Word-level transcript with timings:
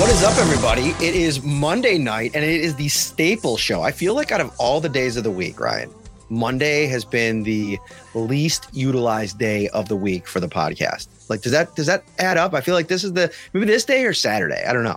What 0.00 0.08
is 0.08 0.22
up, 0.22 0.38
everybody? 0.38 0.94
It 1.06 1.14
is 1.14 1.42
Monday 1.42 1.98
night 1.98 2.30
and 2.34 2.42
it 2.42 2.62
is 2.62 2.74
the 2.74 2.88
staple 2.88 3.58
show. 3.58 3.82
I 3.82 3.92
feel 3.92 4.14
like 4.14 4.32
out 4.32 4.40
of 4.40 4.50
all 4.58 4.80
the 4.80 4.88
days 4.88 5.18
of 5.18 5.24
the 5.24 5.30
week, 5.30 5.60
Ryan, 5.60 5.90
Monday 6.30 6.86
has 6.86 7.04
been 7.04 7.42
the 7.42 7.78
least 8.14 8.68
utilized 8.72 9.38
day 9.38 9.68
of 9.68 9.88
the 9.88 9.96
week 9.96 10.26
for 10.26 10.40
the 10.40 10.48
podcast. 10.48 11.08
Like, 11.28 11.42
does 11.42 11.52
that 11.52 11.76
does 11.76 11.84
that 11.84 12.02
add 12.18 12.38
up? 12.38 12.54
I 12.54 12.62
feel 12.62 12.74
like 12.74 12.88
this 12.88 13.04
is 13.04 13.12
the 13.12 13.30
maybe 13.52 13.66
this 13.66 13.84
day 13.84 14.06
or 14.06 14.14
Saturday. 14.14 14.64
I 14.66 14.72
don't 14.72 14.84
know. 14.84 14.96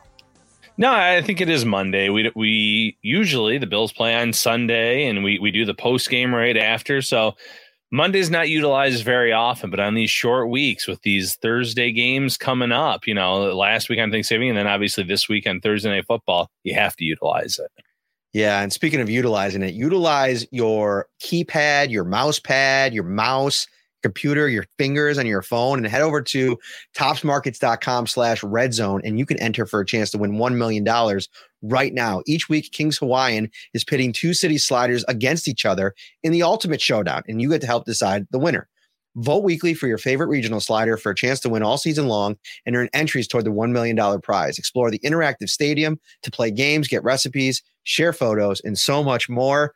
No, 0.77 0.93
I 0.93 1.21
think 1.21 1.41
it 1.41 1.49
is 1.49 1.65
Monday. 1.65 2.07
We 2.07 2.31
we 2.33 2.97
usually 3.01 3.57
the 3.57 3.67
Bills 3.67 3.91
play 3.91 4.15
on 4.15 4.31
Sunday, 4.31 5.05
and 5.07 5.21
we 5.21 5.37
we 5.37 5.51
do 5.51 5.65
the 5.65 5.73
post 5.73 6.09
game 6.09 6.33
right 6.33 6.55
after. 6.55 7.01
So 7.01 7.35
Monday's 7.93 8.31
not 8.31 8.49
utilized 8.49 9.05
very 9.05 9.31
often, 9.31 9.69
but 9.69 9.79
on 9.79 9.93
these 9.93 10.09
short 10.09 10.49
weeks 10.49 10.87
with 10.87 10.99
these 11.03 11.35
Thursday 11.35 11.91
games 11.91 12.37
coming 12.37 12.71
up, 12.71 13.05
you 13.05 13.13
know, 13.13 13.55
last 13.55 13.87
week 13.87 13.99
on 13.99 14.09
Thanksgiving, 14.09 14.49
and 14.49 14.57
then 14.57 14.65
obviously 14.65 15.03
this 15.03 15.29
week 15.29 15.45
on 15.45 15.61
Thursday 15.61 15.91
Night 15.91 16.07
Football, 16.07 16.49
you 16.63 16.73
have 16.73 16.95
to 16.95 17.05
utilize 17.05 17.59
it. 17.59 17.69
Yeah, 18.33 18.63
and 18.63 18.73
speaking 18.73 18.99
of 18.99 19.11
utilizing 19.11 19.61
it, 19.61 19.75
utilize 19.75 20.43
your 20.49 21.05
keypad, 21.21 21.91
your 21.91 22.03
mouse 22.03 22.39
pad, 22.39 22.95
your 22.95 23.03
mouse, 23.03 23.67
computer, 24.01 24.49
your 24.49 24.65
fingers 24.79 25.19
on 25.19 25.27
your 25.27 25.43
phone, 25.43 25.77
and 25.77 25.85
head 25.85 26.01
over 26.01 26.19
to 26.19 26.57
topsmarkets.com 26.97 28.07
slash 28.07 28.41
red 28.41 28.73
zone, 28.73 29.01
and 29.03 29.19
you 29.19 29.25
can 29.27 29.39
enter 29.39 29.67
for 29.67 29.81
a 29.81 29.85
chance 29.85 30.09
to 30.09 30.17
win 30.17 30.31
$1 30.31 30.55
million 30.55 30.83
right 31.63 31.93
now. 31.93 32.21
Each 32.27 32.49
week, 32.49 32.71
Kings 32.71 32.97
Hawaiian 32.97 33.49
is 33.73 33.83
pitting 33.83 34.13
two 34.13 34.33
city 34.33 34.57
sliders 34.57 35.03
against 35.07 35.47
each 35.47 35.65
other 35.65 35.95
in 36.21 36.31
the 36.31 36.43
ultimate 36.43 36.81
showdown, 36.81 37.23
and 37.27 37.41
you 37.41 37.49
get 37.49 37.61
to 37.61 37.67
help 37.67 37.85
decide 37.85 38.27
the 38.31 38.39
winner. 38.39 38.67
Vote 39.15 39.43
weekly 39.43 39.73
for 39.75 39.87
your 39.87 39.99
favorite 39.99 40.27
regional 40.27 40.59
slider 40.59 40.97
for 40.97 41.11
a 41.11 41.15
chance 41.15 41.39
to 41.39 41.49
win 41.49 41.61
all 41.61 41.77
season 41.77 42.07
long 42.07 42.35
and 42.65 42.75
earn 42.75 42.89
entries 42.93 43.27
toward 43.27 43.45
the 43.45 43.51
$1 43.51 43.71
million 43.71 44.21
prize. 44.21 44.57
Explore 44.57 44.89
the 44.89 44.99
interactive 44.99 45.49
stadium 45.49 45.99
to 46.23 46.31
play 46.31 46.49
games, 46.49 46.87
get 46.87 47.03
recipes, 47.03 47.61
share 47.83 48.11
photos, 48.11 48.59
and 48.61 48.77
so 48.77 49.03
much 49.03 49.29
more. 49.29 49.73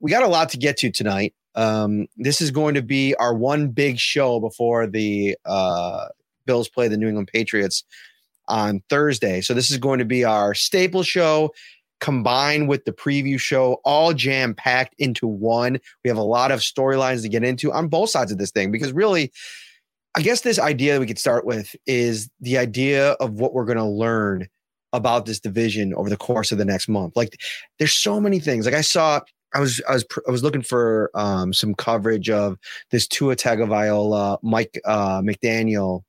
We 0.00 0.10
got 0.10 0.22
a 0.22 0.28
lot 0.28 0.50
to 0.50 0.58
get 0.58 0.76
to 0.78 0.90
tonight. 0.90 1.34
Um, 1.54 2.08
this 2.18 2.42
is 2.42 2.50
going 2.50 2.74
to 2.74 2.82
be 2.82 3.14
our 3.14 3.34
one 3.34 3.68
big 3.68 3.98
show 3.98 4.38
before 4.38 4.86
the 4.86 5.36
uh, 5.46 6.08
Bills 6.44 6.68
play 6.68 6.88
the 6.88 6.96
New 6.96 7.08
England 7.08 7.28
Patriots 7.32 7.84
on 8.48 8.82
Thursday. 8.90 9.40
So 9.40 9.54
this 9.54 9.70
is 9.70 9.78
going 9.78 9.98
to 9.98 10.04
be 10.04 10.24
our 10.24 10.54
staple 10.54 11.02
show 11.02 11.52
combined 12.00 12.68
with 12.68 12.84
the 12.84 12.92
preview 12.92 13.38
show, 13.38 13.80
all 13.84 14.12
jam 14.12 14.54
packed 14.54 14.94
into 14.98 15.26
one. 15.26 15.78
We 16.04 16.08
have 16.08 16.16
a 16.16 16.22
lot 16.22 16.52
of 16.52 16.60
storylines 16.60 17.22
to 17.22 17.28
get 17.28 17.44
into 17.44 17.72
on 17.72 17.88
both 17.88 18.10
sides 18.10 18.32
of 18.32 18.38
this 18.38 18.50
thing 18.50 18.70
because 18.70 18.92
really, 18.92 19.32
I 20.16 20.22
guess 20.22 20.42
this 20.42 20.58
idea 20.58 20.94
that 20.94 21.00
we 21.00 21.06
could 21.06 21.18
start 21.18 21.44
with 21.44 21.74
is 21.86 22.28
the 22.40 22.58
idea 22.58 23.12
of 23.12 23.34
what 23.34 23.52
we're 23.52 23.64
going 23.64 23.78
to 23.78 23.84
learn 23.84 24.48
about 24.92 25.26
this 25.26 25.38
division 25.38 25.92
over 25.94 26.08
the 26.08 26.16
course 26.16 26.50
of 26.50 26.58
the 26.58 26.64
next 26.64 26.88
month. 26.88 27.14
Like, 27.14 27.38
there's 27.78 27.92
so 27.92 28.20
many 28.20 28.40
things. 28.40 28.64
Like 28.64 28.74
I 28.74 28.80
saw, 28.80 29.20
I 29.54 29.60
was 29.60 29.82
I 29.88 29.94
was 29.94 30.04
I 30.26 30.30
was 30.30 30.42
looking 30.42 30.62
for 30.62 31.10
um, 31.14 31.52
some 31.52 31.74
coverage 31.74 32.30
of 32.30 32.58
this 32.90 33.06
Tua 33.06 33.36
Tagovailoa, 33.36 34.38
Mike 34.42 34.80
uh, 34.84 35.20
McDaniel 35.20 36.02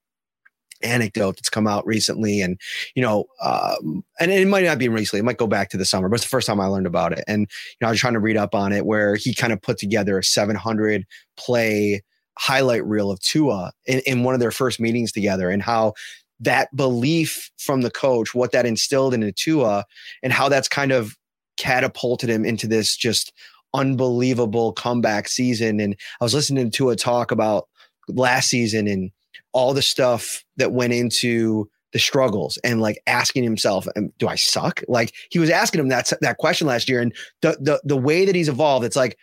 anecdote 0.81 1.35
that's 1.35 1.49
come 1.49 1.67
out 1.67 1.85
recently 1.85 2.41
and 2.41 2.59
you 2.95 3.01
know 3.01 3.25
um, 3.43 4.03
and 4.19 4.31
it 4.31 4.47
might 4.47 4.63
not 4.63 4.77
be 4.77 4.87
recently 4.87 5.19
it 5.19 5.25
might 5.25 5.37
go 5.37 5.47
back 5.47 5.69
to 5.69 5.77
the 5.77 5.85
summer 5.85 6.09
but 6.09 6.15
it's 6.15 6.23
the 6.23 6.29
first 6.29 6.47
time 6.47 6.59
i 6.59 6.65
learned 6.65 6.87
about 6.87 7.11
it. 7.11 7.23
And 7.27 7.41
you 7.41 7.77
know 7.81 7.87
i 7.87 7.91
was 7.91 7.99
trying 7.99 8.13
to 8.13 8.19
read 8.19 8.37
up 8.37 8.55
on 8.55 8.71
it 8.71 8.85
where 8.85 9.15
he 9.15 9.33
kind 9.33 9.53
of 9.53 9.61
put 9.61 9.77
together 9.77 10.17
a 10.17 10.23
700 10.23 11.05
play 11.37 12.01
highlight 12.37 12.85
reel 12.85 13.11
of 13.11 13.19
tua 13.19 13.71
in, 13.85 13.99
in 14.05 14.23
one 14.23 14.33
of 14.33 14.39
their 14.39 14.51
first 14.51 14.79
meetings 14.79 15.11
together 15.11 15.49
and 15.49 15.61
how 15.61 15.93
that 16.39 16.73
belief 16.75 17.51
from 17.57 17.81
the 17.81 17.91
coach 17.91 18.33
what 18.33 18.51
that 18.51 18.65
instilled 18.65 19.13
into 19.13 19.31
tua 19.31 19.85
and 20.23 20.31
how 20.31 20.47
that's 20.47 20.67
kind 20.67 20.91
of 20.91 21.17
catapulted 21.57 22.29
him 22.29 22.45
into 22.45 22.67
this 22.67 22.95
just 22.95 23.33
unbelievable 23.73 24.73
comeback 24.73 25.27
season. 25.27 25.79
And 25.79 25.95
i 26.19 26.23
was 26.23 26.33
listening 26.33 26.71
to 26.71 26.89
a 26.89 26.95
talk 26.95 27.31
about 27.31 27.67
last 28.07 28.49
season 28.49 28.87
and 28.87 29.11
all 29.53 29.73
the 29.73 29.81
stuff 29.81 30.43
that 30.57 30.71
went 30.71 30.93
into 30.93 31.69
the 31.91 31.99
struggles 31.99 32.57
and 32.63 32.81
like 32.81 33.01
asking 33.07 33.43
himself, 33.43 33.87
um, 33.95 34.11
do 34.19 34.27
I 34.27 34.35
suck? 34.35 34.83
Like 34.87 35.13
he 35.31 35.39
was 35.39 35.49
asking 35.49 35.81
him 35.81 35.89
that, 35.89 36.11
that 36.21 36.37
question 36.37 36.67
last 36.67 36.87
year. 36.87 37.01
And 37.01 37.13
the, 37.41 37.57
the, 37.59 37.81
the 37.83 37.97
way 37.97 38.25
that 38.25 38.35
he's 38.35 38.49
evolved, 38.49 38.85
it's 38.85 38.95
like, 38.95 39.17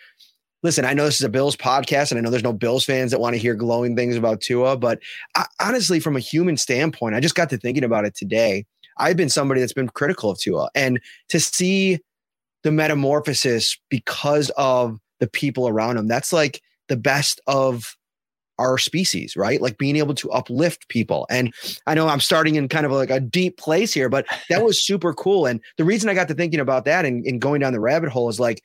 listen, 0.63 0.85
I 0.85 0.95
know 0.95 1.05
this 1.05 1.21
is 1.21 1.25
a 1.25 1.29
Bills 1.29 1.57
podcast 1.57 2.11
and 2.11 2.19
I 2.19 2.23
know 2.23 2.31
there's 2.31 2.43
no 2.43 2.53
Bills 2.53 2.85
fans 2.85 3.13
that 3.13 3.21
want 3.21 3.35
to 3.35 3.41
hear 3.41 3.55
glowing 3.55 3.95
things 3.95 4.17
about 4.17 4.41
Tua, 4.41 4.77
but 4.77 4.99
I, 5.37 5.47
honestly, 5.61 6.01
from 6.01 6.17
a 6.17 6.21
human 6.21 6.57
standpoint, 6.57 7.15
I 7.15 7.21
just 7.21 7.37
got 7.37 7.51
to 7.51 7.59
thinking 7.59 7.85
about 7.85 8.05
it 8.05 8.17
today. 8.17 8.67
I've 8.99 9.17
been 9.17 9.29
somebody 9.29 9.61
that's 9.61 9.75
been 9.75 9.89
critical 9.89 10.31
of 10.31 10.39
Tua 10.39 10.71
and 10.75 11.01
to 11.29 11.39
see 11.39 12.01
the 12.65 12.73
metamorphosis 12.73 13.79
because 13.91 14.51
of 14.57 14.99
the 15.21 15.29
people 15.29 15.69
around 15.69 15.99
him, 15.99 16.09
that's 16.09 16.33
like 16.33 16.61
the 16.89 16.97
best 16.97 17.41
of 17.47 17.97
our 18.59 18.79
species, 18.79 19.37
right? 19.37 19.61
Like 19.61 19.79
being 19.79 19.97
able 19.97 20.15
to 20.15 20.31
uplift 20.31 20.89
people. 20.89 21.27
And 21.31 21.53
I 21.87 21.95
know 21.95 22.09
I'm 22.09 22.21
starting 22.21 22.55
in 22.55 22.69
kind 22.69 22.87
of 22.87 22.93
like 22.93 23.11
a 23.11 23.21
deep 23.21 23.59
place 23.59 23.93
here, 23.93 24.09
but 24.09 24.27
that 24.49 24.65
was 24.65 24.81
super 24.81 25.13
cool. 25.13 25.47
And 25.47 25.61
the 25.77 25.85
reason 25.85 26.09
I 26.09 26.15
got 26.15 26.29
to 26.29 26.35
thinking 26.35 26.61
about 26.61 26.85
that 26.85 27.05
and, 27.05 27.25
and 27.27 27.41
going 27.41 27.61
down 27.61 27.73
the 27.73 27.81
rabbit 27.81 28.11
hole 28.11 28.29
is 28.29 28.41
like, 28.41 28.63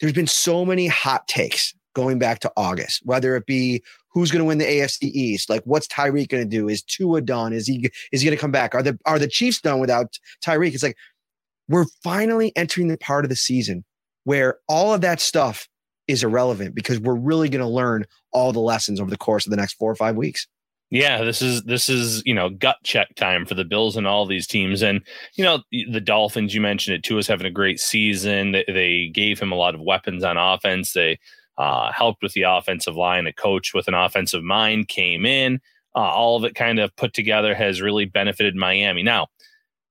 there's 0.00 0.12
been 0.12 0.26
so 0.26 0.64
many 0.64 0.86
hot 0.86 1.26
takes 1.26 1.74
going 1.94 2.18
back 2.18 2.40
to 2.40 2.52
August, 2.58 3.00
whether 3.04 3.36
it 3.36 3.46
be 3.46 3.82
who's 4.12 4.30
going 4.30 4.40
to 4.40 4.44
win 4.44 4.58
the 4.58 4.64
AFC 4.64 5.04
East, 5.04 5.48
like 5.48 5.62
what's 5.64 5.86
Tyreek 5.86 6.28
going 6.28 6.42
to 6.42 6.48
do? 6.48 6.68
Is 6.68 6.82
Tua 6.82 7.22
done? 7.22 7.52
Is 7.52 7.66
he 7.66 7.90
is 8.12 8.20
he 8.20 8.26
going 8.26 8.36
to 8.36 8.40
come 8.40 8.52
back? 8.52 8.74
Are 8.74 8.82
the 8.82 8.98
are 9.06 9.18
the 9.18 9.26
Chiefs 9.26 9.60
done 9.60 9.80
without 9.80 10.18
Tyreek? 10.44 10.74
It's 10.74 10.82
like 10.82 10.96
we're 11.68 11.86
finally 12.04 12.52
entering 12.54 12.88
the 12.88 12.98
part 12.98 13.24
of 13.24 13.30
the 13.30 13.36
season 13.36 13.84
where 14.24 14.58
all 14.68 14.92
of 14.92 15.00
that 15.00 15.20
stuff 15.20 15.68
is 16.08 16.22
irrelevant 16.22 16.74
because 16.74 17.00
we're 17.00 17.16
really 17.16 17.48
going 17.48 17.60
to 17.60 17.68
learn 17.68 18.04
all 18.32 18.52
the 18.52 18.60
lessons 18.60 19.00
over 19.00 19.10
the 19.10 19.16
course 19.16 19.46
of 19.46 19.50
the 19.50 19.56
next 19.56 19.74
four 19.74 19.90
or 19.90 19.96
five 19.96 20.16
weeks. 20.16 20.46
Yeah, 20.90 21.24
this 21.24 21.42
is 21.42 21.62
this 21.64 21.88
is 21.88 22.22
you 22.24 22.34
know 22.34 22.48
gut 22.48 22.76
check 22.84 23.14
time 23.16 23.44
for 23.44 23.54
the 23.54 23.64
Bills 23.64 23.96
and 23.96 24.06
all 24.06 24.24
these 24.24 24.46
teams, 24.46 24.82
and 24.82 25.00
you 25.34 25.42
know 25.42 25.62
the 25.90 26.00
Dolphins. 26.00 26.54
You 26.54 26.60
mentioned 26.60 26.96
it 26.96 27.02
too. 27.02 27.18
Is 27.18 27.26
having 27.26 27.46
a 27.46 27.50
great 27.50 27.80
season. 27.80 28.52
They, 28.52 28.64
they 28.68 29.10
gave 29.12 29.40
him 29.40 29.50
a 29.50 29.56
lot 29.56 29.74
of 29.74 29.80
weapons 29.80 30.22
on 30.22 30.36
offense. 30.36 30.92
They 30.92 31.18
uh, 31.58 31.90
helped 31.90 32.22
with 32.22 32.34
the 32.34 32.42
offensive 32.42 32.94
line. 32.94 33.26
A 33.26 33.32
coach 33.32 33.74
with 33.74 33.88
an 33.88 33.94
offensive 33.94 34.44
mind 34.44 34.86
came 34.86 35.26
in. 35.26 35.60
Uh, 35.96 36.00
all 36.00 36.36
of 36.36 36.44
it 36.44 36.54
kind 36.54 36.78
of 36.78 36.94
put 36.94 37.14
together 37.14 37.52
has 37.52 37.80
really 37.80 38.04
benefited 38.04 38.54
Miami. 38.54 39.02
Now, 39.02 39.26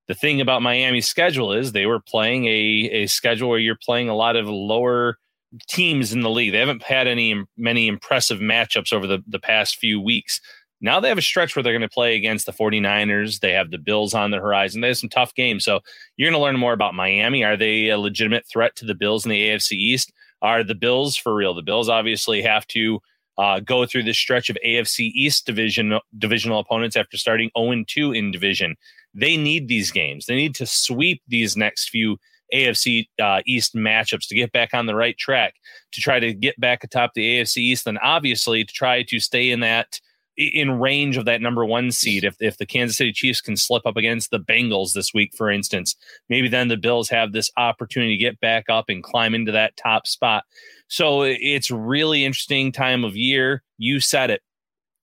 the 0.07 0.13
thing 0.13 0.39
about 0.39 0.61
Miami's 0.61 1.07
schedule 1.07 1.51
is 1.51 1.73
they 1.73 1.87
were 1.87 1.99
playing 1.99 2.45
a 2.45 2.89
a 3.03 3.07
schedule 3.07 3.49
where 3.49 3.59
you're 3.59 3.75
playing 3.75 4.07
a 4.07 4.15
lot 4.15 4.37
of 4.37 4.47
lower 4.47 5.17
teams 5.67 6.13
in 6.13 6.21
the 6.21 6.29
league. 6.29 6.51
They 6.51 6.59
haven't 6.59 6.83
had 6.83 7.07
any 7.07 7.43
many 7.57 7.87
impressive 7.87 8.39
matchups 8.39 8.93
over 8.93 9.07
the, 9.07 9.23
the 9.27 9.39
past 9.39 9.77
few 9.77 9.99
weeks. 10.01 10.41
Now 10.81 10.99
they 10.99 11.09
have 11.09 11.17
a 11.17 11.21
stretch 11.21 11.55
where 11.55 11.63
they're 11.63 11.73
going 11.73 11.81
to 11.81 11.89
play 11.89 12.15
against 12.15 12.45
the 12.45 12.51
49ers. 12.51 13.39
They 13.39 13.53
have 13.53 13.71
the 13.71 13.77
Bills 13.77 14.13
on 14.13 14.31
the 14.31 14.37
horizon. 14.37 14.81
They 14.81 14.89
have 14.89 14.97
some 14.97 15.09
tough 15.09 15.33
games. 15.33 15.63
So 15.63 15.79
you're 16.17 16.29
going 16.29 16.39
to 16.39 16.43
learn 16.43 16.59
more 16.59 16.73
about 16.73 16.93
Miami. 16.93 17.43
Are 17.43 17.57
they 17.57 17.89
a 17.89 17.97
legitimate 17.97 18.45
threat 18.45 18.75
to 18.77 18.85
the 18.85 18.95
Bills 18.95 19.25
in 19.25 19.31
the 19.31 19.49
AFC 19.49 19.71
East? 19.71 20.11
Are 20.41 20.63
the 20.63 20.75
Bills 20.75 21.15
for 21.15 21.33
real? 21.33 21.53
The 21.53 21.61
Bills 21.61 21.89
obviously 21.89 22.41
have 22.41 22.67
to 22.67 22.99
uh, 23.37 23.59
go 23.61 23.85
through 23.85 24.03
this 24.03 24.17
stretch 24.17 24.49
of 24.49 24.57
AFC 24.65 25.11
East 25.13 25.45
division 25.45 25.99
divisional 26.17 26.59
opponents 26.59 26.95
after 26.95 27.17
starting 27.17 27.49
0 27.57 27.83
2 27.87 28.11
in 28.11 28.31
division. 28.31 28.75
They 29.13 29.37
need 29.37 29.67
these 29.67 29.91
games. 29.91 30.25
They 30.25 30.35
need 30.35 30.55
to 30.55 30.65
sweep 30.65 31.21
these 31.27 31.55
next 31.57 31.89
few 31.89 32.17
AFC 32.55 33.07
uh, 33.21 33.41
East 33.45 33.75
matchups 33.75 34.27
to 34.27 34.35
get 34.35 34.51
back 34.51 34.73
on 34.73 34.85
the 34.85 34.95
right 34.95 35.17
track, 35.17 35.55
to 35.91 36.01
try 36.01 36.19
to 36.19 36.33
get 36.33 36.59
back 36.59 36.83
atop 36.83 37.11
the 37.13 37.39
AFC 37.39 37.57
East, 37.57 37.87
and 37.87 37.99
obviously 38.01 38.63
to 38.63 38.73
try 38.73 39.03
to 39.03 39.19
stay 39.19 39.51
in 39.51 39.59
that 39.61 39.99
in 40.37 40.79
range 40.79 41.15
of 41.15 41.25
that 41.25 41.41
number 41.41 41.63
one 41.65 41.91
seed. 41.91 42.23
If 42.23 42.35
if 42.39 42.57
the 42.57 42.65
Kansas 42.65 42.97
City 42.97 43.13
Chiefs 43.13 43.41
can 43.41 43.55
slip 43.55 43.85
up 43.85 43.97
against 43.97 44.31
the 44.31 44.39
Bengals 44.39 44.93
this 44.93 45.13
week, 45.13 45.33
for 45.35 45.49
instance, 45.49 45.95
maybe 46.29 46.47
then 46.47 46.67
the 46.67 46.77
Bills 46.77 47.09
have 47.09 47.31
this 47.31 47.51
opportunity 47.57 48.17
to 48.17 48.21
get 48.23 48.39
back 48.39 48.65
up 48.69 48.85
and 48.89 49.03
climb 49.03 49.33
into 49.33 49.51
that 49.51 49.77
top 49.77 50.07
spot. 50.07 50.43
So 50.87 51.23
it's 51.23 51.71
really 51.71 52.25
interesting 52.25 52.71
time 52.71 53.03
of 53.03 53.15
year. 53.15 53.63
You 53.77 53.99
said 53.99 54.29
it. 54.29 54.41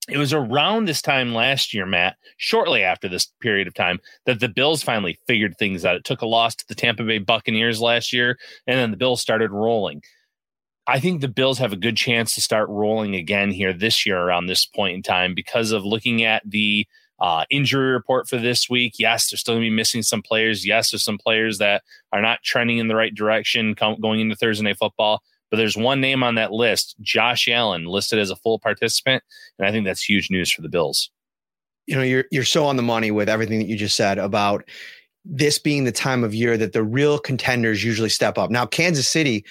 It 0.09 0.17
was 0.17 0.33
around 0.33 0.85
this 0.85 1.01
time 1.01 1.33
last 1.33 1.73
year, 1.73 1.85
Matt, 1.85 2.17
shortly 2.35 2.83
after 2.83 3.07
this 3.07 3.31
period 3.39 3.67
of 3.67 3.73
time, 3.73 3.99
that 4.25 4.41
the 4.41 4.49
Bills 4.49 4.83
finally 4.83 5.17
figured 5.27 5.57
things 5.57 5.85
out. 5.85 5.95
It 5.95 6.03
took 6.03 6.21
a 6.21 6.27
loss 6.27 6.55
to 6.55 6.67
the 6.67 6.75
Tampa 6.75 7.03
Bay 7.03 7.19
Buccaneers 7.19 7.79
last 7.79 8.11
year, 8.11 8.37
and 8.67 8.77
then 8.77 8.91
the 8.91 8.97
Bills 8.97 9.21
started 9.21 9.51
rolling. 9.51 10.01
I 10.87 10.99
think 10.99 11.21
the 11.21 11.29
Bills 11.29 11.57
have 11.59 11.71
a 11.71 11.77
good 11.77 11.95
chance 11.95 12.35
to 12.35 12.41
start 12.41 12.67
rolling 12.67 13.15
again 13.15 13.51
here 13.51 13.71
this 13.71 14.05
year 14.05 14.19
around 14.19 14.47
this 14.47 14.65
point 14.65 14.95
in 14.95 15.03
time 15.03 15.33
because 15.33 15.71
of 15.71 15.85
looking 15.85 16.23
at 16.23 16.43
the 16.45 16.85
uh, 17.19 17.45
injury 17.49 17.93
report 17.93 18.27
for 18.27 18.37
this 18.37 18.69
week. 18.69 18.95
Yes, 18.99 19.29
they're 19.29 19.37
still 19.37 19.53
going 19.53 19.63
to 19.63 19.69
be 19.69 19.75
missing 19.75 20.03
some 20.03 20.21
players. 20.21 20.65
Yes, 20.65 20.91
there's 20.91 21.05
some 21.05 21.17
players 21.17 21.59
that 21.59 21.83
are 22.11 22.21
not 22.21 22.43
trending 22.43 22.79
in 22.79 22.89
the 22.89 22.95
right 22.95 23.15
direction 23.15 23.73
going 23.73 24.19
into 24.19 24.35
Thursday 24.35 24.65
Night 24.65 24.77
Football. 24.77 25.23
But 25.53 25.57
there's 25.57 25.77
one 25.77 26.01
name 26.01 26.23
on 26.23 26.33
that 26.33 26.51
list, 26.51 26.95
Josh 26.99 27.47
Allen, 27.47 27.85
listed 27.85 28.17
as 28.17 28.31
a 28.31 28.35
full 28.35 28.57
participant, 28.57 29.23
and 29.59 29.67
I 29.67 29.71
think 29.71 29.85
that's 29.85 30.01
huge 30.03 30.31
news 30.31 30.51
for 30.51 30.63
the 30.63 30.67
Bills. 30.67 31.11
You 31.85 31.95
know, 31.95 32.01
you're 32.01 32.25
you're 32.31 32.43
so 32.43 32.65
on 32.65 32.75
the 32.75 32.81
money 32.81 33.11
with 33.11 33.29
everything 33.29 33.59
that 33.59 33.67
you 33.67 33.77
just 33.77 33.95
said 33.95 34.17
about 34.17 34.67
this 35.23 35.59
being 35.59 35.83
the 35.83 35.91
time 35.91 36.23
of 36.23 36.33
year 36.33 36.57
that 36.57 36.73
the 36.73 36.81
real 36.81 37.19
contenders 37.19 37.83
usually 37.83 38.09
step 38.09 38.39
up. 38.39 38.49
Now, 38.49 38.65
Kansas 38.65 39.07
City, 39.07 39.45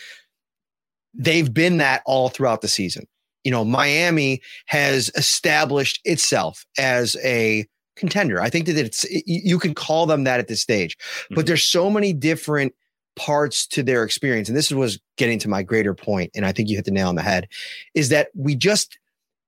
they've 1.15 1.55
been 1.55 1.77
that 1.77 2.03
all 2.05 2.31
throughout 2.31 2.63
the 2.63 2.69
season. 2.69 3.07
You 3.45 3.53
know, 3.53 3.65
Miami 3.65 4.43
has 4.67 5.09
established 5.15 6.01
itself 6.05 6.67
as 6.81 7.17
a 7.23 7.65
contender. 7.95 8.41
I 8.41 8.51
think 8.51 8.67
that 8.67 8.77
it's 8.77 9.07
you 9.09 9.61
can 9.61 9.73
call 9.73 10.07
them 10.07 10.25
that 10.25 10.41
at 10.41 10.49
this 10.49 10.63
stage. 10.63 10.99
Mm-hmm. 10.99 11.37
But 11.37 11.47
there's 11.47 11.63
so 11.63 11.89
many 11.89 12.13
different 12.13 12.75
parts 13.17 13.67
to 13.67 13.83
their 13.83 14.05
experience 14.05 14.49
and 14.49 14.57
this 14.57 14.71
was 14.71 14.99
getting 15.17 15.39
to 15.39 15.49
my 15.49 15.63
greater 15.63 15.95
point 15.95 16.31
and 16.35 16.47
i 16.47 16.53
think 16.53 16.69
you 16.69 16.77
hit 16.77 16.85
the 16.85 16.91
nail 16.91 17.09
on 17.09 17.15
the 17.15 17.23
head 17.23 17.47
is 17.95 18.09
that 18.09 18.29
we 18.35 18.55
just 18.55 18.99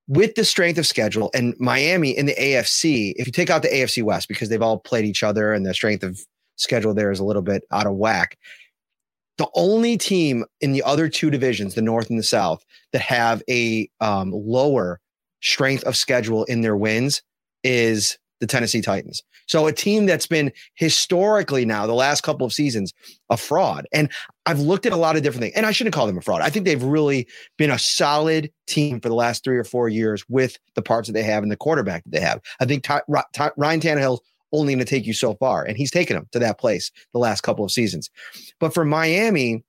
with 0.06 0.34
the 0.34 0.44
strength 0.44 0.78
of 0.78 0.86
schedule 0.86 1.30
and 1.34 1.54
miami 1.58 2.10
in 2.10 2.26
the 2.26 2.34
afc 2.34 3.12
if 3.16 3.26
you 3.26 3.32
take 3.32 3.50
out 3.50 3.62
the 3.62 3.68
afc 3.68 4.02
west 4.02 4.28
because 4.28 4.48
they've 4.48 4.62
all 4.62 4.78
played 4.78 5.04
each 5.04 5.22
other 5.22 5.52
and 5.52 5.64
the 5.64 5.72
strength 5.72 6.02
of 6.02 6.20
schedule 6.56 6.92
there 6.92 7.10
is 7.10 7.20
a 7.20 7.24
little 7.24 7.42
bit 7.42 7.64
out 7.70 7.86
of 7.86 7.94
whack 7.94 8.38
the 9.38 9.48
only 9.54 9.96
team 9.96 10.44
in 10.60 10.72
the 10.72 10.82
other 10.82 11.08
two 11.08 11.30
divisions 11.30 11.74
the 11.74 11.82
north 11.82 12.10
and 12.10 12.18
the 12.18 12.24
south 12.24 12.64
that 12.92 13.00
have 13.00 13.42
a 13.48 13.88
um, 14.00 14.30
lower 14.30 15.00
strength 15.40 15.82
of 15.84 15.96
schedule 15.96 16.44
in 16.44 16.60
their 16.60 16.76
wins 16.76 17.22
is 17.62 18.18
the 18.40 18.46
tennessee 18.46 18.82
titans 18.82 19.22
so 19.46 19.66
a 19.66 19.72
team 19.72 20.06
that's 20.06 20.26
been 20.26 20.52
historically 20.74 21.64
now 21.64 21.86
the 21.86 21.94
last 21.94 22.22
couple 22.22 22.46
of 22.46 22.52
seasons 22.52 22.92
a 23.30 23.36
fraud. 23.36 23.86
And 23.92 24.10
I've 24.46 24.60
looked 24.60 24.86
at 24.86 24.92
a 24.92 24.96
lot 24.96 25.16
of 25.16 25.22
different 25.22 25.42
things, 25.42 25.54
and 25.56 25.66
I 25.66 25.72
shouldn't 25.72 25.94
call 25.94 26.06
them 26.06 26.18
a 26.18 26.22
fraud. 26.22 26.42
I 26.42 26.50
think 26.50 26.64
they've 26.64 26.82
really 26.82 27.26
been 27.56 27.70
a 27.70 27.78
solid 27.78 28.50
team 28.66 29.00
for 29.00 29.08
the 29.08 29.14
last 29.14 29.44
three 29.44 29.56
or 29.56 29.64
four 29.64 29.88
years 29.88 30.24
with 30.28 30.58
the 30.74 30.82
parts 30.82 31.08
that 31.08 31.14
they 31.14 31.22
have 31.22 31.42
and 31.42 31.50
the 31.50 31.56
quarterback 31.56 32.04
that 32.04 32.10
they 32.10 32.20
have. 32.20 32.40
I 32.60 32.66
think 32.66 32.84
Ty, 32.84 33.02
Ty, 33.32 33.52
Ryan 33.56 33.80
Tannehill 33.80 34.18
only 34.52 34.74
going 34.74 34.84
to 34.84 34.90
take 34.90 35.06
you 35.06 35.14
so 35.14 35.34
far, 35.34 35.64
and 35.64 35.76
he's 35.76 35.90
taken 35.90 36.16
them 36.16 36.28
to 36.32 36.38
that 36.38 36.58
place 36.58 36.90
the 37.12 37.18
last 37.18 37.40
couple 37.42 37.64
of 37.64 37.72
seasons. 37.72 38.10
But 38.60 38.72
for 38.72 38.84
Miami, 38.84 39.64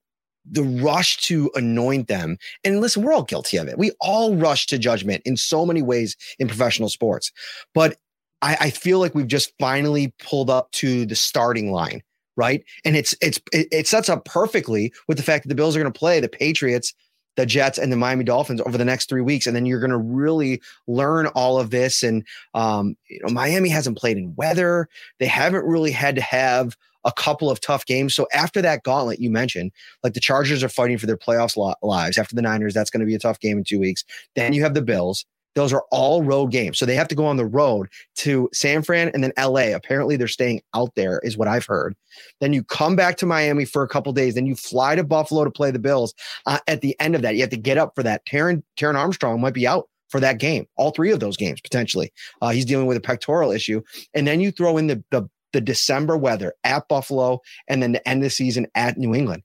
the 0.49 0.63
rush 0.63 1.17
to 1.17 1.49
anoint 1.55 2.07
them. 2.07 2.37
And 2.63 2.79
listen, 2.79 3.03
we're 3.03 3.13
all 3.13 3.23
guilty 3.23 3.57
of 3.57 3.67
it. 3.67 3.77
We 3.77 3.91
all 3.99 4.35
rush 4.35 4.67
to 4.67 4.77
judgment 4.77 5.23
in 5.25 5.37
so 5.37 5.65
many 5.65 5.81
ways 5.81 6.15
in 6.39 6.47
professional 6.47 6.89
sports. 6.89 7.31
But 7.73 7.97
I, 8.45 8.57
I 8.61 8.69
feel 8.69 8.99
like 8.99 9.15
we've 9.15 9.27
just 9.27 9.51
finally 9.59 10.13
pulled 10.19 10.51
up 10.51 10.71
to 10.73 11.07
the 11.07 11.15
starting 11.15 11.71
line, 11.71 12.03
right? 12.37 12.63
And 12.85 12.95
it's 12.95 13.15
it's 13.19 13.39
it, 13.51 13.87
sets 13.87 14.07
up 14.07 14.23
perfectly 14.25 14.93
with 15.07 15.17
the 15.17 15.23
fact 15.23 15.43
that 15.43 15.49
the 15.49 15.55
Bills 15.55 15.75
are 15.75 15.79
going 15.79 15.91
to 15.91 15.99
play 15.99 16.19
the 16.19 16.29
Patriots, 16.29 16.93
the 17.37 17.47
Jets, 17.47 17.79
and 17.79 17.91
the 17.91 17.97
Miami 17.97 18.23
Dolphins 18.23 18.61
over 18.61 18.77
the 18.77 18.85
next 18.85 19.09
three 19.09 19.23
weeks, 19.23 19.47
and 19.47 19.55
then 19.55 19.65
you're 19.65 19.79
going 19.79 19.89
to 19.89 19.97
really 19.97 20.61
learn 20.85 21.25
all 21.27 21.59
of 21.59 21.71
this. 21.71 22.03
And 22.03 22.23
um, 22.53 22.95
you 23.09 23.19
know, 23.23 23.33
Miami 23.33 23.69
hasn't 23.69 23.97
played 23.97 24.17
in 24.17 24.35
weather; 24.35 24.89
they 25.19 25.25
haven't 25.25 25.65
really 25.65 25.91
had 25.91 26.15
to 26.15 26.21
have 26.21 26.77
a 27.03 27.11
couple 27.11 27.49
of 27.49 27.61
tough 27.61 27.87
games. 27.87 28.13
So 28.13 28.27
after 28.31 28.61
that 28.61 28.83
gauntlet 28.83 29.19
you 29.19 29.31
mentioned, 29.31 29.71
like 30.03 30.13
the 30.13 30.19
Chargers 30.19 30.63
are 30.63 30.69
fighting 30.69 30.99
for 30.99 31.07
their 31.07 31.17
playoffs 31.17 31.75
lives. 31.81 32.19
After 32.19 32.35
the 32.35 32.43
Niners, 32.43 32.75
that's 32.75 32.91
going 32.91 33.01
to 33.01 33.07
be 33.07 33.15
a 33.15 33.19
tough 33.19 33.39
game 33.39 33.57
in 33.57 33.63
two 33.63 33.79
weeks. 33.79 34.03
Then 34.35 34.53
you 34.53 34.61
have 34.61 34.75
the 34.75 34.83
Bills. 34.83 35.25
Those 35.55 35.73
are 35.73 35.83
all 35.89 36.23
road 36.23 36.51
games. 36.51 36.77
So 36.77 36.85
they 36.85 36.95
have 36.95 37.07
to 37.07 37.15
go 37.15 37.25
on 37.25 37.37
the 37.37 37.45
road 37.45 37.87
to 38.17 38.49
San 38.53 38.83
Fran 38.83 39.09
and 39.13 39.23
then 39.23 39.31
LA. 39.37 39.73
Apparently 39.75 40.17
they're 40.17 40.27
staying 40.27 40.61
out 40.73 40.93
there, 40.95 41.19
is 41.23 41.37
what 41.37 41.47
I've 41.47 41.65
heard. 41.65 41.95
Then 42.41 42.53
you 42.53 42.63
come 42.63 42.95
back 42.95 43.17
to 43.17 43.25
Miami 43.25 43.65
for 43.65 43.81
a 43.81 43.87
couple 43.87 44.11
days. 44.13 44.35
Then 44.35 44.45
you 44.45 44.55
fly 44.55 44.95
to 44.95 45.03
Buffalo 45.03 45.43
to 45.43 45.51
play 45.51 45.71
the 45.71 45.79
Bills. 45.79 46.13
Uh, 46.45 46.59
at 46.67 46.81
the 46.81 46.95
end 46.99 47.15
of 47.15 47.21
that, 47.21 47.35
you 47.35 47.41
have 47.41 47.49
to 47.49 47.57
get 47.57 47.77
up 47.77 47.93
for 47.95 48.03
that. 48.03 48.25
Taron, 48.25 48.63
Taron 48.77 48.95
Armstrong 48.95 49.41
might 49.41 49.53
be 49.53 49.65
out 49.65 49.89
for 50.09 50.19
that 50.19 50.37
game, 50.37 50.67
all 50.75 50.91
three 50.91 51.11
of 51.11 51.19
those 51.19 51.35
games 51.35 51.59
potentially. 51.61 52.13
Uh, 52.41 52.49
he's 52.49 52.65
dealing 52.65 52.85
with 52.85 52.97
a 52.97 53.01
pectoral 53.01 53.51
issue. 53.51 53.81
And 54.13 54.27
then 54.27 54.39
you 54.39 54.51
throw 54.51 54.77
in 54.77 54.87
the, 54.87 55.03
the, 55.09 55.27
the 55.51 55.61
December 55.61 56.15
weather 56.15 56.53
at 56.63 56.87
Buffalo 56.87 57.39
and 57.67 57.81
then 57.81 57.93
the 57.93 58.07
end 58.07 58.19
of 58.19 58.25
the 58.25 58.29
season 58.29 58.67
at 58.75 58.97
New 58.97 59.15
England 59.15 59.41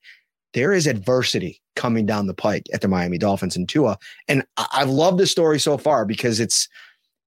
there 0.53 0.73
is 0.73 0.87
adversity 0.87 1.61
coming 1.81 2.05
down 2.05 2.27
the 2.27 2.35
pike 2.35 2.67
at 2.75 2.83
the 2.83 2.89
Miami 2.89 3.17
Dolphins 3.17 3.57
and 3.57 3.67
Tua. 3.67 3.97
And 4.29 4.45
I've 4.75 4.91
loved 4.91 5.17
the 5.17 5.27
story 5.27 5.59
so 5.59 5.79
far 5.79 6.05
because 6.05 6.39
it's, 6.39 6.69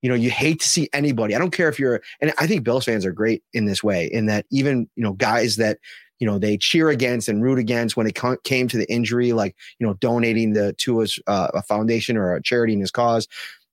you 0.04 0.10
know, 0.10 0.14
you 0.14 0.30
hate 0.30 0.62
to 0.62 0.68
see 0.70 0.88
anybody. 0.94 1.34
I 1.34 1.40
don't 1.40 1.50
care 1.50 1.70
if 1.70 1.80
you're, 1.80 2.04
and 2.22 2.32
I 2.38 2.46
think 2.46 2.64
Bills 2.64 2.86
fans 2.86 3.04
are 3.04 3.12
great 3.12 3.44
in 3.54 3.66
this 3.66 3.84
way, 3.84 4.06
in 4.06 4.28
that 4.28 4.46
even, 4.52 4.88
you 4.96 5.02
know, 5.02 5.14
guys 5.14 5.56
that, 5.56 5.80
you 6.20 6.28
know, 6.28 6.38
they 6.38 6.56
cheer 6.56 6.90
against 6.90 7.28
and 7.28 7.42
root 7.42 7.58
against 7.58 7.98
when 7.98 8.06
it 8.06 8.16
came 8.44 8.68
to 8.68 8.78
the 8.78 8.88
injury, 8.92 9.34
like, 9.34 9.56
you 9.80 9.88
know, 9.88 9.96
donating 9.96 10.54
the 10.54 10.74
Tua's 10.74 11.18
uh, 11.26 11.48
a 11.56 11.64
foundation 11.64 12.16
or 12.16 12.36
a 12.36 12.44
charity 12.44 12.74
in 12.74 12.80
his 12.80 12.92
cause. 12.92 13.28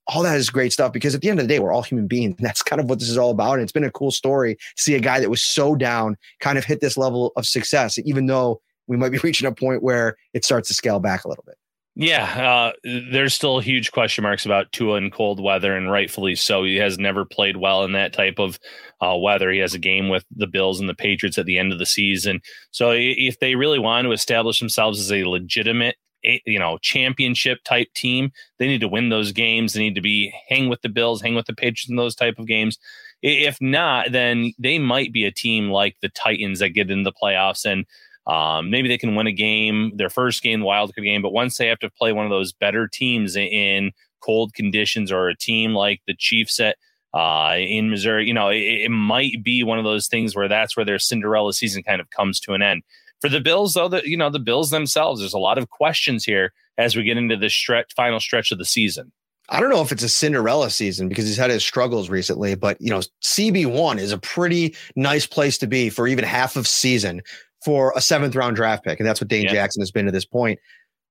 All 0.06 0.22
that 0.22 0.38
is 0.38 0.48
great 0.48 0.72
stuff 0.72 0.94
because 0.94 1.14
at 1.14 1.20
the 1.20 1.28
end 1.28 1.40
of 1.40 1.44
the 1.46 1.54
day, 1.54 1.58
we're 1.58 1.72
all 1.72 1.82
human 1.82 2.06
beings. 2.06 2.36
And 2.38 2.46
that's 2.46 2.62
kind 2.62 2.80
of 2.80 2.88
what 2.88 3.00
this 3.00 3.10
is 3.10 3.18
all 3.18 3.30
about. 3.30 3.54
And 3.54 3.62
it's 3.62 3.70
been 3.70 3.84
a 3.84 3.90
cool 3.90 4.12
story 4.12 4.54
to 4.54 4.82
see 4.82 4.94
a 4.94 5.00
guy 5.00 5.20
that 5.20 5.28
was 5.28 5.44
so 5.44 5.74
down 5.74 6.16
kind 6.40 6.56
of 6.56 6.64
hit 6.64 6.80
this 6.80 6.96
level 6.96 7.32
of 7.36 7.44
success, 7.44 7.98
even 7.98 8.24
though 8.24 8.62
we 8.86 8.96
might 8.96 9.12
be 9.12 9.18
reaching 9.22 9.46
a 9.46 9.52
point 9.52 9.82
where 9.82 10.16
it 10.34 10.44
starts 10.44 10.68
to 10.68 10.74
scale 10.74 11.00
back 11.00 11.24
a 11.24 11.28
little 11.28 11.44
bit. 11.46 11.56
Yeah, 11.96 12.24
uh, 12.24 12.72
there's 13.10 13.34
still 13.34 13.58
huge 13.58 13.90
question 13.90 14.22
marks 14.22 14.46
about 14.46 14.70
Tua 14.72 14.96
in 14.96 15.10
cold 15.10 15.42
weather, 15.42 15.76
and 15.76 15.90
rightfully 15.90 16.36
so. 16.36 16.64
He 16.64 16.76
has 16.76 16.98
never 16.98 17.24
played 17.24 17.56
well 17.56 17.84
in 17.84 17.92
that 17.92 18.12
type 18.12 18.38
of 18.38 18.58
uh, 19.00 19.16
weather. 19.16 19.50
He 19.50 19.58
has 19.58 19.74
a 19.74 19.78
game 19.78 20.08
with 20.08 20.24
the 20.34 20.46
Bills 20.46 20.78
and 20.78 20.88
the 20.88 20.94
Patriots 20.94 21.36
at 21.36 21.46
the 21.46 21.58
end 21.58 21.72
of 21.72 21.78
the 21.78 21.86
season. 21.86 22.40
So 22.70 22.92
if 22.94 23.40
they 23.40 23.56
really 23.56 23.80
want 23.80 24.06
to 24.06 24.12
establish 24.12 24.60
themselves 24.60 25.00
as 25.00 25.10
a 25.12 25.24
legitimate, 25.24 25.96
you 26.22 26.58
know, 26.58 26.78
championship 26.78 27.58
type 27.64 27.88
team, 27.94 28.30
they 28.58 28.66
need 28.66 28.80
to 28.82 28.88
win 28.88 29.08
those 29.08 29.32
games. 29.32 29.72
They 29.72 29.80
need 29.80 29.94
to 29.96 30.00
be 30.00 30.32
hang 30.48 30.68
with 30.68 30.82
the 30.82 30.88
Bills, 30.88 31.20
hang 31.20 31.34
with 31.34 31.46
the 31.46 31.54
Patriots 31.54 31.90
in 31.90 31.96
those 31.96 32.14
type 32.14 32.38
of 32.38 32.46
games. 32.46 32.78
If 33.22 33.60
not, 33.60 34.12
then 34.12 34.52
they 34.58 34.78
might 34.78 35.12
be 35.12 35.24
a 35.24 35.32
team 35.32 35.70
like 35.70 35.96
the 36.00 36.08
Titans 36.08 36.60
that 36.60 36.70
get 36.70 36.90
in 36.90 37.02
the 37.02 37.12
playoffs 37.12 37.70
and 37.70 37.84
um, 38.30 38.70
maybe 38.70 38.86
they 38.86 38.96
can 38.96 39.16
win 39.16 39.26
a 39.26 39.32
game, 39.32 39.90
their 39.96 40.08
first 40.08 40.40
game, 40.40 40.60
the 40.60 40.66
wild 40.66 40.94
card 40.94 41.04
game, 41.04 41.20
but 41.20 41.32
once 41.32 41.58
they 41.58 41.66
have 41.66 41.80
to 41.80 41.90
play 41.90 42.12
one 42.12 42.24
of 42.24 42.30
those 42.30 42.52
better 42.52 42.86
teams 42.86 43.34
in 43.34 43.90
cold 44.20 44.54
conditions 44.54 45.10
or 45.10 45.28
a 45.28 45.36
team 45.36 45.74
like 45.74 46.00
the 46.06 46.14
Chiefs 46.16 46.60
at 46.60 46.76
uh, 47.12 47.56
in 47.58 47.90
Missouri, 47.90 48.28
you 48.28 48.34
know, 48.34 48.48
it, 48.48 48.58
it, 48.58 48.90
might 48.90 49.42
be 49.42 49.64
one 49.64 49.78
of 49.78 49.84
those 49.84 50.06
things 50.06 50.36
where 50.36 50.46
that's 50.46 50.76
where 50.76 50.86
their 50.86 51.00
Cinderella 51.00 51.52
season 51.52 51.82
kind 51.82 52.00
of 52.00 52.08
comes 52.10 52.38
to 52.38 52.52
an 52.52 52.62
end. 52.62 52.84
For 53.20 53.28
the 53.28 53.40
Bills, 53.40 53.74
though, 53.74 53.88
the 53.88 54.08
you 54.08 54.16
know 54.16 54.30
the 54.30 54.38
Bills 54.38 54.70
themselves, 54.70 55.20
there's 55.20 55.34
a 55.34 55.38
lot 55.38 55.58
of 55.58 55.68
questions 55.68 56.24
here 56.24 56.52
as 56.78 56.94
we 56.94 57.02
get 57.02 57.16
into 57.16 57.36
the 57.36 57.50
stretch, 57.50 57.92
final 57.96 58.20
stretch 58.20 58.52
of 58.52 58.58
the 58.58 58.64
season. 58.64 59.10
I 59.48 59.58
don't 59.58 59.70
know 59.70 59.82
if 59.82 59.90
it's 59.90 60.04
a 60.04 60.08
Cinderella 60.08 60.70
season 60.70 61.08
because 61.08 61.26
he's 61.26 61.36
had 61.36 61.50
his 61.50 61.64
struggles 61.64 62.08
recently, 62.08 62.54
but 62.54 62.80
you 62.80 62.90
know, 62.90 63.00
CB 63.24 63.66
one 63.66 63.98
is 63.98 64.12
a 64.12 64.18
pretty 64.18 64.76
nice 64.94 65.26
place 65.26 65.58
to 65.58 65.66
be 65.66 65.90
for 65.90 66.06
even 66.06 66.24
half 66.24 66.54
of 66.54 66.68
season 66.68 67.22
for 67.64 67.92
a 67.96 68.00
seventh 68.00 68.34
round 68.34 68.56
draft 68.56 68.84
pick. 68.84 68.98
And 68.98 69.08
that's 69.08 69.20
what 69.20 69.28
Dane 69.28 69.44
yeah. 69.44 69.52
Jackson 69.52 69.80
has 69.80 69.90
been 69.90 70.06
to 70.06 70.12
this 70.12 70.24
point. 70.24 70.58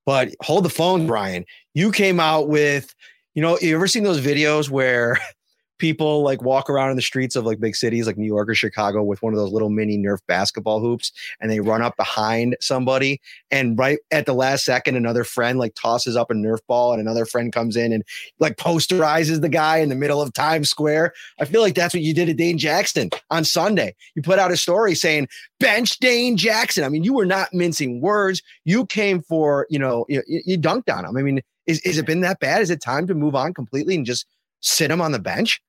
But 0.06 0.34
hold 0.42 0.66
the 0.66 0.70
phone, 0.70 1.08
Brian. 1.08 1.46
You 1.74 1.92
came 1.92 2.20
out 2.20 2.48
with, 2.48 2.94
you 3.36 3.42
know, 3.42 3.60
you 3.60 3.76
ever 3.76 3.88
seen 3.88 4.04
those 4.04 4.22
videos 4.22 4.70
where 4.70 5.20
people 5.80 6.22
like 6.22 6.42
walk 6.42 6.70
around 6.70 6.92
in 6.92 6.96
the 6.96 7.02
streets 7.02 7.36
of 7.36 7.46
like 7.46 7.60
big 7.60 7.76
cities 7.76 8.06
like 8.06 8.18
New 8.18 8.28
York 8.28 8.50
or 8.50 8.56
Chicago 8.56 9.02
with 9.02 9.22
one 9.24 9.34
of 9.34 9.40
those 9.40 9.52
little 9.52 9.70
mini 9.70 9.98
Nerf 9.98 10.20
basketball 10.28 10.80
hoops 10.80 11.12
and 11.40 11.50
they 11.50 11.60
run 11.60 11.82
up 11.82 11.98
behind 11.98 12.56
somebody 12.62 13.20
and 13.50 13.78
right 13.80 14.00
at 14.12 14.26
the 14.26 14.34
last 14.34 14.66
second 14.66 14.96
another 14.96 15.24
friend 15.24 15.58
like 15.58 15.74
tosses 15.74 16.16
up 16.16 16.30
a 16.30 16.34
Nerf 16.34 16.60
ball 16.68 16.92
and 16.92 17.02
another 17.02 17.26
friend 17.26 17.52
comes 17.52 17.76
in 17.76 17.92
and 17.92 18.04
like 18.40 18.58
posterizes 18.58 19.42
the 19.42 19.50
guy 19.50 19.78
in 19.78 19.90
the 19.90 19.96
middle 19.96 20.22
of 20.22 20.34
Times 20.34 20.70
Square. 20.70 21.14
I 21.40 21.46
feel 21.46 21.62
like 21.62 21.76
that's 21.76 21.94
what 21.94 22.04
you 22.04 22.14
did 22.14 22.28
to 22.28 22.34
Dane 22.34 22.58
Jackson 22.58 23.10
on 23.32 23.46
Sunday. 23.46 23.96
You 24.16 24.22
put 24.22 24.40
out 24.40 24.52
a 24.52 24.58
story 24.58 24.96
saying 24.96 25.28
bench 25.60 25.98
Dane 26.00 26.38
Jackson. 26.38 26.84
I 26.84 26.90
mean, 26.90 27.04
you 27.04 27.14
were 27.14 27.26
not 27.26 27.54
mincing 27.54 28.02
words. 28.02 28.42
You 28.66 28.86
came 28.86 29.22
for, 29.22 29.66
you 29.70 29.80
know, 29.80 30.06
you, 30.10 30.22
you 30.28 30.58
dunked 30.58 30.94
on 30.94 31.06
him. 31.06 31.18
I 31.18 31.22
mean, 31.22 31.42
is, 31.68 31.80
is 31.82 31.98
it 31.98 32.06
been 32.06 32.22
that 32.22 32.40
bad? 32.40 32.62
Is 32.62 32.70
it 32.70 32.82
time 32.82 33.08
to 33.08 33.14
move 33.14 33.36
on 33.36 33.54
completely 33.54 33.96
and 33.96 34.06
just 34.06 34.26
sit 34.62 34.92
him 34.92 35.02
on 35.02 35.12
the 35.12 35.20
bench? 35.20 35.62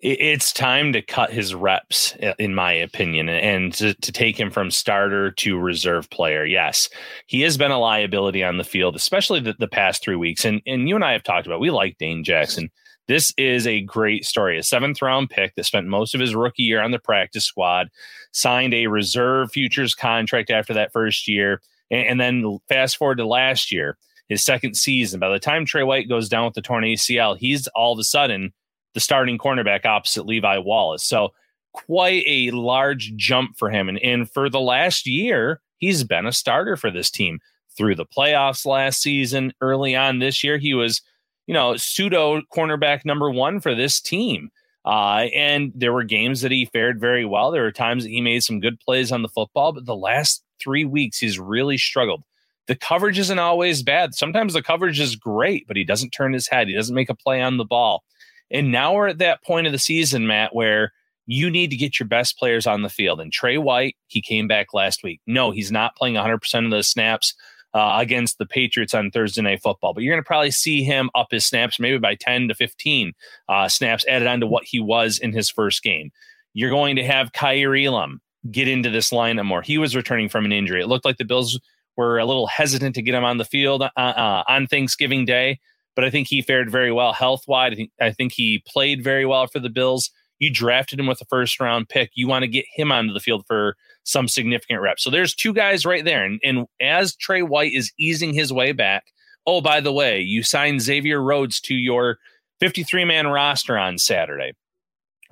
It's 0.00 0.52
time 0.52 0.92
to 0.94 1.02
cut 1.02 1.32
his 1.32 1.54
reps, 1.54 2.16
in 2.38 2.54
my 2.54 2.72
opinion, 2.72 3.28
and 3.28 3.72
to, 3.74 3.92
to, 3.92 4.12
take 4.12 4.40
him 4.40 4.50
from 4.50 4.70
starter 4.70 5.30
to 5.32 5.58
reserve 5.58 6.08
player. 6.08 6.46
Yes, 6.46 6.88
he 7.26 7.42
has 7.42 7.58
been 7.58 7.70
a 7.70 7.78
liability 7.78 8.42
on 8.42 8.56
the 8.56 8.64
field, 8.64 8.96
especially 8.96 9.40
the, 9.40 9.54
the 9.58 9.68
past 9.68 10.02
three 10.02 10.16
weeks. 10.16 10.46
And 10.46 10.62
and 10.66 10.88
you 10.88 10.94
and 10.94 11.04
I 11.04 11.12
have 11.12 11.22
talked 11.22 11.46
about 11.46 11.60
we 11.60 11.70
like 11.70 11.98
Dane 11.98 12.24
Jackson. 12.24 12.70
This 13.06 13.34
is 13.36 13.66
a 13.66 13.82
great 13.82 14.24
story. 14.24 14.58
A 14.58 14.62
seventh 14.62 15.02
round 15.02 15.28
pick 15.28 15.54
that 15.56 15.66
spent 15.66 15.86
most 15.86 16.14
of 16.14 16.20
his 16.20 16.34
rookie 16.34 16.62
year 16.62 16.80
on 16.80 16.90
the 16.90 16.98
practice 16.98 17.44
squad, 17.44 17.88
signed 18.32 18.72
a 18.72 18.86
reserve 18.86 19.50
futures 19.52 19.94
contract 19.94 20.48
after 20.48 20.72
that 20.72 20.92
first 20.92 21.28
year, 21.28 21.60
and, 21.90 22.06
and 22.06 22.20
then 22.20 22.58
fast 22.68 22.96
forward 22.96 23.18
to 23.18 23.26
last 23.26 23.70
year, 23.70 23.98
his 24.28 24.42
second 24.42 24.74
season. 24.74 25.20
By 25.20 25.28
the 25.28 25.38
time 25.38 25.66
Trey 25.66 25.82
White 25.82 26.08
goes 26.08 26.30
down 26.30 26.46
with 26.46 26.54
the 26.54 26.62
torn 26.62 26.84
ACL, 26.84 27.36
he's 27.36 27.66
all 27.68 27.92
of 27.92 27.98
a 27.98 28.04
sudden 28.04 28.54
the 28.94 29.00
starting 29.00 29.38
cornerback 29.38 29.84
opposite 29.86 30.26
Levi 30.26 30.58
Wallace. 30.58 31.04
So 31.04 31.30
quite 31.72 32.24
a 32.26 32.50
large 32.50 33.14
jump 33.16 33.56
for 33.56 33.70
him. 33.70 33.88
And, 33.88 33.98
and 33.98 34.30
for 34.30 34.48
the 34.48 34.60
last 34.60 35.06
year, 35.06 35.60
he's 35.78 36.04
been 36.04 36.26
a 36.26 36.32
starter 36.32 36.76
for 36.76 36.90
this 36.90 37.10
team 37.10 37.38
through 37.76 37.94
the 37.94 38.06
playoffs 38.06 38.66
last 38.66 39.00
season. 39.00 39.52
Early 39.60 39.94
on 39.94 40.18
this 40.18 40.42
year, 40.42 40.58
he 40.58 40.74
was, 40.74 41.00
you 41.46 41.54
know, 41.54 41.76
pseudo 41.76 42.42
cornerback 42.52 43.04
number 43.04 43.30
one 43.30 43.60
for 43.60 43.74
this 43.74 44.00
team. 44.00 44.50
Uh, 44.84 45.26
and 45.34 45.72
there 45.74 45.92
were 45.92 46.04
games 46.04 46.40
that 46.40 46.50
he 46.50 46.64
fared 46.64 46.98
very 46.98 47.24
well. 47.24 47.50
There 47.50 47.62
were 47.62 47.72
times 47.72 48.02
that 48.02 48.10
he 48.10 48.20
made 48.20 48.42
some 48.42 48.60
good 48.60 48.80
plays 48.80 49.12
on 49.12 49.22
the 49.22 49.28
football, 49.28 49.72
but 49.72 49.84
the 49.84 49.94
last 49.94 50.42
three 50.60 50.84
weeks, 50.84 51.18
he's 51.18 51.38
really 51.38 51.76
struggled. 51.76 52.22
The 52.66 52.76
coverage 52.76 53.18
isn't 53.18 53.38
always 53.38 53.82
bad. 53.82 54.14
Sometimes 54.14 54.54
the 54.54 54.62
coverage 54.62 55.00
is 55.00 55.16
great, 55.16 55.66
but 55.66 55.76
he 55.76 55.84
doesn't 55.84 56.10
turn 56.10 56.32
his 56.32 56.48
head. 56.48 56.68
He 56.68 56.74
doesn't 56.74 56.94
make 56.94 57.10
a 57.10 57.14
play 57.14 57.42
on 57.42 57.56
the 57.56 57.64
ball. 57.64 58.04
And 58.50 58.72
now 58.72 58.94
we're 58.94 59.08
at 59.08 59.18
that 59.18 59.42
point 59.44 59.66
of 59.66 59.72
the 59.72 59.78
season, 59.78 60.26
Matt, 60.26 60.54
where 60.54 60.92
you 61.26 61.50
need 61.50 61.70
to 61.70 61.76
get 61.76 62.00
your 62.00 62.08
best 62.08 62.38
players 62.38 62.66
on 62.66 62.82
the 62.82 62.88
field. 62.88 63.20
And 63.20 63.32
Trey 63.32 63.58
White, 63.58 63.96
he 64.08 64.20
came 64.20 64.48
back 64.48 64.74
last 64.74 65.02
week. 65.04 65.20
No, 65.26 65.50
he's 65.52 65.70
not 65.70 65.94
playing 65.96 66.16
100% 66.16 66.64
of 66.64 66.70
the 66.70 66.82
snaps 66.82 67.34
uh, 67.72 67.98
against 68.00 68.38
the 68.38 68.46
Patriots 68.46 68.94
on 68.94 69.10
Thursday 69.10 69.42
Night 69.42 69.62
Football, 69.62 69.94
but 69.94 70.02
you're 70.02 70.12
going 70.12 70.22
to 70.22 70.26
probably 70.26 70.50
see 70.50 70.82
him 70.82 71.08
up 71.14 71.28
his 71.30 71.46
snaps 71.46 71.78
maybe 71.78 71.98
by 71.98 72.16
10 72.16 72.48
to 72.48 72.54
15 72.54 73.12
uh, 73.48 73.68
snaps 73.68 74.04
added 74.08 74.26
on 74.26 74.40
to 74.40 74.46
what 74.46 74.64
he 74.64 74.80
was 74.80 75.18
in 75.18 75.32
his 75.32 75.48
first 75.48 75.82
game. 75.82 76.10
You're 76.52 76.70
going 76.70 76.96
to 76.96 77.04
have 77.04 77.32
Kaiir 77.32 77.76
Elam 77.76 78.20
get 78.50 78.66
into 78.66 78.90
this 78.90 79.10
lineup 79.10 79.46
more. 79.46 79.62
He 79.62 79.78
was 79.78 79.94
returning 79.94 80.28
from 80.28 80.44
an 80.44 80.52
injury. 80.52 80.80
It 80.80 80.88
looked 80.88 81.04
like 81.04 81.18
the 81.18 81.24
Bills 81.24 81.60
were 81.96 82.18
a 82.18 82.24
little 82.24 82.48
hesitant 82.48 82.96
to 82.96 83.02
get 83.02 83.14
him 83.14 83.24
on 83.24 83.38
the 83.38 83.44
field 83.44 83.82
uh, 83.82 83.90
uh 83.96 84.42
on 84.48 84.66
Thanksgiving 84.66 85.24
Day 85.24 85.60
but 86.00 86.06
I 86.06 86.10
think 86.10 86.28
he 86.28 86.40
fared 86.40 86.70
very 86.70 86.90
well 86.90 87.12
health 87.12 87.44
wise. 87.46 87.72
I 87.72 87.74
think, 87.74 87.90
I 88.00 88.10
think 88.10 88.32
he 88.32 88.64
played 88.66 89.04
very 89.04 89.26
well 89.26 89.46
for 89.46 89.58
the 89.58 89.68
Bills. 89.68 90.10
You 90.38 90.50
drafted 90.50 90.98
him 90.98 91.06
with 91.06 91.20
a 91.20 91.26
first 91.26 91.60
round 91.60 91.90
pick. 91.90 92.10
You 92.14 92.26
want 92.26 92.42
to 92.42 92.48
get 92.48 92.64
him 92.72 92.90
onto 92.90 93.12
the 93.12 93.20
field 93.20 93.44
for 93.46 93.76
some 94.04 94.26
significant 94.26 94.80
reps. 94.80 95.04
So 95.04 95.10
there's 95.10 95.34
two 95.34 95.52
guys 95.52 95.84
right 95.84 96.02
there. 96.02 96.24
And, 96.24 96.40
and 96.42 96.64
as 96.80 97.14
Trey 97.14 97.42
White 97.42 97.74
is 97.74 97.92
easing 97.98 98.32
his 98.32 98.50
way 98.50 98.72
back, 98.72 99.12
oh, 99.46 99.60
by 99.60 99.82
the 99.82 99.92
way, 99.92 100.20
you 100.20 100.42
signed 100.42 100.80
Xavier 100.80 101.22
Rhodes 101.22 101.60
to 101.60 101.74
your 101.74 102.16
53 102.60 103.04
man 103.04 103.26
roster 103.26 103.76
on 103.76 103.98
Saturday. 103.98 104.54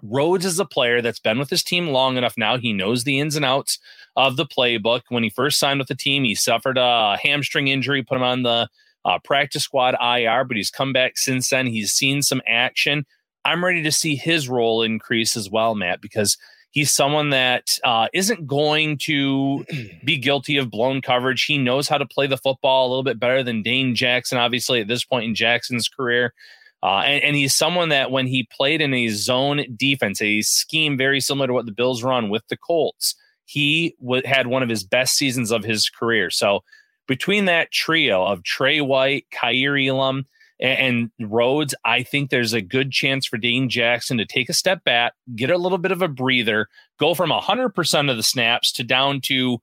Rhodes 0.03 0.45
is 0.45 0.61
a 0.61 0.67
player 0.67 1.01
that's 1.01 1.19
been 1.19 1.39
with 1.39 1.49
his 1.49 1.63
team 1.63 1.89
long 1.89 2.19
enough 2.19 2.35
now. 2.37 2.59
He 2.59 2.75
knows 2.75 3.05
the 3.05 3.19
ins 3.19 3.37
and 3.37 3.45
outs 3.47 3.79
of 4.17 4.37
the 4.37 4.45
playbook. 4.45 5.01
When 5.09 5.23
he 5.23 5.31
first 5.31 5.59
signed 5.59 5.79
with 5.79 5.89
the 5.89 5.95
team, 5.95 6.25
he 6.25 6.35
suffered 6.35 6.77
a 6.77 7.17
hamstring 7.23 7.69
injury, 7.69 8.03
put 8.03 8.17
him 8.17 8.23
on 8.23 8.43
the 8.43 8.69
uh, 9.05 9.19
practice 9.25 9.65
squad 9.65 9.95
IR, 10.01 10.45
but 10.45 10.57
he's 10.57 10.71
come 10.71 10.93
back 10.93 11.17
since 11.17 11.51
then. 11.51 11.67
He's 11.67 11.93
seen 11.93 12.23
some 12.23 12.43
action. 12.47 13.07
I'm 13.45 13.65
ready 13.65 13.83
to 13.83 13.93
see 13.93 14.17
his 14.17 14.49
role 14.49 14.83
increase 14.83 15.37
as 15.37 15.51
well, 15.51 15.75
Matt, 15.75 16.01
because 16.01 16.37
he's 16.71 16.93
someone 16.93 17.31
that 17.31 17.79
uh, 17.85 18.09
not 18.15 18.47
going 18.47 18.99
to 19.05 19.65
be 20.05 20.19
guilty 20.19 20.57
of 20.57 20.71
blown 20.71 21.01
coverage. 21.01 21.45
He 21.45 21.59
knows 21.59 21.89
how 21.89 21.99
to 21.99 22.07
play 22.07 22.27
the 22.27 22.37
football 22.37 22.87
a 22.87 22.91
little 22.91 23.03
bit 23.03 23.21
better 23.21 23.43
than 23.43 23.63
Dane 23.63 23.95
Jackson, 23.95 24.39
obviously, 24.39 24.81
at 24.81 24.89
this 24.89 25.05
point 25.05 25.25
in 25.25 25.35
Jackson's 25.35 25.89
career. 25.89 26.35
Uh, 26.81 27.03
and, 27.05 27.25
and, 27.25 27.37
he's 27.37 27.57
someone 27.57 27.89
that 27.89 28.13
when 28.13 28.29
he 28.29 28.47
played 28.53 28.81
in 28.81 28.95
a 28.95 29.09
zone 29.09 29.65
defense, 29.77 30.23
a 30.23 30.43
scheme 30.43 30.97
very 30.97 31.21
similar 31.21 31.49
to 31.49 31.53
what 31.53 31.67
the 31.67 31.73
Bills 31.73 32.05
run 32.05 32.29
with 32.29 32.47
the 32.47 32.57
Colts, 32.57 33.17
he 33.47 33.97
w- 34.01 34.23
had 34.25 34.47
one 34.47 34.63
of 34.63 34.69
his 34.69 34.85
best 34.85 35.17
seasons 35.17 35.51
of 35.51 35.65
his 35.65 35.91
career. 35.91 36.31
So 36.31 36.63
between 37.09 37.47
that 37.47 37.73
trio 37.73 38.25
of 38.25 38.45
Trey 38.45 38.81
White, 38.81 39.27
Kaiir 39.33 39.77
Elam, 39.89 40.27
and, 40.61 41.11
and 41.19 41.31
Rhodes, 41.33 41.75
I 41.85 42.05
think 42.05 42.31
there's 42.31 42.53
a 42.53 42.61
good 42.61 42.93
chance 42.93 43.27
for 43.27 43.39
Dane 43.39 43.69
Jackson 43.69 44.19
to 44.19 44.27
take 44.27 44.49
a 44.49 44.55
step 44.55 44.85
back, 44.85 45.15
get 45.35 45.51
a 45.51 45.59
little 45.59 45.79
bit 45.79 45.91
of 45.91 46.03
a 46.03 46.09
breather, 46.09 46.69
go 47.01 47.15
from 47.15 47.31
100% 47.31 48.11
of 48.11 48.17
the 48.17 48.23
snaps 48.23 48.71
to 48.73 48.85
down 48.85 49.21
to 49.23 49.59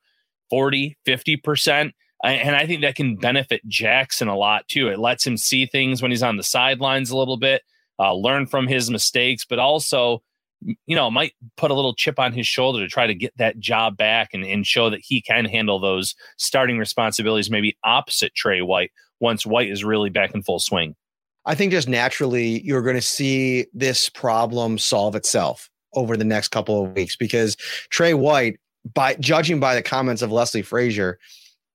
40, 0.49 0.97
50%. 1.07 1.91
And 2.23 2.55
I 2.55 2.65
think 2.65 2.81
that 2.81 2.95
can 2.95 3.17
benefit 3.17 3.61
Jackson 3.67 4.27
a 4.27 4.37
lot 4.37 4.67
too. 4.67 4.87
It 4.87 4.99
lets 4.99 5.27
him 5.27 5.37
see 5.37 5.65
things 5.65 6.01
when 6.01 6.11
he's 6.11 6.23
on 6.23 6.37
the 6.37 6.43
sidelines 6.43 7.11
a 7.11 7.17
little 7.17 7.37
bit, 7.37 7.61
uh, 7.99 8.13
learn 8.13 8.47
from 8.47 8.67
his 8.67 8.89
mistakes, 8.89 9.45
but 9.45 9.59
also 9.59 10.23
you 10.85 10.95
know, 10.95 11.09
might 11.11 11.33
put 11.57 11.71
a 11.71 11.73
little 11.73 11.93
chip 11.93 12.19
on 12.19 12.33
his 12.33 12.47
shoulder 12.47 12.79
to 12.79 12.87
try 12.87 13.07
to 13.07 13.13
get 13.13 13.35
that 13.37 13.59
job 13.59 13.97
back 13.97 14.29
and, 14.33 14.43
and 14.43 14.65
show 14.65 14.89
that 14.89 15.01
he 15.03 15.21
can 15.21 15.45
handle 15.45 15.79
those 15.79 16.15
starting 16.37 16.77
responsibilities, 16.77 17.49
maybe 17.49 17.77
opposite 17.83 18.33
Trey 18.35 18.61
White 18.61 18.91
once 19.19 19.45
White 19.45 19.69
is 19.69 19.83
really 19.83 20.09
back 20.09 20.33
in 20.33 20.43
full 20.43 20.59
swing. 20.59 20.95
I 21.45 21.55
think 21.55 21.71
just 21.71 21.87
naturally 21.87 22.61
you're 22.61 22.81
going 22.81 22.95
to 22.95 23.01
see 23.01 23.67
this 23.73 24.09
problem 24.09 24.77
solve 24.77 25.15
itself 25.15 25.69
over 25.93 26.17
the 26.17 26.25
next 26.25 26.49
couple 26.49 26.83
of 26.83 26.95
weeks 26.95 27.15
because 27.15 27.55
Trey 27.89 28.13
White, 28.13 28.59
by 28.93 29.15
judging 29.15 29.59
by 29.59 29.75
the 29.75 29.83
comments 29.83 30.21
of 30.21 30.31
Leslie 30.31 30.61
Frazier, 30.61 31.19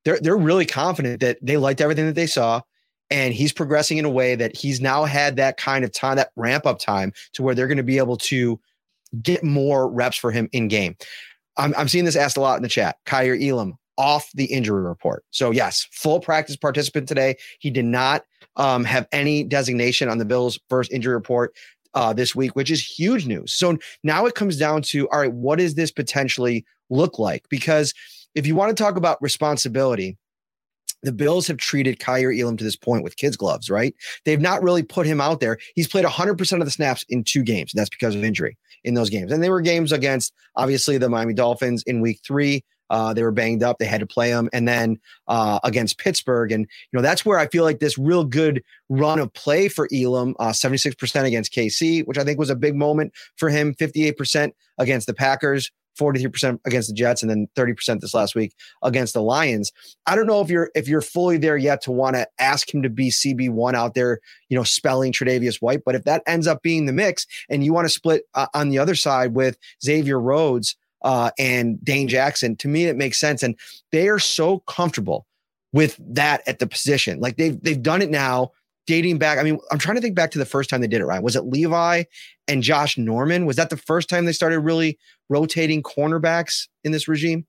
they're 0.04 0.18
they're 0.20 0.36
really 0.36 0.66
confident 0.66 1.20
that 1.20 1.38
they 1.42 1.56
liked 1.56 1.80
everything 1.80 2.06
that 2.06 2.14
they 2.14 2.26
saw 2.26 2.62
and 3.10 3.34
he's 3.34 3.52
progressing 3.52 3.98
in 3.98 4.04
a 4.04 4.10
way 4.10 4.34
that 4.36 4.56
he's 4.56 4.80
now 4.80 5.04
had 5.04 5.36
that 5.36 5.56
kind 5.56 5.84
of 5.84 5.92
time, 5.92 6.16
that 6.16 6.30
ramp 6.36 6.64
up 6.64 6.78
time 6.78 7.12
to 7.32 7.42
where 7.42 7.54
they're 7.54 7.66
going 7.66 7.76
to 7.76 7.82
be 7.82 7.98
able 7.98 8.16
to 8.16 8.58
get 9.22 9.42
more 9.44 9.90
reps 9.90 10.16
for 10.16 10.30
him 10.30 10.48
in 10.52 10.68
game. 10.68 10.96
I'm, 11.56 11.74
I'm 11.76 11.88
seeing 11.88 12.04
this 12.04 12.16
asked 12.16 12.36
a 12.36 12.40
lot 12.40 12.56
in 12.56 12.62
the 12.62 12.68
chat. 12.68 12.96
Kaiir 13.06 13.36
Elam 13.40 13.76
off 13.98 14.30
the 14.34 14.46
injury 14.46 14.82
report. 14.82 15.24
So 15.30 15.50
yes, 15.50 15.86
full 15.92 16.20
practice 16.20 16.56
participant 16.56 17.06
today. 17.06 17.36
He 17.58 17.70
did 17.70 17.84
not 17.84 18.24
um, 18.56 18.84
have 18.84 19.06
any 19.12 19.44
designation 19.44 20.08
on 20.08 20.18
the 20.18 20.24
Bills' 20.24 20.58
first 20.68 20.90
injury 20.90 21.14
report 21.14 21.54
uh, 21.94 22.12
this 22.12 22.34
week, 22.34 22.56
which 22.56 22.70
is 22.70 22.82
huge 22.82 23.26
news. 23.26 23.52
So 23.52 23.76
now 24.02 24.26
it 24.26 24.34
comes 24.34 24.56
down 24.56 24.82
to 24.82 25.08
all 25.10 25.20
right, 25.20 25.32
what 25.32 25.58
does 25.58 25.74
this 25.74 25.90
potentially 25.90 26.64
look 26.88 27.18
like? 27.18 27.48
Because 27.48 27.92
if 28.34 28.46
you 28.46 28.54
want 28.54 28.74
to 28.74 28.82
talk 28.82 28.96
about 28.96 29.20
responsibility, 29.20 30.16
the 31.02 31.12
Bills 31.12 31.46
have 31.46 31.56
treated 31.56 31.98
Kaiir 31.98 32.32
Elam 32.32 32.56
to 32.56 32.64
this 32.64 32.76
point 32.76 33.04
with 33.04 33.16
kids' 33.16 33.36
gloves, 33.36 33.70
right? 33.70 33.94
They've 34.24 34.40
not 34.40 34.62
really 34.62 34.82
put 34.82 35.06
him 35.06 35.20
out 35.20 35.40
there. 35.40 35.58
He's 35.74 35.88
played 35.88 36.04
100% 36.04 36.52
of 36.58 36.64
the 36.64 36.70
snaps 36.70 37.04
in 37.08 37.24
two 37.24 37.42
games. 37.42 37.72
And 37.72 37.80
that's 37.80 37.90
because 37.90 38.14
of 38.14 38.24
injury 38.24 38.56
in 38.84 38.94
those 38.94 39.10
games. 39.10 39.32
And 39.32 39.42
they 39.42 39.50
were 39.50 39.60
games 39.60 39.92
against, 39.92 40.32
obviously, 40.56 40.98
the 40.98 41.08
Miami 41.08 41.34
Dolphins 41.34 41.82
in 41.84 42.00
week 42.00 42.20
three. 42.24 42.64
Uh, 42.90 43.14
they 43.14 43.22
were 43.22 43.30
banged 43.30 43.62
up. 43.62 43.78
They 43.78 43.86
had 43.86 44.00
to 44.00 44.06
play 44.06 44.30
them. 44.30 44.48
And 44.52 44.66
then 44.66 44.98
uh, 45.28 45.60
against 45.62 45.98
Pittsburgh. 45.98 46.50
And, 46.50 46.62
you 46.62 46.96
know, 46.96 47.02
that's 47.02 47.24
where 47.24 47.38
I 47.38 47.46
feel 47.46 47.62
like 47.62 47.78
this 47.78 47.96
real 47.96 48.24
good 48.24 48.64
run 48.88 49.20
of 49.20 49.32
play 49.32 49.68
for 49.68 49.88
Elam, 49.94 50.34
uh, 50.40 50.48
76% 50.48 51.24
against 51.24 51.52
KC, 51.52 52.04
which 52.06 52.18
I 52.18 52.24
think 52.24 52.38
was 52.38 52.50
a 52.50 52.56
big 52.56 52.74
moment 52.74 53.12
for 53.36 53.48
him, 53.48 53.74
58% 53.74 54.52
against 54.78 55.06
the 55.06 55.14
Packers. 55.14 55.70
43% 56.00 56.58
against 56.64 56.88
the 56.88 56.94
Jets 56.94 57.22
and 57.22 57.30
then 57.30 57.48
30% 57.56 58.00
this 58.00 58.14
last 58.14 58.34
week 58.34 58.54
against 58.82 59.14
the 59.14 59.22
Lions. 59.22 59.70
I 60.06 60.16
don't 60.16 60.26
know 60.26 60.40
if 60.40 60.48
you're 60.48 60.70
if 60.74 60.88
you're 60.88 61.00
fully 61.00 61.36
there 61.36 61.56
yet 61.56 61.82
to 61.82 61.92
want 61.92 62.16
to 62.16 62.26
ask 62.38 62.72
him 62.72 62.82
to 62.82 62.90
be 62.90 63.10
CB1 63.10 63.74
out 63.74 63.94
there, 63.94 64.20
you 64.48 64.56
know, 64.56 64.64
spelling 64.64 65.12
Tre'Davious 65.12 65.60
White, 65.60 65.82
but 65.84 65.94
if 65.94 66.04
that 66.04 66.22
ends 66.26 66.46
up 66.46 66.62
being 66.62 66.86
the 66.86 66.92
mix 66.92 67.26
and 67.48 67.62
you 67.62 67.72
want 67.72 67.86
to 67.86 67.92
split 67.92 68.22
uh, 68.34 68.46
on 68.54 68.70
the 68.70 68.78
other 68.78 68.94
side 68.94 69.34
with 69.34 69.58
Xavier 69.82 70.18
Rhodes 70.18 70.76
uh, 71.02 71.30
and 71.38 71.82
Dane 71.84 72.08
Jackson, 72.08 72.56
to 72.56 72.68
me 72.68 72.86
it 72.86 72.96
makes 72.96 73.20
sense 73.20 73.42
and 73.42 73.58
they 73.92 74.08
are 74.08 74.18
so 74.18 74.60
comfortable 74.60 75.26
with 75.72 76.00
that 76.00 76.42
at 76.48 76.58
the 76.58 76.66
position. 76.66 77.20
Like 77.20 77.36
they've 77.36 77.60
they've 77.62 77.82
done 77.82 78.02
it 78.02 78.10
now 78.10 78.52
dating 78.86 79.18
back. 79.18 79.38
I 79.38 79.42
mean, 79.42 79.58
I'm 79.70 79.78
trying 79.78 79.96
to 79.96 80.02
think 80.02 80.14
back 80.14 80.30
to 80.32 80.38
the 80.38 80.44
first 80.44 80.70
time 80.70 80.80
they 80.80 80.86
did 80.86 81.00
it, 81.00 81.06
right? 81.06 81.22
Was 81.22 81.36
it 81.36 81.42
Levi 81.42 82.04
and 82.48 82.62
Josh 82.62 82.98
Norman? 82.98 83.46
Was 83.46 83.56
that 83.56 83.70
the 83.70 83.76
first 83.76 84.08
time 84.08 84.24
they 84.24 84.32
started 84.32 84.60
really 84.60 84.98
rotating 85.28 85.82
cornerbacks 85.82 86.68
in 86.84 86.92
this 86.92 87.08
regime? 87.08 87.46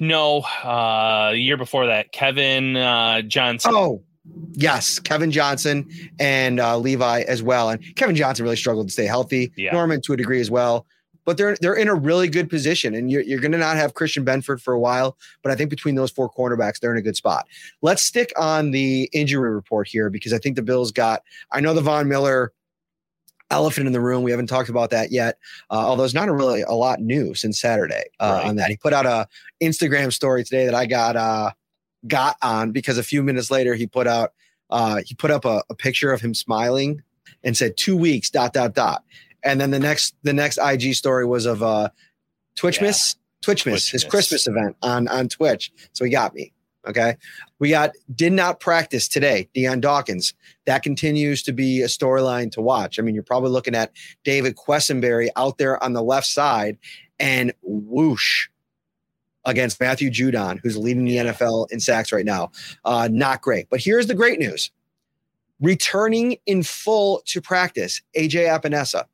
No, 0.00 0.42
uh, 0.62 1.32
year 1.34 1.56
before 1.56 1.86
that, 1.86 2.12
Kevin 2.12 2.76
uh, 2.76 3.22
Johnson. 3.22 3.72
Oh, 3.74 4.04
yes, 4.52 4.98
Kevin 4.98 5.30
Johnson 5.30 5.88
and 6.20 6.60
uh, 6.60 6.78
Levi 6.78 7.22
as 7.22 7.42
well. 7.42 7.70
And 7.70 7.82
Kevin 7.96 8.14
Johnson 8.14 8.44
really 8.44 8.56
struggled 8.56 8.88
to 8.88 8.92
stay 8.92 9.06
healthy. 9.06 9.52
Yeah. 9.56 9.72
Norman 9.72 10.00
to 10.02 10.12
a 10.12 10.16
degree 10.16 10.40
as 10.40 10.50
well. 10.50 10.86
But 11.28 11.36
they're 11.36 11.58
they're 11.60 11.74
in 11.74 11.88
a 11.88 11.94
really 11.94 12.26
good 12.26 12.48
position, 12.48 12.94
and 12.94 13.10
you're, 13.10 13.20
you're 13.20 13.38
going 13.38 13.52
to 13.52 13.58
not 13.58 13.76
have 13.76 13.92
Christian 13.92 14.24
Benford 14.24 14.62
for 14.62 14.72
a 14.72 14.80
while. 14.80 15.18
But 15.42 15.52
I 15.52 15.56
think 15.56 15.68
between 15.68 15.94
those 15.94 16.10
four 16.10 16.30
cornerbacks, 16.32 16.80
they're 16.80 16.90
in 16.90 16.96
a 16.96 17.02
good 17.02 17.16
spot. 17.16 17.46
Let's 17.82 18.02
stick 18.02 18.32
on 18.38 18.70
the 18.70 19.10
injury 19.12 19.52
report 19.52 19.88
here 19.88 20.08
because 20.08 20.32
I 20.32 20.38
think 20.38 20.56
the 20.56 20.62
Bills 20.62 20.90
got. 20.90 21.22
I 21.52 21.60
know 21.60 21.74
the 21.74 21.82
Von 21.82 22.08
Miller 22.08 22.54
elephant 23.50 23.86
in 23.86 23.92
the 23.92 24.00
room. 24.00 24.22
We 24.22 24.30
haven't 24.30 24.46
talked 24.46 24.70
about 24.70 24.88
that 24.88 25.12
yet, 25.12 25.36
uh, 25.70 25.74
although 25.74 26.04
it's 26.04 26.14
not 26.14 26.30
a 26.30 26.32
really 26.32 26.62
a 26.62 26.72
lot 26.72 27.02
new 27.02 27.34
since 27.34 27.60
Saturday 27.60 28.04
uh, 28.20 28.38
Right. 28.40 28.48
on 28.48 28.56
that. 28.56 28.70
He 28.70 28.78
put 28.78 28.94
out 28.94 29.04
a 29.04 29.28
Instagram 29.62 30.10
story 30.14 30.44
today 30.44 30.64
that 30.64 30.74
I 30.74 30.86
got 30.86 31.14
uh, 31.14 31.50
got 32.06 32.38
on 32.40 32.72
because 32.72 32.96
a 32.96 33.02
few 33.02 33.22
minutes 33.22 33.50
later 33.50 33.74
he 33.74 33.86
put 33.86 34.06
out 34.06 34.32
uh, 34.70 35.02
he 35.04 35.14
put 35.14 35.30
up 35.30 35.44
a, 35.44 35.62
a 35.68 35.74
picture 35.74 36.10
of 36.10 36.22
him 36.22 36.32
smiling 36.32 37.02
and 37.44 37.54
said 37.54 37.76
two 37.76 37.98
weeks 37.98 38.30
dot 38.30 38.54
dot 38.54 38.74
dot, 38.74 39.04
and 39.44 39.60
then 39.60 39.70
the 39.70 39.78
next 39.78 40.14
the 40.22 40.32
next 40.32 40.58
IG 40.58 40.94
story 40.94 41.24
was 41.24 41.46
of 41.46 41.62
uh, 41.62 41.88
Twitchmas 42.56 43.16
Twitchmas 43.44 43.90
his 43.90 44.04
Christmas 44.04 44.46
event 44.46 44.76
on 44.82 45.08
on 45.08 45.28
Twitch. 45.28 45.72
So 45.92 46.04
he 46.04 46.10
got 46.10 46.34
me. 46.34 46.52
Okay, 46.86 47.16
we 47.58 47.70
got 47.70 47.92
did 48.14 48.32
not 48.32 48.60
practice 48.60 49.08
today. 49.08 49.48
Dion 49.54 49.80
Dawkins. 49.80 50.32
That 50.64 50.82
continues 50.82 51.42
to 51.42 51.52
be 51.52 51.82
a 51.82 51.86
storyline 51.86 52.50
to 52.52 52.60
watch. 52.60 52.98
I 52.98 53.02
mean, 53.02 53.14
you're 53.14 53.24
probably 53.24 53.50
looking 53.50 53.74
at 53.74 53.92
David 54.24 54.56
Quessenberry 54.56 55.28
out 55.36 55.58
there 55.58 55.82
on 55.82 55.92
the 55.92 56.02
left 56.02 56.26
side, 56.26 56.78
and 57.18 57.52
whoosh 57.62 58.48
against 59.44 59.80
Matthew 59.80 60.10
Judon, 60.10 60.60
who's 60.62 60.76
leading 60.76 61.04
the 61.04 61.16
NFL 61.16 61.70
in 61.70 61.80
sacks 61.80 62.12
right 62.12 62.24
now. 62.24 62.50
Uh, 62.84 63.08
not 63.10 63.40
great. 63.40 63.68
But 63.70 63.80
here's 63.80 64.06
the 64.06 64.14
great 64.14 64.38
news 64.38 64.70
returning 65.60 66.36
in 66.46 66.62
full 66.62 67.22
to 67.26 67.40
practice, 67.40 68.00
AJ 68.16 68.46
Epenesa. 68.46 69.04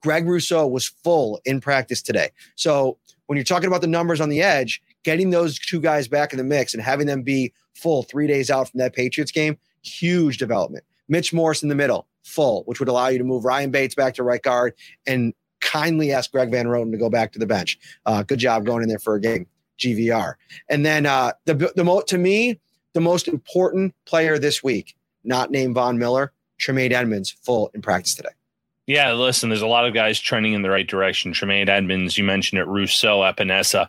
Greg 0.00 0.26
Rousseau 0.26 0.66
was 0.66 0.86
full 0.86 1.40
in 1.44 1.60
practice 1.60 2.02
today. 2.02 2.30
So 2.56 2.98
when 3.26 3.36
you're 3.36 3.44
talking 3.44 3.68
about 3.68 3.80
the 3.80 3.86
numbers 3.86 4.20
on 4.20 4.28
the 4.28 4.42
edge, 4.42 4.82
getting 5.04 5.30
those 5.30 5.58
two 5.58 5.80
guys 5.80 6.08
back 6.08 6.32
in 6.32 6.38
the 6.38 6.44
mix 6.44 6.74
and 6.74 6.82
having 6.82 7.06
them 7.06 7.22
be 7.22 7.52
full 7.74 8.02
three 8.02 8.26
days 8.26 8.50
out 8.50 8.70
from 8.70 8.78
that 8.78 8.94
Patriots 8.94 9.32
game, 9.32 9.58
huge 9.82 10.38
development. 10.38 10.84
Mitch 11.08 11.32
Morse 11.32 11.62
in 11.62 11.68
the 11.68 11.74
middle, 11.74 12.06
full, 12.24 12.62
which 12.64 12.80
would 12.80 12.88
allow 12.88 13.08
you 13.08 13.18
to 13.18 13.24
move 13.24 13.44
Ryan 13.44 13.70
Bates 13.70 13.94
back 13.94 14.14
to 14.14 14.22
right 14.22 14.42
guard 14.42 14.74
and 15.06 15.32
kindly 15.60 16.12
ask 16.12 16.30
Greg 16.30 16.50
Van 16.50 16.66
Roten 16.66 16.92
to 16.92 16.98
go 16.98 17.08
back 17.08 17.32
to 17.32 17.38
the 17.38 17.46
bench. 17.46 17.78
Uh, 18.06 18.22
good 18.22 18.38
job 18.38 18.64
going 18.64 18.82
in 18.82 18.88
there 18.88 18.98
for 18.98 19.14
a 19.14 19.20
game, 19.20 19.46
GVR. 19.78 20.34
And 20.68 20.84
then 20.84 21.06
uh, 21.06 21.32
the 21.46 21.72
the 21.74 21.84
mo- 21.84 22.02
to 22.02 22.18
me 22.18 22.60
the 22.94 23.00
most 23.00 23.28
important 23.28 23.94
player 24.06 24.38
this 24.38 24.62
week, 24.62 24.96
not 25.24 25.50
named 25.50 25.74
Von 25.74 25.98
Miller, 25.98 26.32
Tremaine 26.58 26.92
Edmunds, 26.92 27.30
full 27.30 27.70
in 27.74 27.82
practice 27.82 28.14
today. 28.14 28.30
Yeah, 28.88 29.12
listen, 29.12 29.50
there's 29.50 29.60
a 29.60 29.66
lot 29.66 29.86
of 29.86 29.92
guys 29.92 30.18
trending 30.18 30.54
in 30.54 30.62
the 30.62 30.70
right 30.70 30.86
direction. 30.86 31.34
Tremaine 31.34 31.68
Edmunds, 31.68 32.16
you 32.16 32.24
mentioned 32.24 32.58
it, 32.58 32.66
Rousseau, 32.66 33.20
Epenesa, 33.20 33.86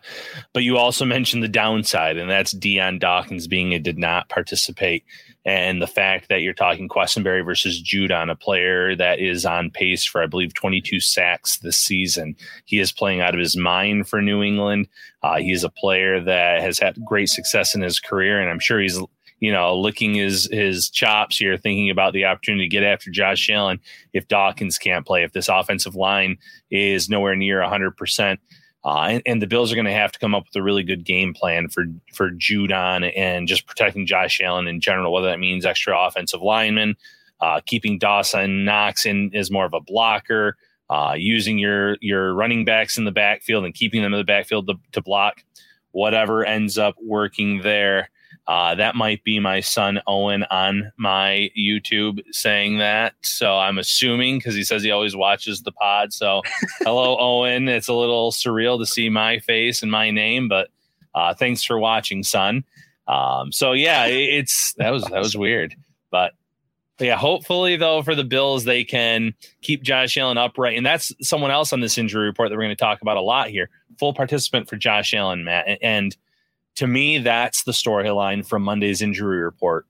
but 0.52 0.62
you 0.62 0.76
also 0.76 1.04
mentioned 1.06 1.42
the 1.42 1.48
downside, 1.48 2.18
and 2.18 2.28
that's 2.28 2.52
Dion 2.52 2.98
Dawkins 2.98 3.46
being 3.46 3.72
a 3.72 3.78
did 3.78 3.98
not 3.98 4.28
participate. 4.28 5.02
And 5.46 5.80
the 5.80 5.86
fact 5.86 6.28
that 6.28 6.42
you're 6.42 6.52
talking 6.52 6.86
Quessenberry 6.86 7.42
versus 7.42 7.82
Judon, 7.82 8.30
a 8.30 8.36
player 8.36 8.94
that 8.94 9.20
is 9.20 9.46
on 9.46 9.70
pace 9.70 10.04
for, 10.04 10.22
I 10.22 10.26
believe, 10.26 10.52
22 10.52 11.00
sacks 11.00 11.56
this 11.56 11.78
season. 11.78 12.36
He 12.66 12.78
is 12.78 12.92
playing 12.92 13.22
out 13.22 13.32
of 13.32 13.40
his 13.40 13.56
mind 13.56 14.06
for 14.06 14.20
New 14.20 14.42
England. 14.42 14.86
Uh, 15.22 15.38
he 15.38 15.52
is 15.52 15.64
a 15.64 15.70
player 15.70 16.20
that 16.20 16.60
has 16.60 16.78
had 16.78 17.02
great 17.06 17.30
success 17.30 17.74
in 17.74 17.80
his 17.80 18.00
career, 18.00 18.38
and 18.38 18.50
I'm 18.50 18.60
sure 18.60 18.78
he's 18.78 19.00
you 19.40 19.50
know, 19.50 19.76
licking 19.78 20.14
his 20.14 20.48
his 20.52 20.90
chops 20.90 21.38
here, 21.38 21.56
thinking 21.56 21.90
about 21.90 22.12
the 22.12 22.26
opportunity 22.26 22.66
to 22.66 22.70
get 22.70 22.84
after 22.84 23.10
Josh 23.10 23.48
Allen 23.50 23.80
if 24.12 24.28
Dawkins 24.28 24.78
can't 24.78 25.06
play, 25.06 25.24
if 25.24 25.32
this 25.32 25.48
offensive 25.48 25.94
line 25.94 26.36
is 26.70 27.08
nowhere 27.08 27.34
near 27.34 27.60
100%. 27.60 28.38
Uh, 28.82 29.06
and, 29.10 29.22
and 29.26 29.42
the 29.42 29.46
Bills 29.46 29.70
are 29.70 29.74
going 29.74 29.86
to 29.86 29.92
have 29.92 30.12
to 30.12 30.18
come 30.18 30.34
up 30.34 30.44
with 30.44 30.56
a 30.56 30.62
really 30.62 30.82
good 30.82 31.04
game 31.04 31.34
plan 31.34 31.68
for 31.68 31.84
for 32.14 32.30
Judon 32.30 33.10
and 33.16 33.48
just 33.48 33.66
protecting 33.66 34.06
Josh 34.06 34.40
Allen 34.40 34.66
in 34.66 34.80
general, 34.80 35.12
whether 35.12 35.28
that 35.28 35.38
means 35.38 35.66
extra 35.66 35.98
offensive 35.98 36.40
linemen, 36.40 36.96
uh, 37.40 37.60
keeping 37.64 37.98
Dawson 37.98 38.64
Knox 38.64 39.04
in 39.04 39.34
as 39.34 39.50
more 39.50 39.66
of 39.66 39.74
a 39.74 39.80
blocker, 39.80 40.56
uh, 40.88 41.14
using 41.16 41.58
your 41.58 41.96
your 42.00 42.34
running 42.34 42.64
backs 42.64 42.96
in 42.96 43.04
the 43.04 43.12
backfield 43.12 43.64
and 43.64 43.74
keeping 43.74 44.02
them 44.02 44.14
in 44.14 44.18
the 44.18 44.24
backfield 44.24 44.66
to, 44.68 44.74
to 44.92 45.02
block 45.02 45.44
whatever 45.92 46.44
ends 46.44 46.78
up 46.78 46.94
working 47.02 47.60
there. 47.62 48.08
Uh, 48.46 48.74
that 48.74 48.96
might 48.96 49.22
be 49.22 49.38
my 49.38 49.60
son 49.60 50.00
Owen 50.08 50.44
on 50.50 50.90
my 50.96 51.50
YouTube 51.56 52.20
saying 52.32 52.78
that. 52.78 53.14
So 53.22 53.56
I'm 53.56 53.78
assuming 53.78 54.38
because 54.38 54.54
he 54.56 54.64
says 54.64 54.82
he 54.82 54.90
always 54.90 55.14
watches 55.14 55.62
the 55.62 55.72
pod. 55.72 56.12
So 56.12 56.42
hello, 56.80 57.16
Owen. 57.18 57.68
It's 57.68 57.88
a 57.88 57.94
little 57.94 58.32
surreal 58.32 58.78
to 58.80 58.86
see 58.86 59.08
my 59.08 59.38
face 59.38 59.82
and 59.82 59.90
my 59.90 60.10
name, 60.10 60.48
but 60.48 60.68
uh, 61.14 61.34
thanks 61.34 61.62
for 61.62 61.78
watching, 61.78 62.22
son. 62.22 62.64
Um, 63.06 63.52
so 63.52 63.72
yeah, 63.72 64.06
it's 64.06 64.72
that 64.78 64.90
was 64.90 65.04
that 65.04 65.18
was 65.20 65.36
weird, 65.36 65.74
but 66.10 66.32
yeah, 67.00 67.16
hopefully 67.16 67.76
though 67.76 68.02
for 68.02 68.14
the 68.14 68.22
Bills 68.24 68.64
they 68.64 68.84
can 68.84 69.34
keep 69.62 69.82
Josh 69.82 70.16
Allen 70.16 70.38
upright, 70.38 70.76
and 70.76 70.84
that's 70.86 71.12
someone 71.22 71.50
else 71.50 71.72
on 71.72 71.80
this 71.80 71.98
injury 71.98 72.26
report 72.26 72.50
that 72.50 72.56
we're 72.56 72.62
going 72.62 72.70
to 72.70 72.76
talk 72.76 73.00
about 73.02 73.16
a 73.16 73.20
lot 73.22 73.48
here. 73.48 73.68
Full 73.98 74.12
participant 74.14 74.68
for 74.68 74.76
Josh 74.76 75.12
Allen, 75.14 75.44
Matt, 75.44 75.66
and- 75.66 75.78
and 75.82 76.16
to 76.76 76.86
me, 76.86 77.18
that's 77.18 77.64
the 77.64 77.72
storyline 77.72 78.46
from 78.46 78.62
Monday's 78.62 79.02
injury 79.02 79.42
report. 79.42 79.86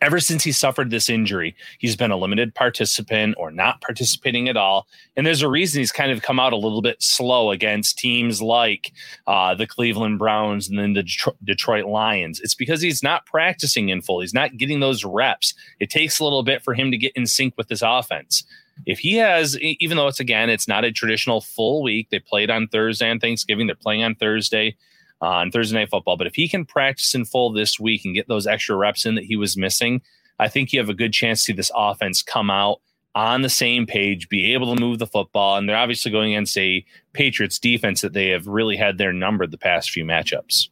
Ever 0.00 0.18
since 0.18 0.42
he 0.42 0.52
suffered 0.52 0.90
this 0.90 1.10
injury, 1.10 1.54
he's 1.78 1.94
been 1.94 2.10
a 2.10 2.16
limited 2.16 2.54
participant 2.54 3.34
or 3.36 3.50
not 3.50 3.82
participating 3.82 4.48
at 4.48 4.56
all. 4.56 4.86
And 5.14 5.26
there's 5.26 5.42
a 5.42 5.48
reason 5.48 5.80
he's 5.80 5.92
kind 5.92 6.10
of 6.10 6.22
come 6.22 6.40
out 6.40 6.54
a 6.54 6.56
little 6.56 6.80
bit 6.80 7.02
slow 7.02 7.50
against 7.50 7.98
teams 7.98 8.40
like 8.40 8.92
uh, 9.26 9.54
the 9.54 9.66
Cleveland 9.66 10.18
Browns 10.18 10.70
and 10.70 10.78
then 10.78 10.94
the 10.94 11.02
Detro- 11.02 11.36
Detroit 11.44 11.84
Lions. 11.84 12.40
It's 12.40 12.54
because 12.54 12.80
he's 12.80 13.02
not 13.02 13.26
practicing 13.26 13.90
in 13.90 14.00
full, 14.00 14.20
he's 14.20 14.32
not 14.32 14.56
getting 14.56 14.80
those 14.80 15.04
reps. 15.04 15.52
It 15.80 15.90
takes 15.90 16.18
a 16.18 16.24
little 16.24 16.44
bit 16.44 16.62
for 16.62 16.72
him 16.72 16.90
to 16.92 16.96
get 16.96 17.12
in 17.14 17.26
sync 17.26 17.54
with 17.58 17.68
his 17.68 17.82
offense. 17.82 18.44
If 18.86 19.00
he 19.00 19.16
has, 19.16 19.58
even 19.58 19.98
though 19.98 20.08
it's 20.08 20.20
again, 20.20 20.48
it's 20.48 20.68
not 20.68 20.84
a 20.84 20.92
traditional 20.92 21.42
full 21.42 21.82
week, 21.82 22.08
they 22.10 22.20
played 22.20 22.48
on 22.48 22.68
Thursday 22.68 23.10
and 23.10 23.20
Thanksgiving, 23.20 23.66
they're 23.66 23.76
playing 23.76 24.02
on 24.02 24.14
Thursday 24.14 24.76
on 25.20 25.50
Thursday 25.50 25.78
Night 25.78 25.90
Football. 25.90 26.16
But 26.16 26.26
if 26.26 26.34
he 26.34 26.48
can 26.48 26.64
practice 26.64 27.14
in 27.14 27.24
full 27.24 27.52
this 27.52 27.78
week 27.78 28.04
and 28.04 28.14
get 28.14 28.28
those 28.28 28.46
extra 28.46 28.76
reps 28.76 29.04
in 29.04 29.14
that 29.16 29.24
he 29.24 29.36
was 29.36 29.56
missing, 29.56 30.02
I 30.38 30.48
think 30.48 30.72
you 30.72 30.78
have 30.78 30.88
a 30.88 30.94
good 30.94 31.12
chance 31.12 31.40
to 31.40 31.44
see 31.46 31.52
this 31.52 31.70
offense 31.74 32.22
come 32.22 32.50
out 32.50 32.80
on 33.14 33.42
the 33.42 33.50
same 33.50 33.86
page, 33.86 34.28
be 34.28 34.54
able 34.54 34.74
to 34.74 34.80
move 34.80 34.98
the 34.98 35.06
football. 35.06 35.56
And 35.56 35.68
they're 35.68 35.76
obviously 35.76 36.10
going 36.10 36.32
against 36.32 36.56
a 36.56 36.84
Patriots 37.12 37.58
defense 37.58 38.00
that 38.00 38.12
they 38.12 38.28
have 38.28 38.46
really 38.46 38.76
had 38.76 38.98
their 38.98 39.12
number 39.12 39.46
the 39.46 39.58
past 39.58 39.90
few 39.90 40.04
matchups. 40.04 40.68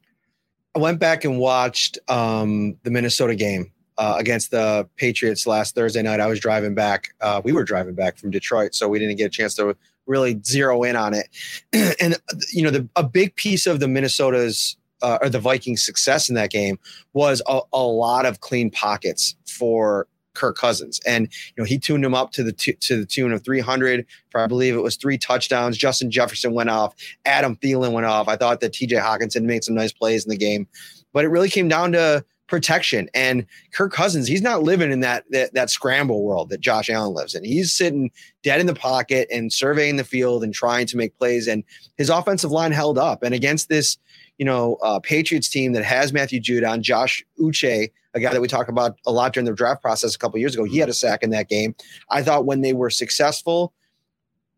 I 0.74 0.78
went 0.78 1.00
back 1.00 1.24
and 1.24 1.38
watched 1.38 1.98
um, 2.08 2.76
the 2.84 2.90
Minnesota 2.90 3.34
game 3.34 3.72
uh, 3.98 4.14
against 4.18 4.52
the 4.52 4.88
Patriots 4.96 5.46
last 5.46 5.74
Thursday 5.74 6.02
night. 6.02 6.20
I 6.20 6.28
was 6.28 6.38
driving 6.38 6.74
back. 6.74 7.08
Uh, 7.20 7.42
we 7.44 7.52
were 7.52 7.64
driving 7.64 7.94
back 7.94 8.16
from 8.16 8.30
Detroit, 8.30 8.74
so 8.74 8.88
we 8.88 8.98
didn't 8.98 9.16
get 9.16 9.26
a 9.26 9.30
chance 9.30 9.54
to 9.56 9.76
really 10.08 10.40
zero 10.44 10.82
in 10.82 10.96
on 10.96 11.14
it. 11.14 11.28
and 12.00 12.16
you 12.52 12.62
know, 12.62 12.70
the, 12.70 12.88
a 12.96 13.04
big 13.04 13.36
piece 13.36 13.66
of 13.66 13.80
the 13.80 13.88
Minnesota's 13.88 14.76
uh, 15.02 15.18
or 15.22 15.28
the 15.28 15.38
Vikings' 15.38 15.84
success 15.84 16.28
in 16.28 16.34
that 16.34 16.50
game 16.50 16.78
was 17.12 17.40
a, 17.46 17.60
a 17.72 17.82
lot 17.82 18.26
of 18.26 18.40
clean 18.40 18.70
pockets 18.70 19.36
for 19.46 20.08
Kirk 20.34 20.56
Cousins, 20.56 21.00
and 21.06 21.24
you 21.24 21.62
know 21.62 21.64
he 21.64 21.78
tuned 21.78 22.04
him 22.04 22.14
up 22.14 22.32
to 22.32 22.42
the 22.42 22.52
tu- 22.52 22.74
to 22.74 23.00
the 23.00 23.06
tune 23.06 23.32
of 23.32 23.44
300 23.44 24.06
for 24.30 24.40
I 24.40 24.46
believe 24.46 24.74
it 24.74 24.82
was 24.82 24.96
three 24.96 25.18
touchdowns. 25.18 25.76
Justin 25.76 26.10
Jefferson 26.10 26.52
went 26.52 26.70
off, 26.70 26.94
Adam 27.24 27.56
Thielen 27.56 27.92
went 27.92 28.06
off. 28.06 28.28
I 28.28 28.36
thought 28.36 28.60
that 28.60 28.72
T.J. 28.72 28.96
Hockenson 28.96 29.42
made 29.42 29.64
some 29.64 29.74
nice 29.74 29.92
plays 29.92 30.24
in 30.24 30.30
the 30.30 30.36
game, 30.36 30.66
but 31.12 31.24
it 31.24 31.28
really 31.28 31.50
came 31.50 31.68
down 31.68 31.92
to 31.92 32.24
protection. 32.48 33.08
And 33.14 33.46
Kirk 33.72 33.92
Cousins, 33.92 34.26
he's 34.26 34.42
not 34.42 34.62
living 34.62 34.90
in 34.90 35.00
that, 35.00 35.24
that 35.30 35.54
that 35.54 35.70
scramble 35.70 36.24
world 36.24 36.48
that 36.48 36.60
Josh 36.60 36.90
Allen 36.90 37.14
lives 37.14 37.34
in. 37.34 37.44
He's 37.44 37.72
sitting 37.72 38.10
dead 38.42 38.60
in 38.60 38.66
the 38.66 38.74
pocket 38.74 39.28
and 39.30 39.52
surveying 39.52 39.96
the 39.96 40.04
field 40.04 40.42
and 40.42 40.52
trying 40.52 40.86
to 40.86 40.96
make 40.96 41.16
plays. 41.18 41.46
And 41.46 41.62
his 41.96 42.10
offensive 42.10 42.50
line 42.50 42.72
held 42.72 42.98
up. 42.98 43.22
And 43.22 43.34
against 43.34 43.68
this, 43.68 43.98
you 44.38 44.44
know, 44.44 44.76
uh, 44.82 44.98
Patriots 45.00 45.48
team 45.48 45.72
that 45.74 45.84
has 45.84 46.12
Matthew 46.12 46.40
Judon, 46.40 46.80
Josh 46.80 47.24
Uche, 47.40 47.90
a 48.14 48.20
guy 48.20 48.32
that 48.32 48.40
we 48.40 48.48
talked 48.48 48.70
about 48.70 48.98
a 49.06 49.12
lot 49.12 49.32
during 49.32 49.44
the 49.44 49.52
draft 49.52 49.82
process 49.82 50.14
a 50.14 50.18
couple 50.18 50.40
years 50.40 50.54
ago, 50.54 50.64
he 50.64 50.78
had 50.78 50.88
a 50.88 50.94
sack 50.94 51.22
in 51.22 51.30
that 51.30 51.48
game. 51.48 51.74
I 52.10 52.22
thought 52.22 52.46
when 52.46 52.62
they 52.62 52.72
were 52.72 52.90
successful, 52.90 53.72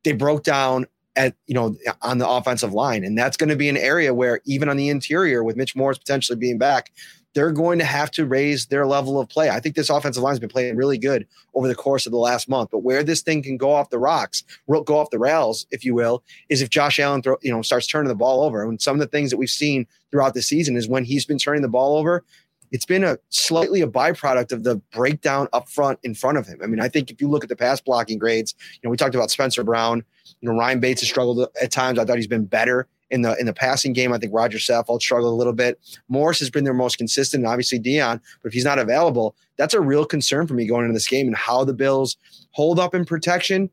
they 0.04 0.12
broke 0.12 0.44
down 0.44 0.86
at 1.16 1.34
you 1.46 1.54
know 1.54 1.76
on 2.02 2.18
the 2.18 2.28
offensive 2.28 2.72
line, 2.72 3.04
and 3.04 3.18
that's 3.18 3.36
going 3.36 3.48
to 3.50 3.56
be 3.56 3.68
an 3.68 3.76
area 3.76 4.14
where 4.14 4.40
even 4.46 4.68
on 4.68 4.76
the 4.76 4.88
interior 4.88 5.42
with 5.42 5.56
Mitch 5.56 5.74
Morse 5.74 5.98
potentially 5.98 6.38
being 6.38 6.56
back, 6.56 6.92
they're 7.34 7.52
going 7.52 7.78
to 7.78 7.84
have 7.84 8.10
to 8.12 8.26
raise 8.26 8.66
their 8.66 8.86
level 8.86 9.20
of 9.20 9.28
play. 9.28 9.50
I 9.50 9.60
think 9.60 9.76
this 9.76 9.90
offensive 9.90 10.22
line 10.22 10.32
has 10.32 10.40
been 10.40 10.48
playing 10.48 10.76
really 10.76 10.98
good 10.98 11.26
over 11.54 11.68
the 11.68 11.74
course 11.74 12.06
of 12.06 12.12
the 12.12 12.18
last 12.18 12.48
month. 12.48 12.70
But 12.70 12.78
where 12.78 13.04
this 13.04 13.22
thing 13.22 13.42
can 13.42 13.56
go 13.56 13.72
off 13.72 13.90
the 13.90 13.98
rocks, 13.98 14.42
go 14.68 14.98
off 14.98 15.10
the 15.10 15.18
rails, 15.18 15.66
if 15.70 15.84
you 15.84 15.94
will, 15.94 16.24
is 16.48 16.60
if 16.60 16.70
Josh 16.70 16.98
Allen 16.98 17.22
throw, 17.22 17.36
you 17.42 17.52
know 17.52 17.62
starts 17.62 17.86
turning 17.86 18.08
the 18.08 18.14
ball 18.14 18.42
over. 18.42 18.62
And 18.62 18.80
some 18.80 18.96
of 18.96 19.00
the 19.00 19.06
things 19.06 19.30
that 19.30 19.36
we've 19.36 19.48
seen 19.48 19.86
throughout 20.10 20.34
the 20.34 20.42
season 20.42 20.76
is 20.76 20.88
when 20.88 21.04
he's 21.04 21.24
been 21.24 21.38
turning 21.38 21.62
the 21.62 21.68
ball 21.68 21.96
over, 21.96 22.24
it's 22.72 22.84
been 22.84 23.04
a 23.04 23.18
slightly 23.30 23.80
a 23.80 23.86
byproduct 23.86 24.52
of 24.52 24.64
the 24.64 24.76
breakdown 24.92 25.48
up 25.52 25.68
front 25.68 25.98
in 26.02 26.14
front 26.14 26.38
of 26.38 26.46
him. 26.46 26.60
I 26.62 26.66
mean, 26.66 26.80
I 26.80 26.88
think 26.88 27.10
if 27.10 27.20
you 27.20 27.28
look 27.28 27.42
at 27.42 27.48
the 27.48 27.56
pass 27.56 27.80
blocking 27.80 28.18
grades, 28.18 28.54
you 28.74 28.80
know, 28.84 28.90
we 28.90 28.96
talked 28.96 29.14
about 29.14 29.30
Spencer 29.30 29.64
Brown. 29.64 30.04
You 30.40 30.48
know, 30.48 30.58
Ryan 30.58 30.80
Bates 30.80 31.00
has 31.02 31.08
struggled 31.08 31.48
at 31.60 31.70
times. 31.70 31.98
I 31.98 32.04
thought 32.04 32.16
he's 32.16 32.26
been 32.26 32.44
better 32.44 32.88
in 33.10 33.22
the 33.22 33.36
in 33.38 33.46
the 33.46 33.52
passing 33.52 33.92
game. 33.92 34.12
I 34.12 34.18
think 34.18 34.32
Roger 34.34 34.58
Saffold 34.58 35.02
struggled 35.02 35.32
a 35.32 35.36
little 35.36 35.52
bit. 35.52 35.78
Morse 36.08 36.38
has 36.40 36.50
been 36.50 36.64
their 36.64 36.74
most 36.74 36.98
consistent, 36.98 37.42
and 37.42 37.50
obviously 37.50 37.78
Dion. 37.78 38.20
But 38.42 38.48
if 38.48 38.54
he's 38.54 38.64
not 38.64 38.78
available, 38.78 39.36
that's 39.56 39.74
a 39.74 39.80
real 39.80 40.04
concern 40.04 40.46
for 40.46 40.54
me 40.54 40.66
going 40.66 40.84
into 40.84 40.94
this 40.94 41.08
game 41.08 41.26
and 41.26 41.36
how 41.36 41.64
the 41.64 41.74
Bills 41.74 42.16
hold 42.52 42.78
up 42.78 42.94
in 42.94 43.04
protection. 43.04 43.70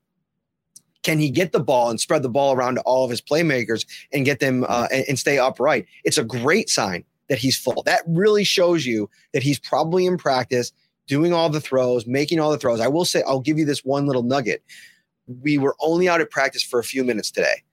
Can 1.03 1.19
he 1.19 1.29
get 1.29 1.51
the 1.51 1.59
ball 1.59 1.89
and 1.89 2.01
spread 2.01 2.23
the 2.23 2.29
ball 2.29 2.53
around 2.53 2.75
to 2.75 2.81
all 2.81 3.05
of 3.05 3.11
his 3.11 3.21
playmakers 3.21 3.85
and 4.11 4.25
get 4.25 4.39
them 4.39 4.65
uh, 4.67 4.87
and, 4.91 5.05
and 5.07 5.19
stay 5.19 5.37
upright? 5.37 5.85
It's 6.03 6.17
a 6.17 6.23
great 6.23 6.69
sign 6.69 7.05
that 7.29 7.37
he's 7.37 7.57
full. 7.57 7.83
That 7.83 8.01
really 8.07 8.43
shows 8.43 8.85
you 8.85 9.09
that 9.33 9.43
he's 9.43 9.59
probably 9.59 10.05
in 10.05 10.17
practice 10.17 10.71
doing 11.07 11.33
all 11.33 11.49
the 11.49 11.61
throws, 11.61 12.05
making 12.05 12.39
all 12.39 12.51
the 12.51 12.57
throws. 12.57 12.79
I 12.79 12.87
will 12.87 13.05
say, 13.05 13.23
I'll 13.25 13.39
give 13.39 13.57
you 13.57 13.65
this 13.65 13.85
one 13.85 14.05
little 14.05 14.23
nugget. 14.23 14.63
We 15.41 15.57
were 15.57 15.75
only 15.79 16.09
out 16.09 16.21
at 16.21 16.29
practice 16.29 16.63
for 16.63 16.79
a 16.79 16.83
few 16.83 17.03
minutes 17.03 17.31
today. 17.31 17.63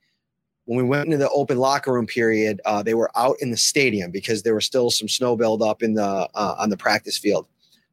When 0.66 0.78
we 0.78 0.84
went 0.84 1.06
into 1.06 1.18
the 1.18 1.28
open 1.30 1.58
locker 1.58 1.92
room 1.92 2.06
period, 2.06 2.60
uh, 2.64 2.82
they 2.82 2.94
were 2.94 3.10
out 3.16 3.36
in 3.40 3.50
the 3.50 3.56
stadium 3.56 4.10
because 4.10 4.42
there 4.42 4.54
was 4.54 4.64
still 4.64 4.90
some 4.90 5.08
snow 5.08 5.36
buildup 5.36 5.82
in 5.82 5.94
the 5.94 6.02
uh, 6.34 6.54
on 6.58 6.70
the 6.70 6.76
practice 6.76 7.18
field. 7.18 7.46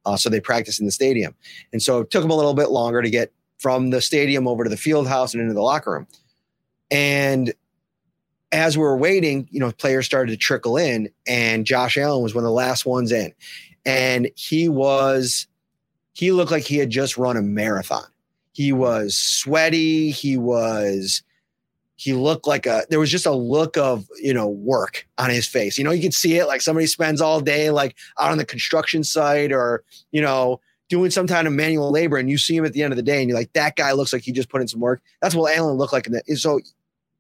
Uh, 0.06 0.18
so 0.18 0.30
they 0.30 0.40
practiced 0.40 0.80
in 0.80 0.86
the 0.86 0.92
stadium, 0.92 1.36
and 1.74 1.82
so 1.82 2.00
it 2.00 2.10
took 2.10 2.22
them 2.22 2.32
a 2.32 2.36
little 2.36 2.54
bit 2.54 2.72
longer 2.72 3.02
to 3.02 3.10
get 3.10 3.32
from 3.60 3.92
the 3.92 4.02
stadium 4.02 4.48
over 4.48 4.64
to 4.64 4.70
the 4.70 4.78
field 4.78 5.08
house 5.08 5.34
and 5.34 5.42
into 5.42 5.54
the 5.54 5.62
locker 5.62 5.92
room. 5.92 6.08
And 6.90 7.54
as 8.52 8.78
we 8.78 8.84
were 8.84 8.98
waiting, 8.98 9.48
you 9.52 9.60
know, 9.60 9.72
players 9.72 10.06
started 10.06 10.32
to 10.32 10.38
trickle 10.38 10.78
in, 10.78 11.10
and 11.28 11.66
Josh 11.66 11.98
Allen 11.98 12.24
was 12.24 12.36
one 12.36 12.44
of 12.44 12.48
the 12.48 12.54
last 12.54 12.86
ones 12.86 13.12
in. 13.12 13.34
And 13.86 14.30
he 14.36 14.68
was, 14.70 15.48
he 16.14 16.32
looked 16.32 16.52
like 16.52 16.64
he 16.64 16.78
had 16.78 16.90
just 16.90 17.18
run 17.18 17.38
a 17.38 17.42
marathon. 17.42 18.06
He 18.52 18.74
was 18.74 19.16
sweaty. 19.16 20.12
He 20.12 20.38
was, 20.38 21.24
he 22.02 22.14
looked 22.14 22.48
like 22.48 22.66
a, 22.66 22.84
there 22.90 23.00
was 23.00 23.12
just 23.12 23.28
a 23.28 23.32
look 23.32 23.78
of, 23.78 24.08
you 24.20 24.34
know, 24.34 24.48
work 24.48 25.08
on 25.20 25.30
his 25.30 25.46
face. 25.46 25.78
You 25.78 25.84
know, 25.84 25.92
you 25.92 26.02
could 26.02 26.16
see 26.16 26.40
it 26.40 26.48
like 26.48 26.60
somebody 26.60 26.88
spends 26.88 27.22
all 27.22 27.42
day 27.42 27.70
like 27.70 27.96
out 28.20 28.32
on 28.32 28.40
the 28.40 28.46
construction 28.46 29.04
site 29.04 29.52
or, 29.52 29.84
you 30.12 30.20
know, 30.20 30.60
doing 30.90 31.12
some 31.12 31.28
kind 31.28 31.46
of 31.46 31.54
manual 31.54 31.92
labor 31.92 32.18
and 32.18 32.28
you 32.28 32.40
see 32.40 32.56
him 32.58 32.66
at 32.66 32.74
the 32.74 32.82
end 32.82 32.92
of 32.92 32.98
the 32.98 33.04
day 33.04 33.20
and 33.20 33.30
you're 33.30 33.38
like, 33.38 33.54
that 33.54 33.76
guy 33.76 33.92
looks 33.92 34.12
like 34.12 34.24
he 34.24 34.32
just 34.32 34.50
put 34.50 34.62
in 34.62 34.68
some 34.68 34.80
work. 34.80 35.00
That's 35.22 35.36
what 35.36 35.56
Allen 35.56 35.78
looked 35.78 35.94
like. 35.94 36.08
In 36.08 36.14
that. 36.14 36.28
So 36.40 36.60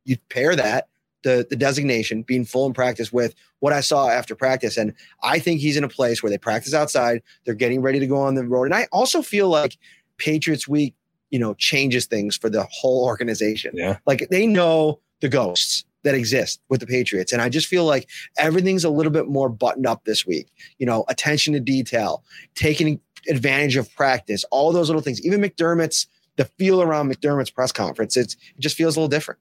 you 0.03 0.17
pair 0.29 0.55
that 0.55 0.87
the 1.21 1.45
the 1.47 1.55
designation, 1.55 2.23
being 2.23 2.43
full 2.43 2.65
in 2.65 2.73
practice 2.73 3.13
with 3.13 3.35
what 3.59 3.73
I 3.73 3.81
saw 3.81 4.09
after 4.09 4.33
practice. 4.33 4.77
And 4.77 4.95
I 5.21 5.37
think 5.37 5.61
he's 5.61 5.77
in 5.77 5.83
a 5.83 5.89
place 5.89 6.23
where 6.23 6.31
they 6.31 6.39
practice 6.39 6.73
outside. 6.73 7.21
They're 7.45 7.53
getting 7.53 7.83
ready 7.83 7.99
to 7.99 8.07
go 8.07 8.17
on 8.17 8.33
the 8.33 8.47
road. 8.47 8.63
And 8.63 8.73
I 8.73 8.87
also 8.91 9.21
feel 9.21 9.47
like 9.47 9.77
Patriots 10.17 10.67
Week, 10.67 10.95
you 11.31 11.39
know, 11.39 11.53
changes 11.55 12.05
things 12.05 12.37
for 12.37 12.49
the 12.49 12.67
whole 12.69 13.05
organization. 13.05 13.71
Yeah. 13.73 13.97
Like 14.05 14.27
they 14.29 14.45
know 14.45 14.99
the 15.21 15.29
ghosts 15.29 15.85
that 16.03 16.15
exist 16.15 16.61
with 16.69 16.79
the 16.79 16.87
Patriots. 16.87 17.31
And 17.31 17.41
I 17.41 17.49
just 17.49 17.67
feel 17.67 17.85
like 17.85 18.09
everything's 18.37 18.83
a 18.83 18.89
little 18.89 19.11
bit 19.11 19.27
more 19.27 19.49
buttoned 19.49 19.85
up 19.85 20.03
this 20.05 20.25
week. 20.25 20.47
You 20.77 20.85
know, 20.85 21.05
attention 21.07 21.53
to 21.53 21.59
detail, 21.59 22.23
taking 22.55 22.99
advantage 23.29 23.75
of 23.75 23.93
practice, 23.95 24.43
all 24.51 24.71
those 24.71 24.89
little 24.89 25.01
things. 25.01 25.23
Even 25.25 25.41
McDermott's 25.41 26.07
the 26.37 26.45
feel 26.45 26.81
around 26.81 27.11
McDermott's 27.11 27.51
press 27.51 27.71
conference, 27.71 28.17
it's, 28.17 28.33
it 28.33 28.59
just 28.59 28.75
feels 28.75 28.95
a 28.95 28.99
little 28.99 29.09
different. 29.09 29.39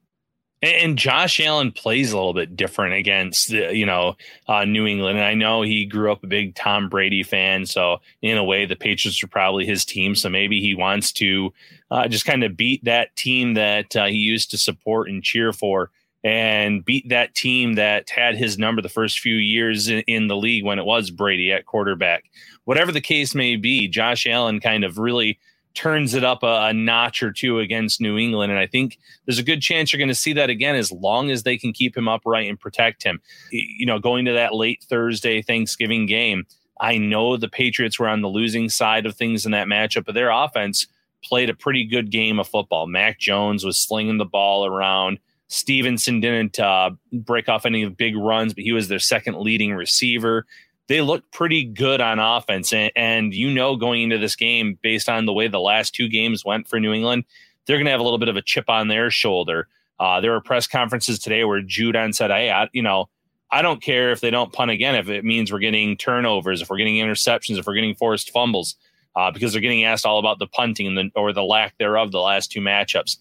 And 0.63 0.99
Josh 0.99 1.41
Allen 1.41 1.73
plays 1.73 2.13
a 2.13 2.17
little 2.17 2.35
bit 2.35 2.55
different 2.55 2.95
against 2.95 3.49
you 3.51 3.87
know 3.87 4.17
uh, 4.47 4.67
New 4.67 4.87
England, 4.87 5.17
and 5.17 5.27
I 5.27 5.33
know 5.33 5.63
he 5.63 5.87
grew 5.87 6.13
up 6.13 6.23
a 6.23 6.27
big 6.27 6.55
Tom 6.55 6.91
Brady 6.91 7.23
fan, 7.23 7.65
so 7.65 7.99
in 8.21 8.37
a 8.37 8.45
way 8.45 8.67
the 8.67 8.77
Patriots 8.77 9.23
are 9.23 9.29
probably 9.29 9.65
his 9.65 9.87
team. 9.87 10.15
So 10.15 10.29
maybe 10.29 10.61
he 10.61 10.75
wants 10.75 11.13
to 11.13 11.53
uh, 11.91 12.09
just 12.09 12.27
kind 12.27 12.45
of 12.45 12.59
beat 12.59 12.85
that 12.85 13.17
team 13.17 13.55
that 13.55 13.97
uh, 13.97 14.07
he 14.07 14.17
used 14.17 14.51
to 14.51 14.59
support 14.59 15.09
and 15.09 15.23
cheer 15.23 15.55
for, 15.55 15.91
and 16.23 16.85
beat 16.85 17.09
that 17.09 17.35
team 17.35 17.75
that 17.77 18.11
had 18.11 18.37
his 18.37 18.59
number 18.59 18.83
the 18.83 18.91
first 18.91 19.19
few 19.21 19.37
years 19.37 19.89
in, 19.89 20.01
in 20.01 20.29
the 20.29 20.37
league 20.37 20.65
when 20.65 20.79
it 20.79 20.85
was 20.85 21.11
Brady 21.11 21.51
at 21.53 21.65
quarterback. 21.65 22.25
Whatever 22.65 22.93
the 22.93 23.01
case 23.01 23.35
may 23.35 23.57
be, 23.57 23.89
Josh 23.89 24.27
Allen 24.27 24.61
kind 24.61 24.85
of 24.85 24.99
really 24.99 25.39
turns 25.75 26.15
it 26.15 26.25
up 26.25 26.43
a, 26.43 26.67
a, 26.67 26.73
notch 26.73 27.23
or 27.23 27.33
two 27.33 27.61
against 27.61 28.01
New 28.01 28.19
England. 28.19 28.51
And 28.51 28.59
I 28.59 28.67
think 28.67 28.99
there's 29.25 29.39
a 29.39 29.45
good 29.45 29.61
chance 29.61 29.93
you're 29.93 29.99
going 29.99 30.09
to 30.09 30.15
see 30.15 30.33
that 30.33 30.51
again 30.51 30.75
as 30.75 30.91
long 30.91 31.31
as 31.31 31.43
they 31.43 31.57
can 31.57 31.73
keep 31.73 31.97
him 31.97 32.09
upright 32.09 32.49
and 32.49 32.59
protect 32.59 33.03
him. 33.03 33.21
You 33.51 33.87
know, 33.87 33.99
going 33.99 34.25
to 34.25 34.33
that 34.33 34.55
late 34.55 34.85
Thursday 34.89 35.43
Thanksgiving 35.43 36.07
game, 36.07 36.45
I 36.81 36.99
know 36.99 37.37
the 37.37 37.49
Patriots 37.49 37.99
were 37.99 38.09
on 38.09 38.23
the 38.23 38.29
losing 38.29 38.69
side 38.69 39.07
of 39.07 39.15
things 39.15 39.45
in 39.45 39.53
that 39.53 39.69
matchup, 39.69 40.07
but 40.07 40.15
their 40.15 40.31
offense 40.31 40.87
played 41.23 41.51
a 41.51 41.55
pretty 41.55 41.85
good 41.85 42.11
game 42.11 42.41
of 42.41 42.49
football. 42.49 42.87
Mac 42.87 43.19
Jones 43.19 43.65
was 43.65 43.79
slinging 43.79 44.19
the 44.19 44.25
ball 44.25 44.67
around. 44.67 45.19
Stevenson 45.49 46.21
didn't 46.21 46.59
uh, 46.59 46.91
break 47.13 47.49
off 47.49 47.67
any 47.67 47.85
big 47.89 48.17
runs, 48.17 48.55
but 48.55 48.65
he 48.65 48.73
was 48.73 48.89
their 48.89 48.99
second 48.99 49.37
leading 49.37 49.75
receiver 49.75 50.47
they 50.91 51.01
look 51.03 51.31
pretty 51.31 51.65
good 51.65 52.01
on 52.01 52.19
offense. 52.19 52.73
And, 52.73 52.91
and, 52.97 53.33
you 53.33 53.49
know, 53.49 53.77
going 53.77 54.03
into 54.03 54.19
this 54.19 54.35
game, 54.35 54.77
based 54.83 55.09
on 55.09 55.25
the 55.25 55.33
way 55.33 55.47
the 55.47 55.61
last 55.61 55.95
two 55.95 56.09
games 56.09 56.45
went 56.45 56.67
for 56.67 56.81
New 56.81 56.93
England, 56.93 57.23
they're 57.65 57.77
going 57.77 57.85
to 57.85 57.93
have 57.93 58.01
a 58.01 58.03
little 58.03 58.19
bit 58.19 58.29
of 58.29 58.35
a 58.35 58.43
chip 58.43 58.69
on 58.69 58.89
their 58.89 59.09
shoulder. 59.09 59.69
Uh, 60.01 60.21
there 60.21 60.33
were 60.33 60.41
press 60.41 60.67
conferences 60.67 61.21
today 61.21 61.45
where 61.45 61.63
Judon 61.63 62.13
said, 62.13 62.33
Hey, 62.33 62.51
I, 62.51 62.69
you 62.73 62.83
know, 62.83 63.09
I 63.53 63.63
don't 63.63 63.81
care 63.81 64.11
if 64.11 64.21
they 64.21 64.31
don't 64.31 64.53
punt 64.53 64.73
again, 64.73 64.97
if 64.97 65.09
it 65.09 65.25
means 65.25 65.53
we're 65.53 65.61
getting 65.61 65.97
turnovers, 65.97 66.61
if 66.61 66.69
we're 66.69 66.79
getting 66.79 66.97
interceptions, 66.97 67.57
if 67.57 67.69
we're 67.69 67.75
getting 67.75 67.95
forced 67.95 68.33
fumbles, 68.33 68.75
uh, 69.15 69.31
because 69.31 69.53
they're 69.53 69.63
getting 69.63 69.85
asked 69.85 70.05
all 70.05 70.19
about 70.19 70.41
the 70.41 70.49
punting 70.49 70.89
and 70.89 70.99
the, 70.99 71.11
or 71.15 71.33
the 71.33 71.45
lack 71.45 71.79
thereof 71.79 72.11
the 72.11 72.19
last 72.19 72.51
two 72.51 72.61
matchups. 72.61 73.17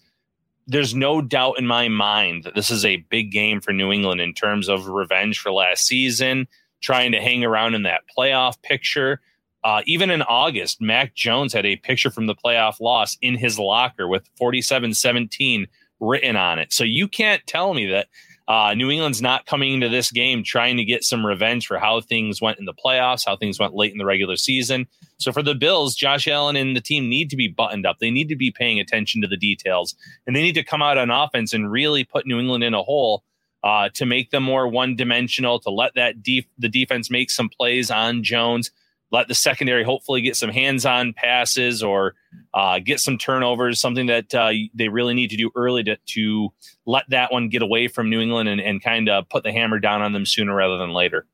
There's 0.66 0.92
no 0.92 1.22
doubt 1.22 1.60
in 1.60 1.68
my 1.68 1.86
mind 1.86 2.42
that 2.42 2.56
this 2.56 2.68
is 2.68 2.84
a 2.84 2.96
big 2.96 3.30
game 3.30 3.60
for 3.60 3.72
New 3.72 3.92
England 3.92 4.20
in 4.20 4.34
terms 4.34 4.68
of 4.68 4.88
revenge 4.88 5.38
for 5.38 5.52
last 5.52 5.86
season, 5.86 6.48
trying 6.80 7.12
to 7.12 7.20
hang 7.20 7.44
around 7.44 7.74
in 7.74 7.82
that 7.84 8.02
playoff 8.16 8.60
picture. 8.62 9.20
Uh, 9.62 9.82
even 9.86 10.10
in 10.10 10.22
August, 10.22 10.80
Mac 10.80 11.14
Jones 11.14 11.52
had 11.52 11.66
a 11.66 11.76
picture 11.76 12.10
from 12.10 12.26
the 12.26 12.34
playoff 12.34 12.80
loss 12.80 13.18
in 13.20 13.36
his 13.36 13.58
locker 13.58 14.08
with 14.08 14.28
47 14.36 14.94
17 14.94 15.66
written 16.00 16.36
on 16.36 16.58
it. 16.58 16.72
So 16.72 16.82
you 16.82 17.06
can't 17.06 17.46
tell 17.46 17.74
me 17.74 17.86
that 17.90 18.08
uh, 18.50 18.74
New 18.74 18.90
England's 18.90 19.22
not 19.22 19.46
coming 19.46 19.74
into 19.74 19.88
this 19.88 20.10
game 20.10 20.42
trying 20.42 20.76
to 20.76 20.84
get 20.84 21.04
some 21.04 21.24
revenge 21.24 21.68
for 21.68 21.78
how 21.78 22.00
things 22.00 22.40
went 22.40 22.58
in 22.58 22.64
the 22.64 22.74
playoffs, 22.74 23.24
how 23.24 23.36
things 23.36 23.60
went 23.60 23.74
late 23.74 23.92
in 23.92 23.98
the 23.98 24.04
regular 24.04 24.36
season. 24.36 24.88
So 25.18 25.30
for 25.30 25.40
the 25.40 25.54
Bills, 25.54 25.94
Josh 25.94 26.26
Allen 26.26 26.56
and 26.56 26.74
the 26.74 26.80
team 26.80 27.08
need 27.08 27.30
to 27.30 27.36
be 27.36 27.46
buttoned 27.46 27.86
up. 27.86 27.98
They 28.00 28.10
need 28.10 28.28
to 28.28 28.34
be 28.34 28.50
paying 28.50 28.80
attention 28.80 29.20
to 29.20 29.28
the 29.28 29.36
details 29.36 29.94
and 30.26 30.34
they 30.34 30.42
need 30.42 30.56
to 30.56 30.64
come 30.64 30.82
out 30.82 30.98
on 30.98 31.10
offense 31.10 31.52
and 31.52 31.70
really 31.70 32.02
put 32.02 32.26
New 32.26 32.40
England 32.40 32.64
in 32.64 32.74
a 32.74 32.82
hole 32.82 33.22
uh, 33.62 33.88
to 33.94 34.06
make 34.06 34.30
them 34.30 34.42
more 34.42 34.66
one 34.68 34.96
dimensional, 34.96 35.58
to 35.60 35.70
let 35.70 35.94
that 35.94 36.22
def- 36.22 36.46
the 36.58 36.68
defense 36.68 37.10
make 37.10 37.30
some 37.30 37.48
plays 37.48 37.90
on 37.90 38.22
Jones, 38.22 38.70
let 39.12 39.28
the 39.28 39.34
secondary 39.34 39.82
hopefully 39.82 40.20
get 40.20 40.36
some 40.36 40.50
hands 40.50 40.86
on 40.86 41.12
passes 41.12 41.82
or 41.82 42.14
uh, 42.54 42.78
get 42.78 43.00
some 43.00 43.18
turnovers, 43.18 43.80
something 43.80 44.06
that 44.06 44.34
uh, 44.34 44.52
they 44.74 44.88
really 44.88 45.14
need 45.14 45.30
to 45.30 45.36
do 45.36 45.50
early 45.56 45.82
to, 45.84 45.96
to 46.06 46.52
let 46.86 47.04
that 47.10 47.32
one 47.32 47.48
get 47.48 47.62
away 47.62 47.88
from 47.88 48.08
New 48.08 48.20
England 48.20 48.48
and, 48.48 48.60
and 48.60 48.82
kind 48.82 49.08
of 49.08 49.28
put 49.28 49.42
the 49.42 49.52
hammer 49.52 49.78
down 49.78 50.00
on 50.02 50.12
them 50.12 50.24
sooner 50.24 50.54
rather 50.54 50.78
than 50.78 50.92
later. 50.92 51.26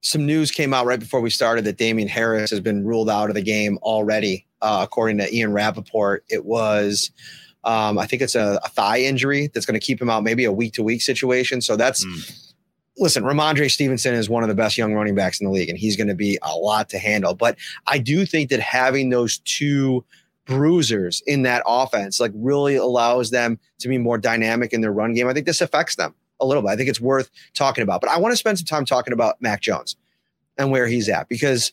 Some 0.00 0.26
news 0.26 0.50
came 0.50 0.74
out 0.74 0.84
right 0.84 0.98
before 0.98 1.20
we 1.20 1.30
started 1.30 1.64
that 1.64 1.78
Damien 1.78 2.08
Harris 2.08 2.50
has 2.50 2.58
been 2.58 2.84
ruled 2.84 3.08
out 3.08 3.28
of 3.28 3.36
the 3.36 3.42
game 3.42 3.78
already, 3.82 4.46
uh, 4.60 4.80
according 4.82 5.18
to 5.18 5.32
Ian 5.32 5.52
Rapoport. 5.52 6.24
It 6.28 6.44
was 6.44 7.12
um, 7.64 7.98
I 7.98 8.06
think 8.06 8.22
it's 8.22 8.34
a, 8.34 8.60
a 8.64 8.68
thigh 8.68 9.00
injury 9.00 9.48
that's 9.52 9.66
going 9.66 9.78
to 9.78 9.84
keep 9.84 10.00
him 10.00 10.10
out, 10.10 10.24
maybe 10.24 10.44
a 10.44 10.52
week 10.52 10.74
to 10.74 10.82
week 10.82 11.02
situation. 11.02 11.60
So 11.60 11.76
that's 11.76 12.04
mm. 12.04 12.52
listen, 12.98 13.22
Rhamondre 13.24 13.70
Stevenson 13.70 14.14
is 14.14 14.28
one 14.28 14.42
of 14.42 14.48
the 14.48 14.54
best 14.54 14.76
young 14.76 14.94
running 14.94 15.14
backs 15.14 15.40
in 15.40 15.46
the 15.46 15.52
league, 15.52 15.68
and 15.68 15.78
he's 15.78 15.96
going 15.96 16.08
to 16.08 16.14
be 16.14 16.38
a 16.42 16.56
lot 16.56 16.88
to 16.90 16.98
handle. 16.98 17.34
But 17.34 17.56
I 17.86 17.98
do 17.98 18.26
think 18.26 18.50
that 18.50 18.60
having 18.60 19.10
those 19.10 19.38
two 19.38 20.04
bruisers 20.44 21.22
in 21.26 21.42
that 21.42 21.62
offense 21.66 22.18
like 22.18 22.32
really 22.34 22.74
allows 22.74 23.30
them 23.30 23.58
to 23.78 23.88
be 23.88 23.96
more 23.96 24.18
dynamic 24.18 24.72
in 24.72 24.80
their 24.80 24.92
run 24.92 25.14
game. 25.14 25.28
I 25.28 25.32
think 25.32 25.46
this 25.46 25.60
affects 25.60 25.96
them 25.96 26.14
a 26.40 26.46
little 26.46 26.62
bit. 26.62 26.70
I 26.70 26.76
think 26.76 26.88
it's 26.88 27.00
worth 27.00 27.30
talking 27.54 27.82
about. 27.82 28.00
But 28.00 28.10
I 28.10 28.18
want 28.18 28.32
to 28.32 28.36
spend 28.36 28.58
some 28.58 28.66
time 28.66 28.84
talking 28.84 29.12
about 29.12 29.40
Mac 29.40 29.60
Jones 29.60 29.96
and 30.58 30.70
where 30.70 30.86
he's 30.86 31.08
at 31.08 31.28
because 31.28 31.72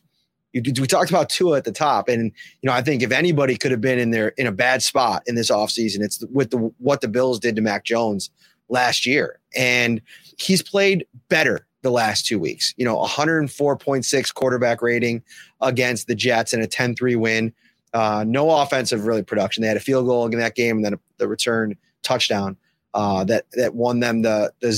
we 0.54 0.62
talked 0.62 1.10
about 1.10 1.30
Tua 1.30 1.58
at 1.58 1.64
the 1.64 1.72
top, 1.72 2.10
and 2.10 2.32
you 2.62 2.68
know 2.68 2.74
I 2.74 2.82
think 2.82 3.04
if 3.04 3.12
anybody 3.12 3.58
could 3.58 3.72
have 3.72 3.82
been 3.82 4.00
in 4.00 4.12
there 4.12 4.30
in 4.30 4.48
a 4.48 4.52
bad 4.52 4.82
spot 4.82 5.24
in 5.28 5.36
this 5.36 5.52
offseason, 5.52 6.02
it's 6.02 6.24
with 6.32 6.52
the 6.52 6.58
what 6.78 7.02
the 7.02 7.08
Bills 7.08 7.40
did 7.40 7.56
to 7.56 7.62
Mac 7.62 7.86
Jones 7.86 8.30
last 8.68 9.06
year, 9.06 9.40
and 9.56 10.02
he's 10.38 10.62
played 10.62 11.06
better 11.30 11.68
the 11.82 11.92
last 11.92 12.26
two 12.26 12.40
weeks. 12.40 12.74
You 12.78 12.86
know, 12.86 12.98
104.6 12.98 14.34
quarterback 14.34 14.82
rating 14.82 15.24
against 15.62 16.08
the 16.08 16.16
Jets 16.16 16.54
in 16.54 16.62
a 16.62 16.68
10 16.68 16.96
3 16.96 17.16
win. 17.16 17.54
Uh, 17.94 18.24
no 18.28 18.52
offensive 18.52 19.06
really 19.06 19.24
production. 19.24 19.62
They 19.62 19.68
had 19.68 19.78
a 19.78 19.82
field 19.82 20.06
goal 20.06 20.26
in 20.26 20.38
that 20.38 20.56
game 20.56 20.78
and 20.78 20.86
then 20.86 21.00
the 21.18 21.28
return 21.28 21.76
touchdown 22.04 22.58
uh, 22.94 23.24
that 23.26 23.46
that 23.54 23.76
won 23.76 24.00
them 24.00 24.22
the 24.22 24.52
the 24.62 24.78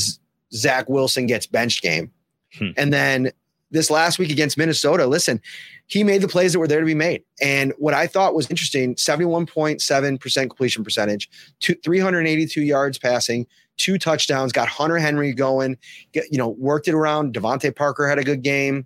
Zach 0.53 0.89
Wilson 0.89 1.27
gets 1.27 1.45
benched 1.45 1.81
game. 1.81 2.11
Hmm. 2.57 2.69
And 2.77 2.93
then 2.93 3.31
this 3.71 3.89
last 3.89 4.19
week 4.19 4.31
against 4.31 4.57
Minnesota, 4.57 5.07
listen, 5.07 5.41
he 5.87 6.03
made 6.03 6.21
the 6.21 6.27
plays 6.27 6.53
that 6.53 6.59
were 6.59 6.67
there 6.67 6.79
to 6.79 6.85
be 6.85 6.93
made. 6.93 7.23
And 7.41 7.73
what 7.77 7.93
I 7.93 8.07
thought 8.07 8.35
was 8.35 8.49
interesting 8.49 8.95
71.7% 8.95 10.41
completion 10.49 10.83
percentage, 10.83 11.29
two, 11.59 11.75
382 11.83 12.61
yards 12.61 12.97
passing, 12.97 13.47
two 13.77 13.97
touchdowns, 13.97 14.51
got 14.51 14.67
Hunter 14.67 14.97
Henry 14.97 15.33
going, 15.33 15.77
get, 16.11 16.31
you 16.31 16.37
know, 16.37 16.49
worked 16.49 16.87
it 16.87 16.93
around. 16.93 17.33
DeVante 17.33 17.75
Parker 17.75 18.07
had 18.07 18.19
a 18.19 18.23
good 18.23 18.41
game. 18.41 18.85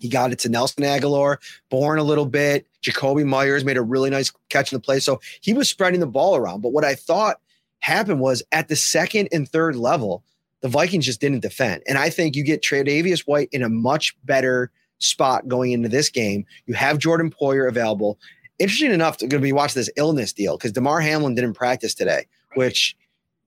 He 0.00 0.08
got 0.08 0.32
it 0.32 0.38
to 0.40 0.48
Nelson 0.48 0.82
Agholor, 0.82 1.36
Bourne 1.68 1.98
a 1.98 2.02
little 2.02 2.24
bit. 2.24 2.66
Jakobi 2.82 3.24
Meyers 3.24 3.64
made 3.64 3.76
a 3.76 3.82
really 3.82 4.08
nice 4.08 4.32
catch 4.48 4.72
in 4.72 4.76
the 4.76 4.80
play. 4.80 4.98
So 4.98 5.20
he 5.42 5.52
was 5.52 5.68
spreading 5.68 6.00
the 6.00 6.06
ball 6.06 6.36
around. 6.36 6.62
But 6.62 6.72
what 6.72 6.84
I 6.84 6.94
thought 6.94 7.38
happened 7.80 8.20
was 8.20 8.42
at 8.50 8.68
the 8.68 8.76
second 8.76 9.28
and 9.30 9.48
third 9.48 9.76
level, 9.76 10.24
the 10.60 10.68
Vikings 10.68 11.06
just 11.06 11.20
didn't 11.20 11.40
defend. 11.40 11.82
And 11.88 11.98
I 11.98 12.10
think 12.10 12.36
you 12.36 12.44
get 12.44 12.62
Tre'Davious 12.62 13.20
White 13.20 13.48
in 13.52 13.62
a 13.62 13.68
much 13.68 14.16
better 14.24 14.70
spot 14.98 15.48
going 15.48 15.72
into 15.72 15.88
this 15.88 16.08
game. 16.08 16.44
You 16.66 16.74
have 16.74 16.98
Jordan 16.98 17.30
Poyer 17.30 17.68
available. 17.68 18.18
Interesting 18.58 18.92
enough, 18.92 19.16
to 19.18 19.26
going 19.26 19.40
to 19.40 19.46
be 19.46 19.52
watching 19.52 19.80
this 19.80 19.90
illness 19.96 20.32
deal 20.32 20.58
because 20.58 20.72
Damar 20.72 21.00
Hamlin 21.00 21.34
didn't 21.34 21.54
practice 21.54 21.94
today, 21.94 22.26
which 22.54 22.94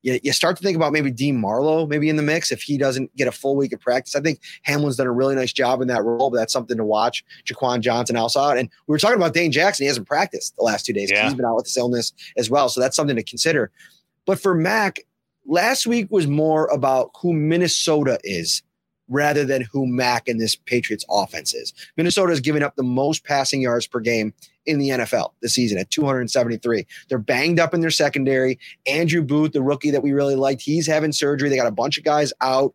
you, 0.02 0.20
you 0.24 0.34
start 0.34 0.58
to 0.58 0.64
think 0.64 0.76
about 0.76 0.92
maybe 0.92 1.12
Dean 1.12 1.40
Marlowe 1.40 1.86
maybe 1.86 2.10
in 2.10 2.16
the 2.16 2.24
mix 2.24 2.52
if 2.52 2.64
he 2.64 2.78
doesn't 2.78 3.16
get 3.16 3.28
a 3.28 3.32
full 3.32 3.56
week 3.56 3.74
of 3.74 3.80
practice. 3.80 4.16
I 4.16 4.22
think 4.22 4.40
Hamlin's 4.64 4.98
done 4.98 5.06
a 5.06 5.12
really 5.12 5.36
nice 5.36 5.54
job 5.54 5.82
in 5.82 5.88
that 5.88 6.04
role, 6.04 6.32
but 6.32 6.38
that's 6.38 6.52
something 6.52 6.78
to 6.78 6.84
watch. 6.84 7.24
Jaquan 7.46 7.82
Johnson 7.82 8.16
also 8.16 8.40
out. 8.40 8.58
And 8.58 8.70
we 8.88 8.94
were 8.94 8.98
talking 8.98 9.18
about 9.18 9.36
Dane 9.36 9.52
Jackson. 9.52 9.84
He 9.84 9.88
hasn't 9.88 10.08
practiced 10.08 10.56
the 10.56 10.64
last 10.64 10.86
two 10.86 10.94
days. 10.94 11.12
Yeah. 11.12 11.26
He's 11.26 11.36
been 11.36 11.46
out 11.46 11.56
with 11.56 11.66
this 11.66 11.78
illness 11.78 12.12
as 12.38 12.50
well. 12.50 12.70
So 12.70 12.82
that's 12.82 12.96
something 12.96 13.16
to 13.16 13.24
consider. 13.24 13.72
But 14.26 14.40
for 14.40 14.56
Mac, 14.56 15.00
last 15.46 15.86
week 15.86 16.08
was 16.10 16.28
more 16.28 16.68
about 16.68 17.12
who 17.22 17.34
Minnesota 17.34 18.20
is 18.24 18.64
rather 19.10 19.44
than 19.46 19.62
who 19.62 19.86
Mac 19.86 20.28
and 20.28 20.40
this 20.40 20.56
Patriots 20.56 21.06
offense 21.10 21.54
is. 21.54 21.74
Minnesota 21.98 22.32
is 22.32 22.40
giving 22.40 22.64
up 22.64 22.76
the 22.76 22.84
most 22.84 23.24
passing 23.26 23.62
yards 23.62 23.86
per 23.86 24.00
game 24.00 24.34
in 24.66 24.80
the 24.80 24.90
NFL 24.90 25.34
this 25.42 25.54
season 25.54 25.78
at 25.78 25.90
273. 25.90 26.88
They're 27.10 27.18
banged 27.18 27.60
up 27.60 27.74
in 27.74 27.82
their 27.82 27.92
secondary. 27.92 28.58
Andrew 28.88 29.22
Booth, 29.22 29.52
the 29.52 29.62
rookie 29.62 29.92
that 29.92 30.04
we 30.04 30.14
really 30.14 30.36
liked, 30.36 30.62
he's 30.62 30.88
having 30.88 31.12
surgery. 31.12 31.50
They 31.50 31.58
got 31.58 31.68
a 31.68 31.72
bunch 31.72 31.98
of 31.98 32.06
guys 32.06 32.32
out. 32.40 32.74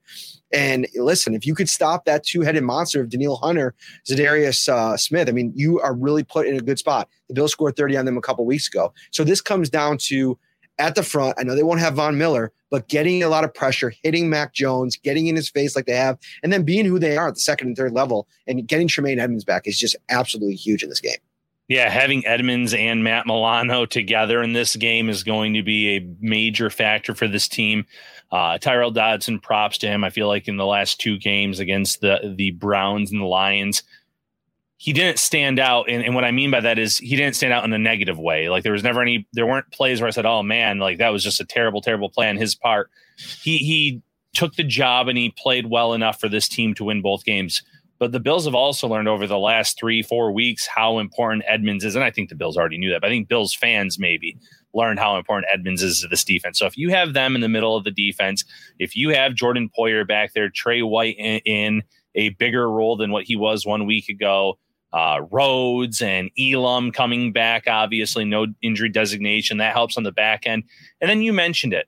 And 0.52 0.86
listen, 0.94 1.34
if 1.34 1.46
you 1.46 1.54
could 1.54 1.68
stop 1.68 2.04
that 2.04 2.24
two-headed 2.24 2.62
monster 2.62 3.00
of 3.00 3.08
Danielle 3.08 3.36
Hunter, 3.36 3.74
Za'Darius 4.08 4.68
uh, 4.68 4.96
Smith, 4.96 5.28
I 5.28 5.32
mean, 5.32 5.52
you 5.54 5.80
are 5.80 5.94
really 5.94 6.24
put 6.24 6.46
in 6.46 6.56
a 6.56 6.60
good 6.60 6.78
spot. 6.78 7.08
The 7.28 7.34
Bills 7.34 7.52
scored 7.52 7.76
30 7.76 7.96
on 7.96 8.04
them 8.04 8.16
a 8.16 8.22
couple 8.22 8.44
weeks 8.44 8.68
ago. 8.68 8.92
So 9.10 9.24
this 9.24 9.40
comes 9.40 9.70
down 9.70 9.98
to 10.02 10.38
at 10.78 10.94
the 10.94 11.02
front. 11.02 11.36
I 11.38 11.42
know 11.42 11.54
they 11.54 11.62
won't 11.62 11.80
have 11.80 11.94
Von 11.94 12.16
Miller, 12.16 12.52
but 12.70 12.88
getting 12.88 13.22
a 13.22 13.28
lot 13.28 13.44
of 13.44 13.54
pressure, 13.54 13.92
hitting 14.02 14.28
Mac 14.28 14.54
Jones, 14.54 14.96
getting 14.96 15.26
in 15.26 15.36
his 15.36 15.48
face 15.48 15.74
like 15.74 15.86
they 15.86 15.96
have, 15.96 16.18
and 16.42 16.52
then 16.52 16.62
being 16.62 16.84
who 16.84 16.98
they 16.98 17.16
are 17.16 17.28
at 17.28 17.34
the 17.34 17.40
second 17.40 17.68
and 17.68 17.76
third 17.76 17.92
level 17.92 18.28
and 18.46 18.66
getting 18.66 18.88
Tremaine 18.88 19.18
Edmunds 19.18 19.44
back 19.44 19.66
is 19.66 19.78
just 19.78 19.96
absolutely 20.08 20.54
huge 20.54 20.82
in 20.82 20.88
this 20.88 21.00
game. 21.00 21.18
Yeah, 21.68 21.90
having 21.90 22.26
Edmunds 22.26 22.72
and 22.72 23.04
Matt 23.04 23.26
Milano 23.26 23.84
together 23.84 24.42
in 24.42 24.54
this 24.54 24.74
game 24.74 25.10
is 25.10 25.22
going 25.22 25.52
to 25.52 25.62
be 25.62 25.96
a 25.96 26.08
major 26.18 26.70
factor 26.70 27.14
for 27.14 27.28
this 27.28 27.46
team. 27.46 27.84
Uh, 28.30 28.56
Tyrel 28.56 28.90
Dodson, 28.90 29.38
props 29.38 29.76
to 29.78 29.86
him. 29.86 30.02
I 30.02 30.08
feel 30.08 30.28
like 30.28 30.48
in 30.48 30.56
the 30.56 30.66
last 30.66 30.98
two 30.98 31.18
games 31.18 31.60
against 31.60 32.00
the 32.00 32.34
the 32.36 32.52
Browns 32.52 33.12
and 33.12 33.20
the 33.20 33.26
Lions, 33.26 33.82
he 34.78 34.92
didn't 34.92 35.18
stand 35.18 35.58
out. 35.58 35.90
And, 35.90 36.04
and, 36.04 36.14
what 36.14 36.24
I 36.24 36.30
mean 36.30 36.52
by 36.52 36.60
that 36.60 36.78
is 36.78 36.98
he 36.98 37.16
didn't 37.16 37.34
stand 37.34 37.52
out 37.52 37.64
in 37.64 37.72
a 37.72 37.78
negative 37.78 38.16
way. 38.16 38.48
Like 38.48 38.62
there 38.62 38.72
was 38.72 38.84
never 38.84 39.02
any, 39.02 39.26
there 39.32 39.46
weren't 39.46 39.70
plays 39.72 40.00
where 40.00 40.06
I 40.06 40.12
said, 40.12 40.24
oh 40.24 40.44
man, 40.44 40.78
like 40.78 40.98
that 40.98 41.10
was 41.10 41.24
just 41.24 41.40
a 41.40 41.44
terrible, 41.44 41.82
terrible 41.82 42.08
play 42.08 42.28
on 42.28 42.36
his 42.36 42.54
part. 42.54 42.88
He, 43.42 43.58
he 43.58 44.02
took 44.34 44.54
the 44.54 44.62
job 44.62 45.08
and 45.08 45.18
he 45.18 45.34
played 45.36 45.66
well 45.66 45.94
enough 45.94 46.20
for 46.20 46.28
this 46.28 46.48
team 46.48 46.74
to 46.74 46.84
win 46.84 47.02
both 47.02 47.24
games. 47.24 47.62
But 47.98 48.12
the 48.12 48.20
Bills 48.20 48.44
have 48.44 48.54
also 48.54 48.86
learned 48.86 49.08
over 49.08 49.26
the 49.26 49.38
last 49.38 49.76
three, 49.76 50.00
four 50.00 50.30
weeks 50.30 50.68
how 50.68 51.00
important 51.00 51.42
edmunds 51.48 51.84
is. 51.84 51.96
And 51.96 52.04
I 52.04 52.12
think 52.12 52.28
the 52.28 52.36
Bills 52.36 52.56
already 52.56 52.78
knew 52.78 52.90
that, 52.90 53.00
but 53.00 53.08
I 53.08 53.10
think 53.10 53.28
Bills 53.28 53.52
fans 53.52 53.98
maybe 53.98 54.38
learned 54.72 55.00
how 55.00 55.16
important 55.16 55.50
edmunds 55.52 55.82
is 55.82 56.02
to 56.02 56.08
this 56.08 56.22
defense. 56.22 56.60
So 56.60 56.66
if 56.66 56.76
you 56.76 56.90
have 56.90 57.14
them 57.14 57.34
in 57.34 57.40
the 57.40 57.48
middle 57.48 57.76
of 57.76 57.82
the 57.82 57.90
defense, 57.90 58.44
if 58.78 58.94
you 58.94 59.08
have 59.08 59.34
Jordan 59.34 59.70
Poyer 59.76 60.06
back 60.06 60.34
there, 60.34 60.48
Trey 60.48 60.82
White 60.82 61.16
in, 61.18 61.40
in 61.44 61.82
a 62.14 62.28
bigger 62.30 62.70
role 62.70 62.96
than 62.96 63.10
what 63.10 63.24
he 63.24 63.34
was 63.34 63.66
one 63.66 63.84
week 63.86 64.08
ago, 64.08 64.56
uh, 64.92 65.20
Rhodes 65.30 66.00
and 66.00 66.30
Elam 66.38 66.92
coming 66.92 67.32
back, 67.32 67.64
obviously, 67.66 68.24
no 68.24 68.46
injury 68.62 68.88
designation. 68.88 69.58
That 69.58 69.74
helps 69.74 69.96
on 69.96 70.02
the 70.02 70.12
back 70.12 70.46
end. 70.46 70.64
And 71.00 71.10
then 71.10 71.22
you 71.22 71.32
mentioned 71.32 71.72
it. 71.72 71.86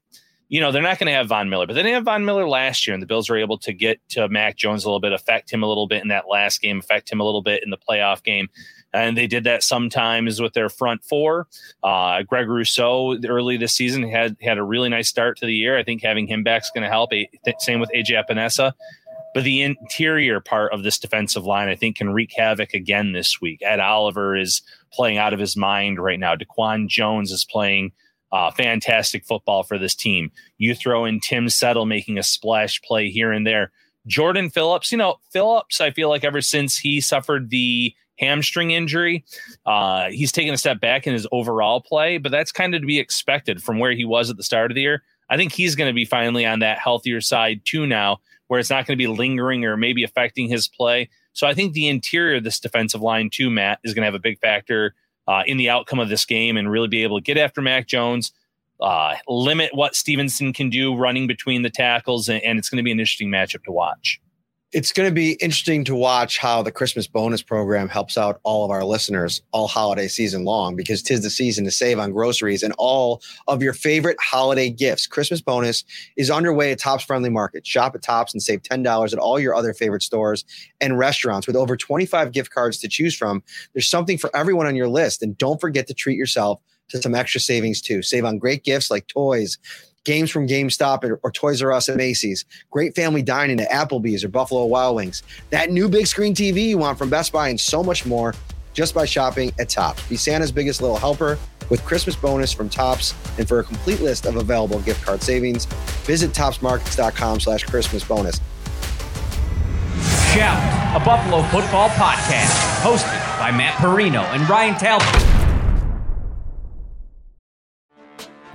You 0.48 0.60
know, 0.60 0.72
they're 0.72 0.82
not 0.82 0.98
going 0.98 1.06
to 1.06 1.12
have 1.12 1.28
Von 1.28 1.48
Miller, 1.48 1.66
but 1.68 1.74
they 1.74 1.82
didn't 1.82 1.94
have 1.94 2.04
Von 2.04 2.24
Miller 2.24 2.48
last 2.48 2.84
year, 2.84 2.92
and 2.92 3.00
the 3.00 3.06
Bills 3.06 3.30
were 3.30 3.36
able 3.36 3.56
to 3.58 3.72
get 3.72 4.00
to 4.10 4.28
Mac 4.28 4.56
Jones 4.56 4.84
a 4.84 4.88
little 4.88 5.00
bit, 5.00 5.12
affect 5.12 5.52
him 5.52 5.62
a 5.62 5.68
little 5.68 5.86
bit 5.86 6.02
in 6.02 6.08
that 6.08 6.28
last 6.28 6.60
game, 6.60 6.80
affect 6.80 7.10
him 7.10 7.20
a 7.20 7.24
little 7.24 7.40
bit 7.40 7.62
in 7.62 7.70
the 7.70 7.78
playoff 7.78 8.24
game. 8.24 8.48
And 8.92 9.16
they 9.16 9.28
did 9.28 9.44
that 9.44 9.62
sometimes 9.62 10.40
with 10.40 10.52
their 10.52 10.68
front 10.68 11.04
four. 11.04 11.46
Uh, 11.84 12.22
Greg 12.22 12.48
Rousseau 12.48 13.16
early 13.28 13.56
this 13.56 13.72
season 13.72 14.02
had 14.10 14.36
had 14.42 14.58
a 14.58 14.64
really 14.64 14.88
nice 14.88 15.08
start 15.08 15.38
to 15.38 15.46
the 15.46 15.54
year. 15.54 15.78
I 15.78 15.84
think 15.84 16.02
having 16.02 16.26
him 16.26 16.42
back 16.42 16.62
is 16.62 16.70
going 16.74 16.82
to 16.82 16.90
help. 16.90 17.12
a 17.12 17.28
Same 17.60 17.78
with 17.78 17.90
AJ 17.94 18.24
Epenesa. 18.24 18.72
But 19.33 19.45
the 19.45 19.62
interior 19.62 20.40
part 20.40 20.73
of 20.73 20.83
this 20.83 20.99
defensive 20.99 21.45
line, 21.45 21.69
I 21.69 21.77
think, 21.77 21.97
can 21.97 22.11
wreak 22.11 22.33
havoc 22.37 22.75
again 22.75 23.12
this 23.12 23.40
week. 23.40 23.61
Ed 23.62 23.79
Oliver 23.79 24.37
is 24.37 24.62
playing 24.93 25.19
out 25.19 25.33
of 25.33 25.38
his 25.38 25.57
mind 25.57 26.01
right 26.01 26.19
now. 26.19 26.35
Daquan 26.35 26.88
Jones 26.88 27.31
is 27.31 27.45
playing 27.45 27.93
uh, 28.33 28.51
fantastic 28.51 29.25
football 29.25 29.62
for 29.62 29.79
this 29.79 29.95
team. 29.95 30.31
You 30.59 30.75
throw 30.75 31.05
in 31.05 31.21
Tim 31.21 31.49
Settle 31.49 31.87
making 31.87 32.19
a 32.19 32.23
splash 32.23 32.81
play 32.83 33.09
here 33.09 33.33
and 33.33 33.47
there. 33.47 33.71
Jordan 34.07 34.51
Phillips, 34.51 34.90
you 34.90 34.99
know, 34.99 35.16
Phillips, 35.33 35.81
I 35.81 35.90
feel 35.90 36.09
like 36.09 36.25
ever 36.25 36.40
since 36.40 36.79
he 36.79 37.01
suffered 37.01 37.51
the 37.51 37.95
hamstring 38.19 38.71
injury, 38.71 39.25
uh, 39.66 40.11
he's 40.11 40.33
taken 40.33 40.55
a 40.55 40.59
step 40.59 40.81
back 40.81 41.07
in 41.07 41.12
his 41.12 41.27
overall 41.33 41.81
play, 41.81 42.19
but 42.19 42.33
that's 42.33 42.53
kind 42.53 42.75
of 42.75 42.81
to 42.81 42.87
be 42.87 42.99
expected 42.99 43.62
from 43.62 43.79
where 43.79 43.93
he 43.93 44.05
was 44.05 44.31
at 44.31 44.37
the 44.37 44.43
start 44.43 44.71
of 44.71 44.75
the 44.75 44.83
year. 44.83 45.03
I 45.29 45.37
think 45.37 45.53
he's 45.53 45.77
going 45.77 45.88
to 45.88 45.95
be 45.95 46.05
finally 46.05 46.45
on 46.45 46.59
that 46.59 46.79
healthier 46.79 47.21
side 47.21 47.61
too 47.64 47.87
now 47.87 48.21
where 48.50 48.58
it's 48.58 48.68
not 48.68 48.84
going 48.84 48.98
to 48.98 49.02
be 49.02 49.06
lingering 49.06 49.64
or 49.64 49.76
maybe 49.76 50.02
affecting 50.02 50.48
his 50.48 50.66
play. 50.66 51.08
So 51.34 51.46
I 51.46 51.54
think 51.54 51.72
the 51.72 51.86
interior 51.86 52.38
of 52.38 52.42
this 52.42 52.58
defensive 52.58 53.00
line, 53.00 53.30
too, 53.32 53.48
Matt, 53.48 53.78
is 53.84 53.94
going 53.94 54.02
to 54.02 54.06
have 54.06 54.14
a 54.14 54.18
big 54.18 54.40
factor 54.40 54.96
uh, 55.28 55.44
in 55.46 55.56
the 55.56 55.70
outcome 55.70 56.00
of 56.00 56.08
this 56.08 56.24
game 56.24 56.56
and 56.56 56.68
really 56.68 56.88
be 56.88 57.04
able 57.04 57.16
to 57.18 57.22
get 57.22 57.38
after 57.38 57.62
Mac 57.62 57.86
Jones, 57.86 58.32
uh, 58.80 59.14
limit 59.28 59.70
what 59.72 59.94
Stevenson 59.94 60.52
can 60.52 60.68
do 60.68 60.96
running 60.96 61.28
between 61.28 61.62
the 61.62 61.70
tackles, 61.70 62.28
and, 62.28 62.42
and 62.42 62.58
it's 62.58 62.68
going 62.68 62.78
to 62.78 62.82
be 62.82 62.90
an 62.90 62.98
interesting 62.98 63.28
matchup 63.28 63.62
to 63.62 63.70
watch 63.70 64.20
it's 64.72 64.92
going 64.92 65.09
to 65.09 65.14
be 65.14 65.33
interesting 65.35 65.83
to 65.83 65.96
watch 65.96 66.38
how 66.38 66.62
the 66.62 66.70
Christmas 66.70 67.09
bonus 67.09 67.42
program 67.42 67.88
helps 67.88 68.16
out 68.16 68.38
all 68.44 68.64
of 68.64 68.70
our 68.70 68.85
listeners 68.85 69.42
all 69.50 69.66
holiday 69.66 70.06
season 70.06 70.44
long 70.44 70.76
because 70.76 71.02
tis 71.02 71.22
the 71.22 71.30
season 71.30 71.64
to 71.64 71.72
save 71.72 71.98
on 71.98 72.12
groceries 72.12 72.62
and 72.62 72.72
all 72.78 73.20
of 73.48 73.64
your 73.64 73.72
favorite 73.72 74.16
holiday 74.20 74.70
gifts. 74.70 75.09
Christmas 75.09 75.40
bonus 75.40 75.85
is 76.16 76.30
underway 76.30 76.70
at 76.70 76.78
Tops 76.78 77.02
Friendly 77.02 77.30
Market. 77.30 77.66
Shop 77.66 77.96
at 77.96 78.02
Tops 78.02 78.33
and 78.33 78.40
save 78.40 78.62
$10 78.62 79.12
at 79.12 79.18
all 79.18 79.40
your 79.40 79.56
other 79.56 79.74
favorite 79.74 80.04
stores 80.04 80.44
and 80.80 80.96
restaurants 80.96 81.48
with 81.48 81.56
over 81.56 81.76
25 81.76 82.30
gift 82.30 82.52
cards 82.52 82.78
to 82.78 82.88
choose 82.88 83.16
from. 83.16 83.42
There's 83.72 83.88
something 83.88 84.18
for 84.18 84.30
everyone 84.37 84.68
on 84.68 84.76
your 84.76 84.88
list. 84.88 85.20
And 85.20 85.37
don't 85.37 85.61
forget 85.61 85.88
to 85.88 85.94
treat 85.94 86.16
yourself 86.16 86.61
to 86.90 87.02
some 87.02 87.16
extra 87.16 87.40
savings 87.40 87.80
too. 87.80 88.02
Save 88.02 88.24
on 88.24 88.38
great 88.38 88.62
gifts 88.62 88.90
like 88.90 89.09
toys 89.09 89.59
games 90.04 90.30
from 90.30 90.46
GameStop 90.46 91.04
or, 91.04 91.20
or, 91.22 91.30
Toys 91.30 91.62
R 91.62 91.72
Us 91.72 91.88
at 91.88 91.96
Macy's, 91.96 92.44
great 92.70 92.94
family 92.94 93.22
dining 93.22 93.60
at 93.60 93.70
Applebee's 93.70 94.24
or 94.24 94.28
Buffalo 94.28 94.64
Wild 94.66 94.96
Wings, 94.96 95.22
that 95.50 95.70
new 95.70 95.88
big 95.88 96.06
screen 96.06 96.34
TV 96.34 96.68
you 96.68 96.78
want 96.78 96.98
from 96.98 97.10
Best 97.10 97.32
Buy, 97.32 97.48
and 97.48 97.60
so 97.60 97.82
much 97.82 98.06
more 98.06 98.34
just 98.72 98.94
by 98.94 99.04
shopping 99.04 99.52
at 99.58 99.68
Tops. 99.68 100.06
Be 100.08 100.16
Santa's 100.16 100.52
biggest 100.52 100.80
little 100.80 100.96
helper 100.96 101.38
with 101.70 101.84
Christmas 101.84 102.16
bonus 102.16 102.52
from 102.52 102.68
Tops. 102.68 103.14
And 103.38 103.48
for 103.48 103.60
a 103.60 103.64
complete 103.64 104.00
list 104.00 104.26
of 104.26 104.36
available 104.36 104.80
gift 104.80 105.04
card 105.04 105.22
savings, 105.22 105.66
visit 106.04 106.30
topsmarkets.com 106.32 107.40
slash 107.40 107.64
Christmas 107.64 108.04
bonus. 108.04 108.40
Shout, 110.34 111.00
a 111.00 111.04
Buffalo 111.04 111.42
football 111.44 111.88
podcast 111.90 112.82
hosted 112.82 113.38
by 113.38 113.50
Matt 113.50 113.74
Parrino 113.74 114.22
and 114.32 114.48
Ryan 114.48 114.74
Talbot. 114.74 115.39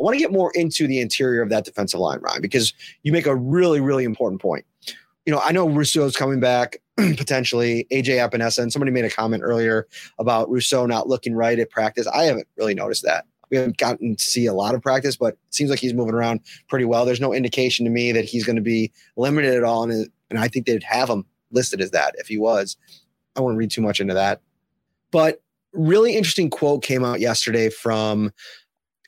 I 0.00 0.02
want 0.02 0.14
to 0.14 0.18
get 0.18 0.32
more 0.32 0.50
into 0.54 0.86
the 0.86 0.98
interior 0.98 1.42
of 1.42 1.50
that 1.50 1.66
defensive 1.66 2.00
line, 2.00 2.20
Ryan, 2.20 2.40
because 2.40 2.72
you 3.02 3.12
make 3.12 3.26
a 3.26 3.36
really, 3.36 3.80
really 3.80 4.04
important 4.04 4.40
point. 4.40 4.64
You 5.26 5.32
know, 5.32 5.40
I 5.44 5.52
know 5.52 5.68
Rousseau's 5.68 6.16
coming 6.16 6.40
back 6.40 6.78
potentially. 6.96 7.86
AJ 7.92 8.16
Epenesa, 8.26 8.60
and 8.60 8.72
somebody 8.72 8.92
made 8.92 9.04
a 9.04 9.10
comment 9.10 9.42
earlier 9.44 9.86
about 10.18 10.50
Rousseau 10.50 10.86
not 10.86 11.06
looking 11.06 11.34
right 11.34 11.58
at 11.58 11.70
practice. 11.70 12.06
I 12.06 12.24
haven't 12.24 12.48
really 12.56 12.74
noticed 12.74 13.04
that. 13.04 13.26
We 13.50 13.58
haven't 13.58 13.76
gotten 13.76 14.16
to 14.16 14.24
see 14.24 14.46
a 14.46 14.54
lot 14.54 14.74
of 14.74 14.80
practice, 14.80 15.16
but 15.16 15.34
it 15.34 15.54
seems 15.54 15.68
like 15.68 15.80
he's 15.80 15.92
moving 15.92 16.14
around 16.14 16.40
pretty 16.68 16.86
well. 16.86 17.04
There's 17.04 17.20
no 17.20 17.34
indication 17.34 17.84
to 17.84 17.90
me 17.90 18.10
that 18.12 18.24
he's 18.24 18.44
going 18.44 18.56
to 18.56 18.62
be 18.62 18.90
limited 19.16 19.54
at 19.54 19.64
all, 19.64 19.82
and, 19.82 20.08
and 20.30 20.38
I 20.38 20.48
think 20.48 20.64
they'd 20.64 20.82
have 20.82 21.10
him 21.10 21.26
listed 21.50 21.82
as 21.82 21.90
that 21.90 22.14
if 22.16 22.26
he 22.26 22.38
was. 22.38 22.78
I 23.36 23.40
won't 23.40 23.58
read 23.58 23.70
too 23.70 23.82
much 23.82 24.00
into 24.00 24.14
that. 24.14 24.40
But 25.10 25.42
really 25.72 26.16
interesting 26.16 26.48
quote 26.48 26.82
came 26.82 27.04
out 27.04 27.20
yesterday 27.20 27.68
from 27.68 28.32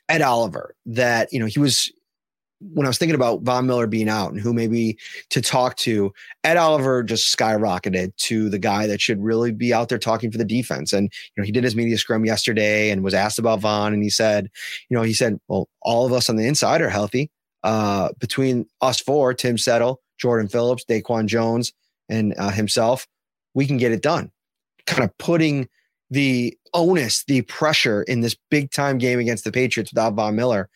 Ed 0.09 0.21
Oliver 0.21 0.75
that, 0.85 1.31
you 1.31 1.39
know, 1.39 1.45
he 1.45 1.59
was 1.59 1.91
when 2.71 2.85
I 2.85 2.89
was 2.89 2.97
thinking 2.97 3.15
about 3.15 3.41
Von 3.41 3.67
Miller 3.67 3.87
being 3.87 4.09
out 4.09 4.31
and 4.31 4.39
who 4.39 4.53
maybe 4.53 4.97
to 5.31 5.41
talk 5.41 5.75
to, 5.77 6.13
Ed 6.43 6.57
Oliver 6.57 7.03
just 7.03 7.35
skyrocketed 7.35 8.15
to 8.17 8.49
the 8.49 8.59
guy 8.59 8.87
that 8.87 9.01
should 9.01 9.21
really 9.21 9.51
be 9.51 9.73
out 9.73 9.89
there 9.89 9.97
talking 9.97 10.31
for 10.31 10.37
the 10.37 10.45
defense. 10.45 10.93
And, 10.93 11.11
you 11.35 11.41
know, 11.41 11.45
he 11.45 11.51
did 11.51 11.63
his 11.63 11.75
media 11.75 11.97
scrum 11.97 12.25
yesterday 12.25 12.89
and 12.89 13.03
was 13.03 13.13
asked 13.13 13.39
about 13.39 13.59
Von. 13.59 13.93
And 13.93 14.03
he 14.03 14.09
said, 14.09 14.49
you 14.89 14.95
know, 14.95 15.03
he 15.03 15.13
said, 15.13 15.39
well, 15.47 15.67
all 15.81 16.05
of 16.05 16.13
us 16.13 16.29
on 16.29 16.35
the 16.37 16.47
inside 16.47 16.81
are 16.81 16.89
healthy. 16.89 17.29
Uh, 17.63 18.09
between 18.19 18.65
us 18.81 18.99
four, 18.99 19.33
Tim 19.33 19.57
Settle, 19.57 20.01
Jordan 20.17 20.47
Phillips, 20.47 20.85
Daquan 20.85 21.25
Jones, 21.25 21.73
and 22.09 22.33
uh, 22.37 22.49
himself, 22.49 23.07
we 23.53 23.65
can 23.65 23.77
get 23.77 23.91
it 23.91 24.01
done. 24.01 24.31
Kind 24.85 25.03
of 25.03 25.17
putting 25.17 25.69
the 26.13 26.55
onus, 26.73 27.23
the 27.25 27.41
pressure 27.43 28.03
in 28.03 28.21
this 28.21 28.35
big 28.49 28.71
time 28.71 28.97
game 28.97 29.19
against 29.19 29.43
the 29.43 29.51
Patriots 29.51 29.91
without 29.91 30.13
Von 30.13 30.35
Miller 30.35 30.69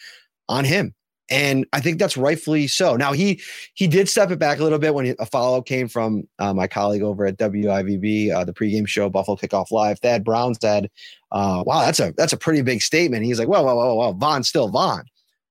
on 0.49 0.65
him. 0.65 0.93
And 1.29 1.65
I 1.73 1.81
think 1.81 1.99
that's 1.99 2.15
rightfully 2.15 2.67
so. 2.67 2.95
Now 2.95 3.11
he 3.11 3.41
he 3.73 3.85
did 3.85 4.07
step 4.07 4.31
it 4.31 4.39
back 4.39 4.59
a 4.59 4.63
little 4.63 4.79
bit 4.79 4.95
when 4.95 5.13
a 5.19 5.25
follow 5.25 5.61
came 5.61 5.89
from 5.89 6.23
uh, 6.39 6.53
my 6.53 6.67
colleague 6.67 7.03
over 7.03 7.25
at 7.25 7.37
WIVB, 7.37 8.33
uh, 8.33 8.45
the 8.45 8.53
pregame 8.53 8.87
show 8.87 9.09
Buffalo 9.09 9.35
Kickoff 9.35 9.69
Live. 9.69 9.99
Thad 9.99 10.23
Brown 10.23 10.55
said, 10.55 10.89
uh, 11.33 11.63
"Wow, 11.65 11.81
that's 11.81 11.99
a 11.99 12.13
that's 12.15 12.31
a 12.31 12.37
pretty 12.37 12.61
big 12.61 12.81
statement." 12.81 13.25
He's 13.25 13.39
like, 13.39 13.49
"Well, 13.49 13.65
well, 13.65 13.75
well, 13.75 14.15
well, 14.17 14.43
still 14.43 14.69
Von," 14.69 15.03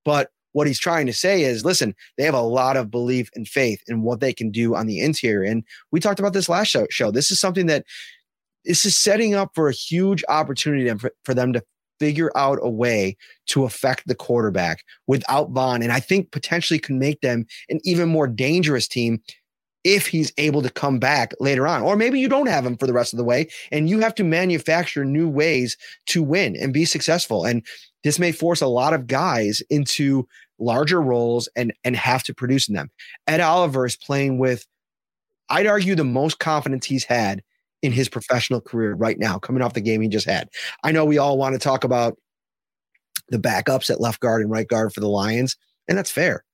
but 0.03 0.31
what 0.53 0.67
he's 0.67 0.79
trying 0.79 1.05
to 1.05 1.13
say 1.13 1.43
is, 1.43 1.67
listen, 1.67 1.95
they 2.17 2.25
have 2.25 2.33
a 2.33 2.41
lot 2.41 2.79
of 2.79 2.91
belief 2.91 3.29
and 3.35 3.47
faith 3.47 3.83
in 3.89 4.01
what 4.01 4.21
they 4.21 4.33
can 4.33 4.51
do 4.51 4.75
on 4.75 4.87
the 4.87 5.01
interior. 5.01 5.43
And 5.43 5.63
we 5.93 6.01
talked 6.01 6.19
about 6.19 6.33
this 6.33 6.49
last 6.49 6.69
show. 6.69 6.87
show. 6.89 7.11
This 7.11 7.31
is 7.31 7.39
something 7.39 7.67
that 7.67 7.85
this 8.67 8.85
is 8.85 8.97
setting 8.97 9.35
up 9.35 9.53
for 9.55 9.69
a 9.69 9.73
huge 9.73 10.23
opportunity 10.29 10.91
for, 10.99 11.11
for 11.25 11.35
them 11.35 11.53
to 11.53 11.63
figure 11.99 12.31
out 12.37 12.59
a 12.61 12.71
way 12.71 13.17
to 13.47 13.65
affect 13.65 14.07
the 14.07 14.15
quarterback 14.15 14.85
without 15.07 15.51
Von. 15.51 15.83
And 15.83 15.93
I 15.93 16.01
think 16.01 16.31
potentially 16.31 16.79
can 16.79 16.99
make 16.99 17.21
them 17.21 17.47
an 17.69 17.81
even 17.85 18.09
more 18.09 18.27
dangerous 18.27 18.87
team 18.87 19.23
if 19.85 20.09
he's 20.09 20.33
able 20.37 20.63
to 20.63 20.71
come 20.71 20.99
back 20.99 21.33
later 21.39 21.67
on. 21.67 21.81
Or 21.81 21.97
maybe 21.97 22.19
you 22.19 22.29
don't 22.29 22.49
have 22.49 22.67
him 22.67 22.77
for 22.77 22.87
the 22.87 22.93
rest 22.93 23.13
of 23.13 23.19
the 23.19 23.25
way 23.25 23.49
and 23.71 23.89
you 23.89 24.01
have 24.01 24.15
to 24.17 24.25
manufacture 24.25 25.05
new 25.05 25.29
ways 25.29 25.77
to 26.07 26.23
win 26.23 26.57
and 26.57 26.73
be 26.73 26.85
successful. 26.85 27.45
And 27.45 27.65
this 28.03 28.19
may 28.19 28.33
force 28.33 28.61
a 28.61 28.67
lot 28.67 28.95
of 28.95 29.07
guys 29.07 29.63
into 29.71 30.27
larger 30.59 31.01
roles 31.01 31.49
and 31.55 31.73
and 31.85 31.95
have 31.95 32.23
to 32.25 32.35
produce 32.35 32.69
in 32.69 32.75
them. 32.75 32.91
Ed 33.27 33.41
Oliver 33.41 33.87
is 33.87 33.97
playing 33.97 34.39
with 34.39 34.67
I'd 35.49 35.67
argue 35.67 35.95
the 35.95 36.05
most 36.05 36.41
confidence 36.41 36.87
he's 36.87 37.05
had 37.05 37.43
in 37.83 37.93
his 37.93 38.09
professional 38.09 38.61
career 38.61 38.95
right 38.95 39.19
now, 39.19 39.39
coming 39.39 39.63
off 39.63 39.75
the 39.75 39.81
game 39.81 40.01
he 40.01 40.09
just 40.09 40.27
had. 40.27 40.49
I 40.83 40.93
know 40.93 41.05
we 41.05 41.19
all 41.19 41.39
want 41.39 41.55
to 41.55 41.59
talk 41.59 41.85
about 41.85 42.17
the 43.29 43.39
backups 43.39 43.91
at 43.91 44.01
left 44.01 44.21
guard 44.21 44.43
and 44.43 44.51
right 44.51 44.69
guard 44.69 44.93
for 44.93 45.01
the 45.01 45.09
Lions, 45.09 45.57
and 45.89 45.97
that's 45.97 46.11
fair 46.11 46.45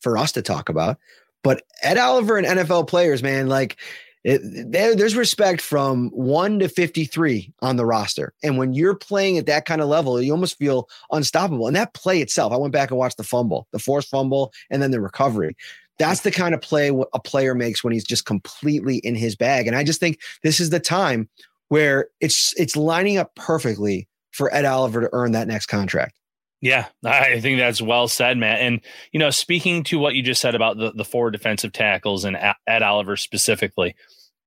for 0.00 0.18
us 0.18 0.32
to 0.32 0.42
talk 0.42 0.68
about. 0.68 0.98
But 1.42 1.62
Ed 1.82 1.98
Oliver 1.98 2.38
and 2.38 2.46
NFL 2.46 2.88
players, 2.88 3.22
man, 3.22 3.48
like 3.48 3.76
it, 4.24 4.40
there, 4.42 4.96
there's 4.96 5.16
respect 5.16 5.60
from 5.60 6.08
one 6.08 6.58
to 6.60 6.68
53 6.68 7.52
on 7.60 7.76
the 7.76 7.84
roster. 7.84 8.32
And 8.42 8.56
when 8.56 8.72
you're 8.72 8.94
playing 8.94 9.36
at 9.36 9.46
that 9.46 9.66
kind 9.66 9.82
of 9.82 9.88
level, 9.88 10.20
you 10.20 10.32
almost 10.32 10.58
feel 10.58 10.88
unstoppable. 11.12 11.66
And 11.66 11.76
that 11.76 11.92
play 11.92 12.22
itself, 12.22 12.52
I 12.52 12.56
went 12.56 12.72
back 12.72 12.90
and 12.90 12.98
watched 12.98 13.18
the 13.18 13.24
fumble, 13.24 13.68
the 13.72 13.78
forced 13.78 14.08
fumble, 14.08 14.52
and 14.70 14.82
then 14.82 14.90
the 14.90 15.00
recovery. 15.00 15.54
That's 15.98 16.22
the 16.22 16.30
kind 16.30 16.54
of 16.54 16.60
play 16.60 16.88
a 16.88 17.20
player 17.20 17.54
makes 17.54 17.84
when 17.84 17.92
he's 17.92 18.04
just 18.04 18.26
completely 18.26 18.96
in 18.98 19.14
his 19.14 19.36
bag. 19.36 19.66
And 19.66 19.76
I 19.76 19.84
just 19.84 20.00
think 20.00 20.20
this 20.42 20.58
is 20.60 20.70
the 20.70 20.80
time 20.80 21.28
where 21.68 22.08
it's 22.20 22.52
it's 22.56 22.76
lining 22.76 23.16
up 23.16 23.34
perfectly 23.36 24.08
for 24.32 24.52
Ed 24.52 24.64
Oliver 24.64 25.02
to 25.02 25.08
earn 25.12 25.32
that 25.32 25.48
next 25.48 25.66
contract. 25.66 26.18
Yeah, 26.60 26.86
I 27.04 27.40
think 27.40 27.58
that's 27.58 27.82
well 27.82 28.08
said, 28.08 28.38
Matt. 28.38 28.60
And 28.60 28.80
you 29.12 29.20
know, 29.20 29.30
speaking 29.30 29.84
to 29.84 29.98
what 29.98 30.14
you 30.14 30.22
just 30.22 30.40
said 30.40 30.54
about 30.54 30.78
the 30.78 30.92
the 30.92 31.04
four 31.04 31.30
defensive 31.30 31.72
tackles 31.72 32.24
and 32.24 32.38
Ed 32.66 32.82
Oliver 32.82 33.16
specifically, 33.16 33.94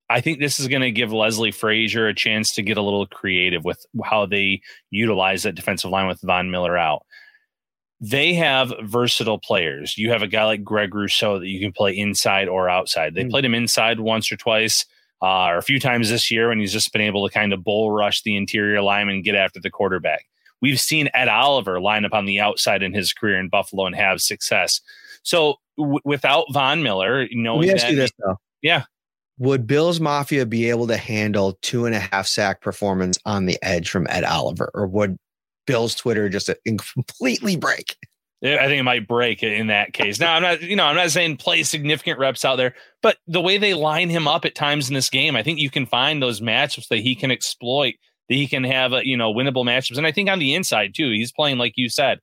I 0.10 0.22
think 0.22 0.40
this 0.40 0.60
is 0.60 0.68
going 0.68 0.82
to 0.82 0.92
give 0.92 1.14
Leslie 1.14 1.52
Frazier 1.52 2.08
a 2.08 2.16
chance 2.16 2.54
to 2.54 2.64
get 2.64 2.78
a 2.78 2.82
little 2.82 3.06
creative 3.06 3.64
with 3.64 3.86
how 4.04 4.26
they 4.26 4.62
utilize 4.90 5.44
that 5.44 5.56
defensive 5.56 5.92
line 5.92 6.08
with 6.08 6.22
Von 6.22 6.50
Miller 6.50 6.78
out 6.78 7.06
they 8.00 8.34
have 8.34 8.74
versatile 8.84 9.40
players. 9.40 9.98
You 9.98 10.12
have 10.12 10.22
a 10.22 10.28
guy 10.28 10.46
like 10.46 10.64
Greg 10.64 10.94
Rousseau 10.94 11.40
that 11.40 11.48
you 11.48 11.60
can 11.60 11.72
play 11.72 11.98
inside 11.98 12.48
or 12.48 12.70
outside. 12.70 13.16
They 13.16 13.24
mm. 13.24 13.32
played 13.32 13.46
him 13.46 13.56
inside 13.56 14.00
once 14.00 14.32
or 14.32 14.38
twice, 14.38 14.86
uh, 15.22 15.46
or 15.46 15.58
a 15.58 15.64
few 15.64 15.80
times 15.80 16.10
this 16.10 16.30
year, 16.30 16.52
and 16.52 16.62
he's 16.62 16.74
just 16.74 16.94
been 16.94 17.02
able 17.02 17.28
to 17.28 17.34
kind 17.34 17.54
of 17.54 17.64
bull 17.64 17.92
rush 17.92 18.22
the 18.22 18.36
interior 18.36 18.82
line 18.82 19.10
and 19.10 19.24
get 19.24 19.36
after 19.36 19.60
the 19.60 19.72
quarterback. 19.72 20.26
We've 20.62 20.80
seen 20.80 21.10
Ed 21.14 21.28
Oliver 21.28 21.80
line 21.80 22.06
up 22.06 22.14
on 22.14 22.26
the 22.26 22.40
outside 22.40 22.84
in 22.84 22.94
his 22.94 23.14
career 23.14 23.40
in 23.40 23.50
Buffalo 23.50 23.86
and 23.86 23.96
have 23.96 24.22
success. 24.22 24.82
So 25.24 25.56
w- 25.78 26.00
without 26.04 26.46
Von 26.52 26.84
Miller, 26.84 27.28
knowing 27.32 27.68
Let 27.68 27.68
me 27.68 27.74
ask 27.74 27.90
you 27.90 27.96
this 27.96 28.12
though. 28.20 28.38
Yeah. 28.62 28.84
Would 29.40 29.68
Bills 29.68 30.00
Mafia 30.00 30.48
be 30.48 30.70
able 30.70 30.88
to 30.88 30.98
handle 30.98 31.60
two 31.62 31.86
and 31.86 31.94
a 31.94 32.00
half 32.00 32.26
sack 32.26 32.62
performance 32.62 33.20
on 33.24 33.46
the 33.46 33.58
edge 33.62 33.90
from 33.90 34.08
Ed 34.10 34.24
Oliver, 34.24 34.72
or 34.74 34.88
would 34.88 35.18
Bill's 35.67 35.93
Twitter 35.93 36.30
just 36.30 36.49
completely 36.65 37.56
break. 37.56 37.95
I 38.43 38.67
think 38.67 38.80
it 38.80 38.84
might 38.84 39.08
break 39.08 39.41
in 39.41 39.67
that 39.67 39.93
case. 39.93 40.19
Now, 40.19 40.36
I'm 40.36 40.43
not, 40.43 40.62
you 40.62 40.75
know, 40.75 40.86
I'm 40.86 40.95
not 40.95 41.10
saying 41.10 41.38
play 41.38 41.63
significant 41.63 42.19
reps 42.19 42.45
out 42.45 42.58
there, 42.58 42.75
but 43.01 43.17
the 43.25 43.41
way 43.41 43.58
they 43.58 43.73
line 43.73 44.10
him 44.10 44.27
up 44.27 44.45
at 44.45 44.53
times 44.53 44.89
in 44.89 44.93
this 44.93 45.10
game, 45.10 45.36
I 45.36 45.41
think 45.41 45.58
you 45.58 45.71
can 45.71 45.88
find 45.88 46.21
those 46.21 46.39
matchups 46.39 46.88
that 46.89 46.99
he 46.99 47.15
can 47.15 47.32
exploit, 47.32 47.95
that 48.30 48.36
he 48.36 48.47
can 48.47 48.63
have, 48.63 48.93
a, 48.93 49.08
you 49.08 49.17
know, 49.17 49.34
winnable 49.34 49.65
matchups. 49.65 49.97
And 49.97 50.06
I 50.06 50.12
think 50.12 50.30
on 50.30 50.38
the 50.38 50.53
inside 50.53 50.93
too, 50.95 51.10
he's 51.10 51.32
playing 51.32 51.58
like 51.58 51.73
you 51.77 51.89
said, 51.89 52.19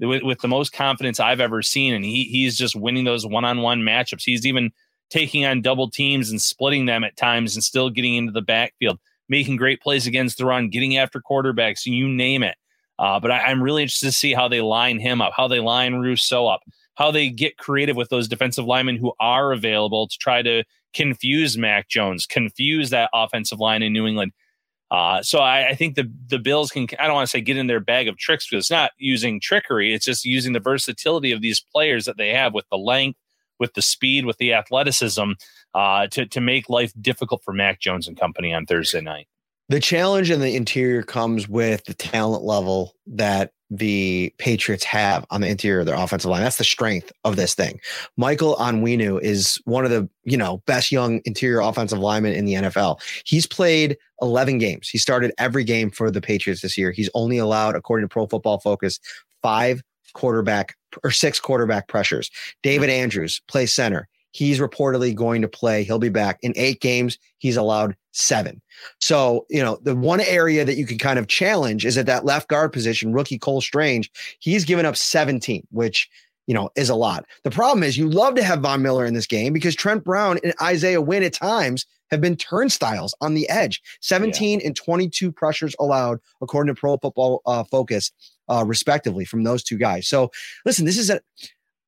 with, 0.00 0.22
with 0.22 0.40
the 0.40 0.48
most 0.48 0.72
confidence 0.72 1.20
I've 1.20 1.40
ever 1.40 1.60
seen, 1.62 1.92
and 1.92 2.04
he 2.04 2.24
he's 2.24 2.56
just 2.56 2.76
winning 2.76 3.04
those 3.04 3.26
one-on-one 3.26 3.80
matchups. 3.80 4.22
He's 4.24 4.46
even 4.46 4.70
taking 5.10 5.44
on 5.44 5.62
double 5.62 5.90
teams 5.90 6.30
and 6.30 6.40
splitting 6.40 6.86
them 6.86 7.04
at 7.04 7.16
times, 7.16 7.54
and 7.54 7.64
still 7.64 7.90
getting 7.90 8.14
into 8.14 8.32
the 8.32 8.42
backfield, 8.42 8.98
making 9.28 9.56
great 9.56 9.80
plays 9.80 10.06
against 10.06 10.38
the 10.38 10.46
run, 10.46 10.70
getting 10.70 10.96
after 10.96 11.20
quarterbacks, 11.20 11.84
you 11.84 12.08
name 12.08 12.42
it. 12.42 12.56
Uh, 12.98 13.20
but 13.20 13.30
I, 13.30 13.50
am 13.50 13.62
really 13.62 13.82
interested 13.82 14.06
to 14.06 14.12
see 14.12 14.34
how 14.34 14.48
they 14.48 14.60
line 14.60 14.98
him 14.98 15.20
up, 15.20 15.32
how 15.36 15.48
they 15.48 15.60
line 15.60 15.94
Rousseau 15.94 16.48
up, 16.48 16.62
how 16.94 17.10
they 17.10 17.30
get 17.30 17.56
creative 17.56 17.96
with 17.96 18.08
those 18.08 18.26
defensive 18.26 18.64
linemen 18.64 18.96
who 18.96 19.12
are 19.20 19.52
available 19.52 20.08
to 20.08 20.18
try 20.18 20.42
to 20.42 20.64
confuse 20.94 21.56
Mac 21.56 21.88
Jones, 21.88 22.26
confuse 22.26 22.90
that 22.90 23.10
offensive 23.14 23.60
line 23.60 23.82
in 23.82 23.92
New 23.92 24.06
England. 24.06 24.32
Uh, 24.90 25.22
so 25.22 25.38
I, 25.38 25.68
I, 25.68 25.74
think 25.74 25.96
the 25.96 26.10
the 26.28 26.38
Bills 26.38 26.70
can 26.70 26.86
I 26.98 27.06
don't 27.06 27.14
want 27.14 27.26
to 27.26 27.30
say 27.30 27.42
get 27.42 27.58
in 27.58 27.66
their 27.66 27.78
bag 27.78 28.08
of 28.08 28.16
tricks 28.16 28.48
because 28.48 28.64
it's 28.64 28.70
not 28.70 28.92
using 28.96 29.38
trickery. 29.38 29.92
It's 29.92 30.06
just 30.06 30.24
using 30.24 30.54
the 30.54 30.60
versatility 30.60 31.30
of 31.30 31.42
these 31.42 31.60
players 31.60 32.06
that 32.06 32.16
they 32.16 32.30
have 32.30 32.54
with 32.54 32.64
the 32.70 32.78
length, 32.78 33.18
with 33.58 33.74
the 33.74 33.82
speed, 33.82 34.24
with 34.24 34.38
the 34.38 34.54
athleticism 34.54 35.32
uh, 35.74 36.06
to 36.06 36.24
to 36.24 36.40
make 36.40 36.70
life 36.70 36.94
difficult 36.98 37.44
for 37.44 37.52
Mac 37.52 37.80
Jones 37.80 38.08
and 38.08 38.18
company 38.18 38.54
on 38.54 38.64
Thursday 38.64 39.02
night. 39.02 39.28
The 39.68 39.80
challenge 39.80 40.30
in 40.30 40.40
the 40.40 40.56
interior 40.56 41.02
comes 41.02 41.48
with 41.48 41.84
the 41.84 41.94
talent 41.94 42.42
level 42.42 42.94
that 43.06 43.52
the 43.70 44.32
Patriots 44.38 44.84
have 44.84 45.26
on 45.30 45.42
the 45.42 45.48
interior 45.48 45.80
of 45.80 45.86
their 45.86 45.94
offensive 45.94 46.30
line. 46.30 46.42
That's 46.42 46.56
the 46.56 46.64
strength 46.64 47.12
of 47.24 47.36
this 47.36 47.54
thing. 47.54 47.80
Michael 48.16 48.56
Onwenu 48.56 49.20
is 49.20 49.60
one 49.66 49.84
of 49.84 49.90
the, 49.90 50.08
you 50.24 50.38
know, 50.38 50.62
best 50.66 50.90
young 50.90 51.20
interior 51.26 51.60
offensive 51.60 51.98
linemen 51.98 52.32
in 52.32 52.46
the 52.46 52.54
NFL. 52.54 52.98
He's 53.26 53.46
played 53.46 53.98
11 54.22 54.56
games. 54.56 54.88
He 54.88 54.96
started 54.96 55.32
every 55.36 55.64
game 55.64 55.90
for 55.90 56.10
the 56.10 56.22
Patriots 56.22 56.62
this 56.62 56.78
year. 56.78 56.90
He's 56.90 57.10
only 57.12 57.36
allowed, 57.36 57.76
according 57.76 58.08
to 58.08 58.12
Pro 58.12 58.26
Football 58.26 58.60
Focus, 58.60 58.98
five 59.42 59.82
quarterback 60.14 60.74
or 61.04 61.10
six 61.10 61.38
quarterback 61.38 61.88
pressures. 61.88 62.30
David 62.62 62.88
Andrews 62.88 63.42
plays 63.48 63.74
center. 63.74 64.08
He's 64.32 64.60
reportedly 64.60 65.14
going 65.14 65.42
to 65.42 65.48
play. 65.48 65.84
He'll 65.84 65.98
be 65.98 66.08
back 66.08 66.38
in 66.42 66.52
eight 66.56 66.80
games. 66.80 67.18
He's 67.38 67.56
allowed 67.56 67.96
seven. 68.12 68.60
So, 69.00 69.46
you 69.48 69.62
know, 69.62 69.78
the 69.82 69.96
one 69.96 70.20
area 70.20 70.64
that 70.64 70.76
you 70.76 70.86
can 70.86 70.98
kind 70.98 71.18
of 71.18 71.28
challenge 71.28 71.86
is 71.86 71.96
at 71.96 72.06
that 72.06 72.24
left 72.24 72.48
guard 72.48 72.72
position, 72.72 73.12
rookie 73.12 73.38
Cole 73.38 73.60
Strange. 73.60 74.10
He's 74.40 74.64
given 74.64 74.86
up 74.86 74.96
17, 74.96 75.66
which, 75.70 76.08
you 76.46 76.54
know, 76.54 76.70
is 76.76 76.90
a 76.90 76.94
lot. 76.94 77.26
The 77.44 77.50
problem 77.50 77.82
is 77.82 77.96
you 77.96 78.08
love 78.08 78.34
to 78.34 78.42
have 78.42 78.60
Von 78.60 78.82
Miller 78.82 79.06
in 79.06 79.14
this 79.14 79.26
game 79.26 79.52
because 79.52 79.74
Trent 79.74 80.04
Brown 80.04 80.38
and 80.42 80.54
Isaiah 80.60 81.00
Wynn 81.00 81.22
at 81.22 81.32
times 81.32 81.86
have 82.10 82.20
been 82.20 82.36
turnstiles 82.36 83.14
on 83.20 83.34
the 83.34 83.48
edge. 83.48 83.82
17 84.00 84.60
yeah. 84.60 84.66
and 84.66 84.76
22 84.76 85.30
pressures 85.30 85.74
allowed, 85.78 86.20
according 86.40 86.74
to 86.74 86.78
Pro 86.78 86.96
Football 86.96 87.42
uh, 87.46 87.64
Focus, 87.64 88.10
uh, 88.48 88.64
respectively, 88.66 89.24
from 89.24 89.44
those 89.44 89.62
two 89.62 89.76
guys. 89.76 90.08
So, 90.08 90.30
listen, 90.64 90.86
this 90.86 90.98
is 90.98 91.10
a 91.10 91.20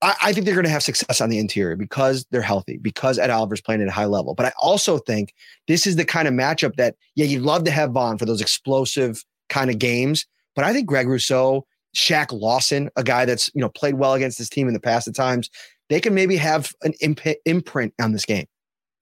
I, 0.02 0.14
I 0.22 0.32
think 0.32 0.46
they're 0.46 0.54
going 0.54 0.64
to 0.64 0.70
have 0.70 0.82
success 0.82 1.20
on 1.20 1.30
the 1.30 1.38
interior 1.38 1.76
because 1.76 2.26
they're 2.30 2.42
healthy, 2.42 2.78
because 2.78 3.18
Ed 3.18 3.30
Oliver's 3.30 3.60
playing 3.60 3.82
at 3.82 3.88
a 3.88 3.92
high 3.92 4.06
level. 4.06 4.34
But 4.34 4.46
I 4.46 4.52
also 4.58 4.98
think 4.98 5.34
this 5.68 5.86
is 5.86 5.96
the 5.96 6.04
kind 6.04 6.26
of 6.26 6.34
matchup 6.34 6.76
that, 6.76 6.96
yeah, 7.14 7.26
you'd 7.26 7.42
love 7.42 7.64
to 7.64 7.70
have 7.70 7.92
Von 7.92 8.18
for 8.18 8.24
those 8.24 8.40
explosive 8.40 9.24
kind 9.48 9.70
of 9.70 9.78
games. 9.78 10.26
But 10.54 10.64
I 10.64 10.72
think 10.72 10.86
Greg 10.86 11.08
Rousseau, 11.08 11.66
Shaq 11.94 12.32
Lawson, 12.32 12.88
a 12.96 13.02
guy 13.02 13.24
that's 13.24 13.50
you 13.54 13.60
know 13.60 13.68
played 13.68 13.94
well 13.94 14.14
against 14.14 14.38
this 14.38 14.48
team 14.48 14.68
in 14.68 14.74
the 14.74 14.80
past 14.80 15.08
at 15.08 15.14
times, 15.14 15.50
they 15.88 16.00
can 16.00 16.14
maybe 16.14 16.36
have 16.36 16.72
an 16.82 16.94
imp- 17.00 17.36
imprint 17.44 17.92
on 18.00 18.12
this 18.12 18.24
game. 18.24 18.46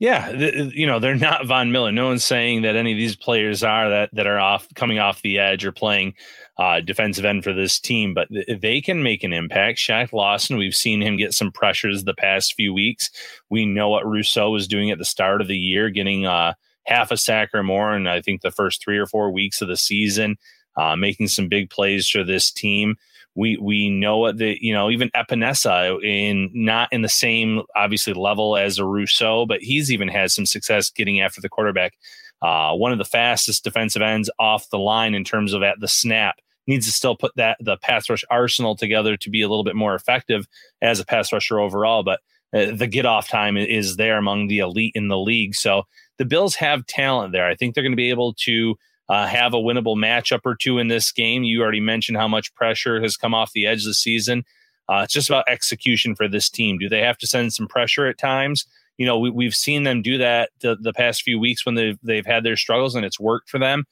Yeah, 0.00 0.30
you 0.30 0.86
know 0.86 1.00
they're 1.00 1.16
not 1.16 1.46
Von 1.46 1.72
Miller. 1.72 1.90
No 1.90 2.06
one's 2.06 2.24
saying 2.24 2.62
that 2.62 2.76
any 2.76 2.92
of 2.92 2.98
these 2.98 3.16
players 3.16 3.64
are 3.64 3.90
that 3.90 4.10
that 4.12 4.28
are 4.28 4.38
off 4.38 4.68
coming 4.76 5.00
off 5.00 5.22
the 5.22 5.40
edge 5.40 5.64
or 5.64 5.72
playing 5.72 6.14
uh, 6.56 6.80
defensive 6.80 7.24
end 7.24 7.42
for 7.42 7.52
this 7.52 7.80
team, 7.80 8.14
but 8.14 8.28
th- 8.28 8.60
they 8.60 8.80
can 8.80 9.02
make 9.02 9.24
an 9.24 9.32
impact. 9.32 9.78
Shaq 9.78 10.12
Lawson, 10.12 10.56
we've 10.56 10.74
seen 10.74 11.00
him 11.00 11.16
get 11.16 11.34
some 11.34 11.50
pressures 11.50 12.04
the 12.04 12.14
past 12.14 12.54
few 12.54 12.72
weeks. 12.72 13.10
We 13.50 13.66
know 13.66 13.88
what 13.88 14.06
Rousseau 14.06 14.50
was 14.50 14.68
doing 14.68 14.92
at 14.92 14.98
the 14.98 15.04
start 15.04 15.40
of 15.40 15.48
the 15.48 15.58
year, 15.58 15.90
getting 15.90 16.26
uh, 16.26 16.54
half 16.86 17.10
a 17.10 17.16
sack 17.16 17.50
or 17.52 17.64
more, 17.64 17.92
and 17.92 18.08
I 18.08 18.20
think 18.20 18.42
the 18.42 18.52
first 18.52 18.80
three 18.82 18.98
or 18.98 19.06
four 19.06 19.32
weeks 19.32 19.60
of 19.60 19.66
the 19.66 19.76
season, 19.76 20.36
uh, 20.76 20.94
making 20.94 21.26
some 21.26 21.48
big 21.48 21.70
plays 21.70 22.08
for 22.08 22.22
this 22.22 22.52
team 22.52 22.94
we 23.38 23.56
we 23.58 23.88
know 23.88 24.32
that 24.32 24.62
you 24.62 24.74
know 24.74 24.90
even 24.90 25.10
Epenesa 25.10 26.02
in 26.02 26.50
not 26.52 26.92
in 26.92 27.02
the 27.02 27.08
same 27.08 27.62
obviously 27.76 28.12
level 28.12 28.56
as 28.56 28.78
a 28.78 28.84
Rousseau, 28.84 29.46
but 29.46 29.60
he's 29.60 29.92
even 29.92 30.08
had 30.08 30.32
some 30.32 30.44
success 30.44 30.90
getting 30.90 31.20
after 31.20 31.40
the 31.40 31.48
quarterback. 31.48 31.94
Uh, 32.42 32.74
one 32.74 32.90
of 32.90 32.98
the 32.98 33.04
fastest 33.04 33.62
defensive 33.62 34.02
ends 34.02 34.28
off 34.40 34.68
the 34.70 34.78
line 34.78 35.14
in 35.14 35.22
terms 35.22 35.52
of 35.54 35.62
at 35.62 35.78
the 35.78 35.88
snap 35.88 36.36
needs 36.66 36.86
to 36.86 36.92
still 36.92 37.16
put 37.16 37.32
that 37.36 37.56
the 37.60 37.76
pass 37.76 38.10
rush 38.10 38.24
arsenal 38.28 38.74
together 38.74 39.16
to 39.16 39.30
be 39.30 39.40
a 39.40 39.48
little 39.48 39.64
bit 39.64 39.76
more 39.76 39.94
effective 39.94 40.46
as 40.82 40.98
a 40.98 41.06
pass 41.06 41.32
rusher 41.32 41.60
overall. 41.60 42.02
But 42.02 42.20
uh, 42.52 42.74
the 42.74 42.88
get 42.88 43.06
off 43.06 43.28
time 43.28 43.56
is 43.56 43.96
there 43.96 44.18
among 44.18 44.48
the 44.48 44.58
elite 44.58 44.92
in 44.96 45.06
the 45.06 45.18
league. 45.18 45.54
So 45.54 45.84
the 46.18 46.24
Bills 46.24 46.56
have 46.56 46.86
talent 46.86 47.32
there. 47.32 47.46
I 47.46 47.54
think 47.54 47.74
they're 47.74 47.84
going 47.84 47.92
to 47.92 47.96
be 47.96 48.10
able 48.10 48.34
to 48.40 48.76
uh, 49.08 49.26
have 49.26 49.54
a 49.54 49.58
winnable 49.58 49.96
matchup 49.96 50.40
or 50.44 50.54
two 50.54 50.78
in 50.78 50.88
this 50.88 51.10
game. 51.12 51.42
You 51.44 51.62
already 51.62 51.80
mentioned 51.80 52.18
how 52.18 52.28
much 52.28 52.54
pressure 52.54 53.00
has 53.00 53.16
come 53.16 53.34
off 53.34 53.52
the 53.52 53.66
edge 53.66 53.84
this 53.84 53.98
season. 53.98 54.44
Uh, 54.88 55.02
it's 55.04 55.12
just 55.12 55.28
about 55.28 55.48
execution 55.48 56.14
for 56.14 56.28
this 56.28 56.48
team. 56.48 56.78
Do 56.78 56.88
they 56.88 57.00
have 57.00 57.18
to 57.18 57.26
send 57.26 57.52
some 57.52 57.68
pressure 57.68 58.06
at 58.06 58.18
times? 58.18 58.66
You 58.96 59.06
know, 59.06 59.18
we, 59.18 59.44
have 59.44 59.54
seen 59.54 59.84
them 59.84 60.02
do 60.02 60.18
that 60.18 60.50
the, 60.60 60.76
the 60.76 60.92
past 60.92 61.22
few 61.22 61.38
weeks 61.38 61.64
when 61.64 61.74
they've 61.76 61.98
they've 62.02 62.26
had 62.26 62.42
their 62.42 62.56
struggles 62.56 62.94
and 62.94 63.04
it's 63.04 63.20
worked 63.20 63.48
for 63.48 63.58
them. 63.58 63.84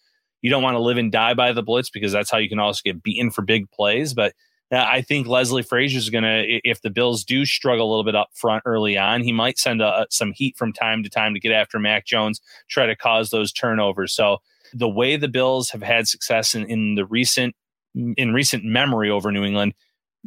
You 0.43 0.51
don't 0.51 0.63
want 0.63 0.75
to 0.75 0.81
live 0.81 0.97
and 0.97 1.13
die 1.13 1.35
by 1.35 1.53
the 1.53 1.63
blitz 1.63 1.91
because 1.91 2.13
that's 2.13 2.31
how 2.31 2.39
you 2.39 2.49
can 2.49 2.59
also 2.59 2.81
get 2.85 3.03
beaten 3.03 3.31
for 3.31 3.43
big 3.43 3.71
plays. 3.71 4.15
But 4.15 4.33
uh, 4.73 4.79
I 4.79 5.03
think 5.03 5.29
Leslie 5.29 5.63
Frazier 5.63 5.99
is 5.99 6.11
going 6.11 6.25
to, 6.25 6.61
if 6.65 6.83
the 6.83 6.91
Bills 6.91 7.25
do 7.25 7.45
struggle 7.45 7.89
a 7.89 7.91
little 7.91 8.05
bit 8.05 8.17
up 8.17 8.31
front 8.35 8.65
early 8.67 8.99
on, 8.99 9.23
he 9.23 9.33
might 9.33 9.59
send 9.59 9.81
a, 9.81 10.07
some 10.11 10.33
heat 10.33 10.57
from 10.57 10.73
time 10.73 11.03
to 11.05 11.09
time 11.09 11.35
to 11.35 11.41
get 11.41 11.53
after 11.53 11.79
Mac 11.79 12.05
Jones, 12.05 12.41
try 12.69 12.87
to 12.87 12.97
cause 12.97 13.31
those 13.31 13.53
turnovers. 13.53 14.13
So 14.13 14.39
the 14.77 14.89
way 14.89 15.17
the 15.17 15.29
Bills 15.29 15.71
have 15.71 15.83
had 15.83 16.09
success 16.09 16.55
in, 16.55 16.65
in 16.71 16.95
the 16.95 17.07
recent 17.07 17.55
in 17.95 18.35
recent 18.35 18.63
memory 18.65 19.09
over 19.11 19.33
New 19.33 19.45
England 19.45 19.73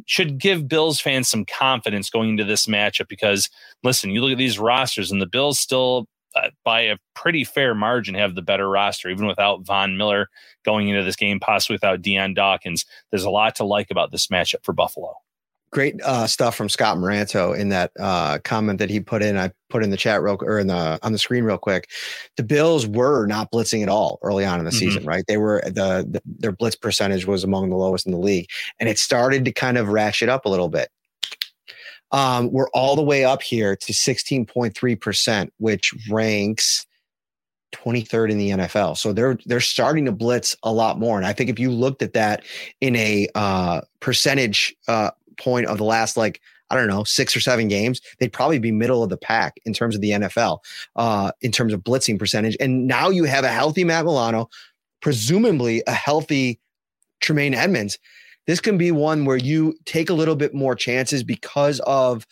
should 0.06 0.38
give 0.38 0.68
Bills 0.68 1.00
fans 1.00 1.28
some 1.28 1.44
confidence 1.44 2.10
going 2.10 2.30
into 2.30 2.44
this 2.44 2.66
matchup 2.66 3.08
because 3.08 3.48
listen, 3.84 4.10
you 4.10 4.20
look 4.20 4.32
at 4.32 4.38
these 4.38 4.58
rosters 4.58 5.12
and 5.12 5.20
the 5.20 5.26
Bills 5.26 5.58
still 5.58 6.06
uh, 6.34 6.50
by 6.64 6.80
a 6.80 6.96
pretty 7.14 7.44
fair 7.44 7.74
margin 7.74 8.14
have 8.14 8.34
the 8.34 8.42
better 8.42 8.68
roster 8.68 9.08
even 9.08 9.26
without 9.26 9.64
Von 9.66 9.96
Miller 9.96 10.28
going 10.64 10.88
into 10.88 11.02
this 11.04 11.16
game 11.16 11.38
possibly 11.38 11.74
without 11.74 12.02
Dion 12.02 12.34
Dawkins. 12.34 12.84
There's 13.10 13.24
a 13.24 13.30
lot 13.30 13.54
to 13.56 13.64
like 13.64 13.90
about 13.90 14.10
this 14.10 14.28
matchup 14.28 14.64
for 14.64 14.72
Buffalo 14.72 15.14
great 15.72 16.00
uh, 16.02 16.26
stuff 16.26 16.56
from 16.56 16.68
Scott 16.68 16.96
Moranto 16.96 17.56
in 17.56 17.68
that 17.68 17.92
uh, 17.98 18.38
comment 18.38 18.78
that 18.78 18.90
he 18.90 19.00
put 19.00 19.22
in. 19.22 19.36
I 19.36 19.52
put 19.68 19.84
in 19.84 19.90
the 19.90 19.96
chat 19.96 20.22
real 20.22 20.36
or 20.40 20.58
in 20.58 20.66
the 20.66 20.98
on 21.02 21.12
the 21.12 21.18
screen 21.18 21.44
real 21.44 21.58
quick. 21.58 21.88
The 22.36 22.42
Bills 22.42 22.86
were 22.86 23.26
not 23.26 23.52
blitzing 23.52 23.82
at 23.82 23.88
all 23.88 24.18
early 24.22 24.44
on 24.44 24.58
in 24.58 24.64
the 24.64 24.70
mm-hmm. 24.70 24.78
season, 24.78 25.04
right? 25.04 25.24
They 25.26 25.36
were 25.36 25.62
the, 25.64 26.06
the, 26.08 26.22
their 26.24 26.52
blitz 26.52 26.76
percentage 26.76 27.26
was 27.26 27.44
among 27.44 27.70
the 27.70 27.76
lowest 27.76 28.06
in 28.06 28.12
the 28.12 28.18
league, 28.18 28.48
and 28.78 28.88
it 28.88 28.98
started 28.98 29.44
to 29.44 29.52
kind 29.52 29.78
of 29.78 29.88
ratchet 29.88 30.28
up 30.28 30.44
a 30.44 30.48
little 30.48 30.68
bit. 30.68 30.90
Um, 32.12 32.50
we're 32.50 32.70
all 32.70 32.96
the 32.96 33.02
way 33.02 33.24
up 33.24 33.40
here 33.40 33.76
to 33.76 33.92
16.3 33.92 35.00
percent, 35.00 35.52
which 35.58 35.94
ranks 36.10 36.86
23rd 37.72 38.30
in 38.30 38.38
the 38.38 38.50
NFL. 38.50 38.96
So 38.96 39.12
they're 39.12 39.38
they're 39.46 39.60
starting 39.60 40.04
to 40.06 40.12
blitz 40.12 40.56
a 40.62 40.72
lot 40.72 40.98
more. 40.98 41.16
And 41.16 41.26
I 41.26 41.32
think 41.32 41.50
if 41.50 41.58
you 41.58 41.70
looked 41.70 42.02
at 42.02 42.14
that 42.14 42.44
in 42.80 42.96
a 42.96 43.28
uh, 43.34 43.82
percentage 44.00 44.74
uh, 44.88 45.10
point 45.40 45.66
of 45.66 45.78
the 45.78 45.84
last 45.84 46.16
like 46.16 46.40
I 46.70 46.76
don't 46.76 46.86
know 46.86 47.04
six 47.04 47.36
or 47.36 47.40
seven 47.40 47.66
games, 47.66 48.00
they'd 48.18 48.32
probably 48.32 48.58
be 48.58 48.70
middle 48.70 49.02
of 49.02 49.10
the 49.10 49.16
pack 49.16 49.58
in 49.64 49.72
terms 49.72 49.94
of 49.96 50.00
the 50.00 50.10
NFL, 50.10 50.58
uh, 50.94 51.32
in 51.40 51.50
terms 51.50 51.72
of 51.72 51.80
blitzing 51.80 52.18
percentage. 52.18 52.56
And 52.60 52.86
now 52.86 53.10
you 53.10 53.24
have 53.24 53.44
a 53.44 53.48
healthy 53.48 53.82
Matt 53.82 54.04
Milano, 54.04 54.48
presumably 55.00 55.82
a 55.86 55.92
healthy 55.92 56.60
Tremaine 57.20 57.54
Edmunds. 57.54 57.98
This 58.46 58.60
can 58.60 58.78
be 58.78 58.90
one 58.92 59.24
where 59.24 59.36
you 59.36 59.76
take 59.84 60.10
a 60.10 60.14
little 60.14 60.36
bit 60.36 60.54
more 60.54 60.74
chances 60.74 61.22
because 61.22 61.80
of 61.80 62.26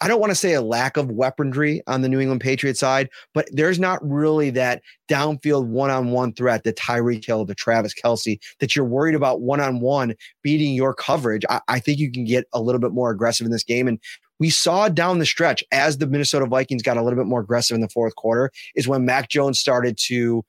I 0.00 0.08
don't 0.08 0.20
want 0.20 0.30
to 0.30 0.36
say 0.36 0.52
a 0.52 0.60
lack 0.60 0.96
of 0.96 1.10
weaponry 1.10 1.82
on 1.86 2.02
the 2.02 2.08
New 2.08 2.20
England 2.20 2.42
Patriots 2.42 2.80
side, 2.80 3.08
but 3.32 3.48
there's 3.52 3.78
not 3.78 4.06
really 4.06 4.50
that 4.50 4.82
downfield 5.08 5.66
one-on-one 5.66 6.34
threat, 6.34 6.64
the 6.64 6.72
Tyreek 6.72 7.24
Hill, 7.24 7.44
the 7.44 7.54
Travis 7.54 7.94
Kelce, 7.94 8.38
that 8.60 8.76
you're 8.76 8.84
worried 8.84 9.14
about 9.14 9.40
one-on-one 9.40 10.14
beating 10.42 10.74
your 10.74 10.94
coverage. 10.94 11.44
I, 11.48 11.60
I 11.68 11.80
think 11.80 11.98
you 11.98 12.12
can 12.12 12.24
get 12.24 12.46
a 12.52 12.60
little 12.60 12.80
bit 12.80 12.92
more 12.92 13.10
aggressive 13.10 13.46
in 13.46 13.52
this 13.52 13.64
game. 13.64 13.88
And 13.88 13.98
we 14.38 14.50
saw 14.50 14.88
down 14.88 15.18
the 15.18 15.26
stretch 15.26 15.64
as 15.72 15.98
the 15.98 16.06
Minnesota 16.06 16.46
Vikings 16.46 16.82
got 16.82 16.96
a 16.96 17.02
little 17.02 17.18
bit 17.18 17.26
more 17.26 17.40
aggressive 17.40 17.74
in 17.74 17.80
the 17.80 17.88
fourth 17.88 18.16
quarter 18.16 18.50
is 18.74 18.88
when 18.88 19.04
Mac 19.04 19.30
Jones 19.30 19.58
started 19.58 19.96
to 20.06 20.44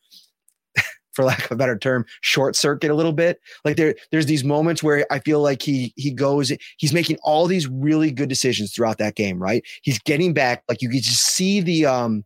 for 1.16 1.24
lack 1.26 1.45
of 1.45 1.51
a 1.51 1.55
better 1.55 1.78
term, 1.78 2.05
short 2.22 2.55
circuit 2.55 2.91
a 2.91 2.95
little 2.95 3.13
bit. 3.13 3.39
Like 3.63 3.78
there, 3.78 3.95
there's 4.11 4.26
these 4.26 4.43
moments 4.43 4.84
where 4.84 5.05
I 5.11 5.20
feel 5.20 5.41
like 5.41 5.61
he 5.61 5.93
he 5.95 6.11
goes, 6.11 6.51
he's 6.78 6.93
making 6.93 7.18
all 7.24 7.47
these 7.47 7.68
really 7.68 8.11
good 8.11 8.30
decisions 8.30 8.74
throughout 8.74 8.97
that 8.99 9.16
game, 9.16 9.41
right? 9.41 9.63
He's 9.82 9.99
getting 9.99 10.34
back, 10.34 10.63
like 10.70 10.82
you 10.82 10.89
can 10.89 11.01
just 11.01 11.26
see 11.26 11.61
the 11.61 11.86
um 11.86 12.24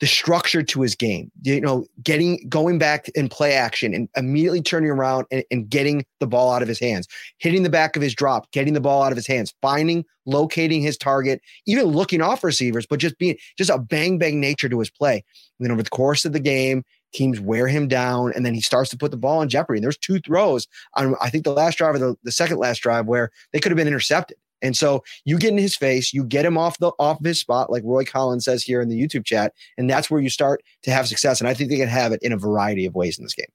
the 0.00 0.06
structure 0.06 0.62
to 0.62 0.82
his 0.82 0.94
game. 0.94 1.30
You 1.42 1.60
know, 1.60 1.86
getting 2.02 2.46
going 2.48 2.78
back 2.78 3.08
in 3.10 3.28
play 3.28 3.54
action 3.54 3.94
and 3.94 4.08
immediately 4.16 4.60
turning 4.60 4.90
around 4.90 5.26
and, 5.30 5.44
and 5.50 5.68
getting 5.68 6.04
the 6.20 6.26
ball 6.26 6.52
out 6.52 6.62
of 6.62 6.68
his 6.68 6.78
hands, 6.78 7.08
hitting 7.38 7.62
the 7.62 7.70
back 7.70 7.96
of 7.96 8.02
his 8.02 8.14
drop, 8.14 8.50
getting 8.52 8.74
the 8.74 8.80
ball 8.80 9.02
out 9.02 9.12
of 9.12 9.16
his 9.16 9.26
hands, 9.26 9.54
finding, 9.62 10.04
locating 10.26 10.82
his 10.82 10.98
target, 10.98 11.40
even 11.66 11.86
looking 11.86 12.20
off 12.20 12.44
receivers, 12.44 12.86
but 12.86 13.00
just 13.00 13.18
being 13.18 13.36
just 13.56 13.70
a 13.70 13.78
bang 13.78 14.18
bang 14.18 14.38
nature 14.38 14.68
to 14.68 14.78
his 14.78 14.90
play. 14.90 15.24
And 15.58 15.66
then 15.66 15.72
over 15.72 15.82
the 15.82 15.90
course 15.90 16.24
of 16.24 16.32
the 16.32 16.40
game, 16.40 16.84
teams 17.12 17.40
wear 17.40 17.66
him 17.68 17.88
down, 17.88 18.32
and 18.34 18.44
then 18.44 18.54
he 18.54 18.60
starts 18.60 18.90
to 18.90 18.98
put 18.98 19.10
the 19.10 19.16
ball 19.16 19.42
in 19.42 19.48
jeopardy. 19.48 19.78
And 19.78 19.84
there's 19.84 19.98
two 19.98 20.18
throws 20.20 20.66
on, 20.94 21.14
I 21.20 21.30
think, 21.30 21.44
the 21.44 21.52
last 21.52 21.78
drive 21.78 21.94
or 21.94 21.98
the, 21.98 22.16
the 22.22 22.32
second 22.32 22.58
last 22.58 22.78
drive 22.78 23.06
where 23.06 23.30
they 23.52 23.60
could 23.60 23.72
have 23.72 23.76
been 23.76 23.88
intercepted. 23.88 24.36
And 24.62 24.76
so 24.76 25.04
you 25.24 25.38
get 25.38 25.52
in 25.52 25.58
his 25.58 25.76
face, 25.76 26.12
you 26.12 26.24
get 26.24 26.44
him 26.44 26.56
off 26.56 26.78
the 26.78 26.92
off 26.98 27.20
of 27.20 27.26
his 27.26 27.38
spot, 27.40 27.70
like 27.70 27.82
Roy 27.84 28.04
Collins 28.04 28.44
says 28.44 28.62
here 28.62 28.80
in 28.80 28.88
the 28.88 29.00
YouTube 29.00 29.24
chat, 29.24 29.52
and 29.76 29.88
that's 29.88 30.10
where 30.10 30.20
you 30.20 30.30
start 30.30 30.62
to 30.82 30.90
have 30.90 31.08
success. 31.08 31.40
And 31.40 31.48
I 31.48 31.54
think 31.54 31.70
they 31.70 31.76
can 31.76 31.88
have 31.88 32.12
it 32.12 32.22
in 32.22 32.32
a 32.32 32.38
variety 32.38 32.86
of 32.86 32.94
ways 32.94 33.18
in 33.18 33.24
this 33.24 33.34
game. 33.34 33.46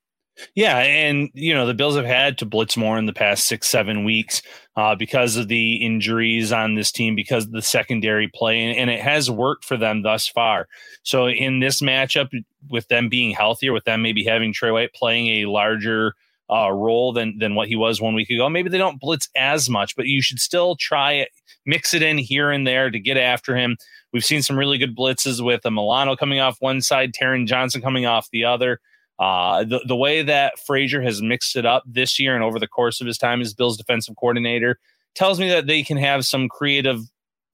Yeah, 0.56 0.78
and 0.78 1.30
you 1.34 1.54
know 1.54 1.66
the 1.66 1.74
Bills 1.74 1.96
have 1.96 2.06
had 2.06 2.38
to 2.40 2.46
blitz 2.46 2.78
more 2.78 2.98
in 2.98 3.06
the 3.06 3.14
past 3.14 3.48
six, 3.48 3.68
seven 3.68 4.04
weeks 4.04 4.42
uh, 4.76 4.96
because 4.96 5.36
of 5.36 5.48
the 5.48 5.76
injuries 5.76 6.52
on 6.52 6.76
this 6.76 6.92
team, 6.92 7.16
because 7.16 7.46
of 7.46 7.52
the 7.52 7.62
secondary 7.62 8.28
play, 8.28 8.60
and, 8.60 8.78
and, 8.78 8.90
it 8.90 9.02
has 9.02 9.30
worked 9.30 9.66
for 9.66 9.78
them 9.78 10.04
thus 10.04 10.28
far. 10.28 10.68
So 11.04 11.28
in 11.28 11.60
this 11.60 11.82
matchup, 11.82 12.30
with 12.70 12.88
them 12.88 13.10
being 13.10 13.32
healthier, 13.32 13.74
with 13.74 13.84
them 13.84 14.02
maybe 14.02 14.24
having 14.24 14.54
Trey 14.54 14.72
White 14.72 14.94
playing 14.94 15.28
a 15.28 15.50
larger 15.50 16.16
uh, 16.50 16.72
role 16.72 17.14
than 17.14 17.38
than 17.38 17.56
what 17.56 17.68
he 17.68 17.76
was 17.76 18.02
one 18.02 18.16
week 18.16 18.30
ago, 18.30 18.50
maybe 18.50 18.70
they 18.70 18.78
don't 18.78 19.02
blitz 19.02 19.30
as 19.36 19.70
much, 19.70 19.96
but 19.96 20.06
you 20.06 20.22
should 20.22 20.40
still 20.40 20.76
try 20.78 21.14
it, 21.14 21.30
mix 21.66 21.94
it 21.94 22.02
in 22.02 22.18
here 22.18 22.52
and 22.52 22.66
there 22.66 22.90
to 22.90 23.00
get 23.00 23.18
after 23.18 23.56
him. 23.56 23.76
We've 24.14 24.26
seen 24.26 24.42
some 24.42 24.58
really 24.58 24.78
good 24.78 24.96
blitzes 24.96 25.44
with 25.44 25.66
a 25.66 25.72
Milano 25.72 26.16
coming 26.16 26.40
off 26.40 26.58
one 26.60 26.82
side, 26.82 27.14
Taron 27.14 27.48
Johnson 27.48 27.82
coming 27.82 28.06
off 28.06 28.30
the 28.32 28.46
other. 28.46 28.80
Uh, 29.22 29.64
the, 29.64 29.80
the 29.88 29.96
way 29.96 30.24
that 30.24 30.58
Frazier 30.66 31.00
has 31.00 31.22
mixed 31.22 31.56
it 31.56 31.64
up 31.64 31.84
this 31.86 32.20
year 32.20 32.34
and 32.34 32.44
over 32.44 32.58
the 32.58 32.68
course 32.68 33.00
of 33.00 33.06
his 33.06 33.20
time 33.20 33.40
as 33.40 33.54
Bill's 33.54 33.78
defensive 33.78 34.16
coordinator 34.16 34.80
tells 35.14 35.40
me 35.40 35.48
that 35.48 35.68
they 35.68 35.84
can 35.84 35.98
have 35.98 36.26
some 36.26 36.50
creative 36.50 37.02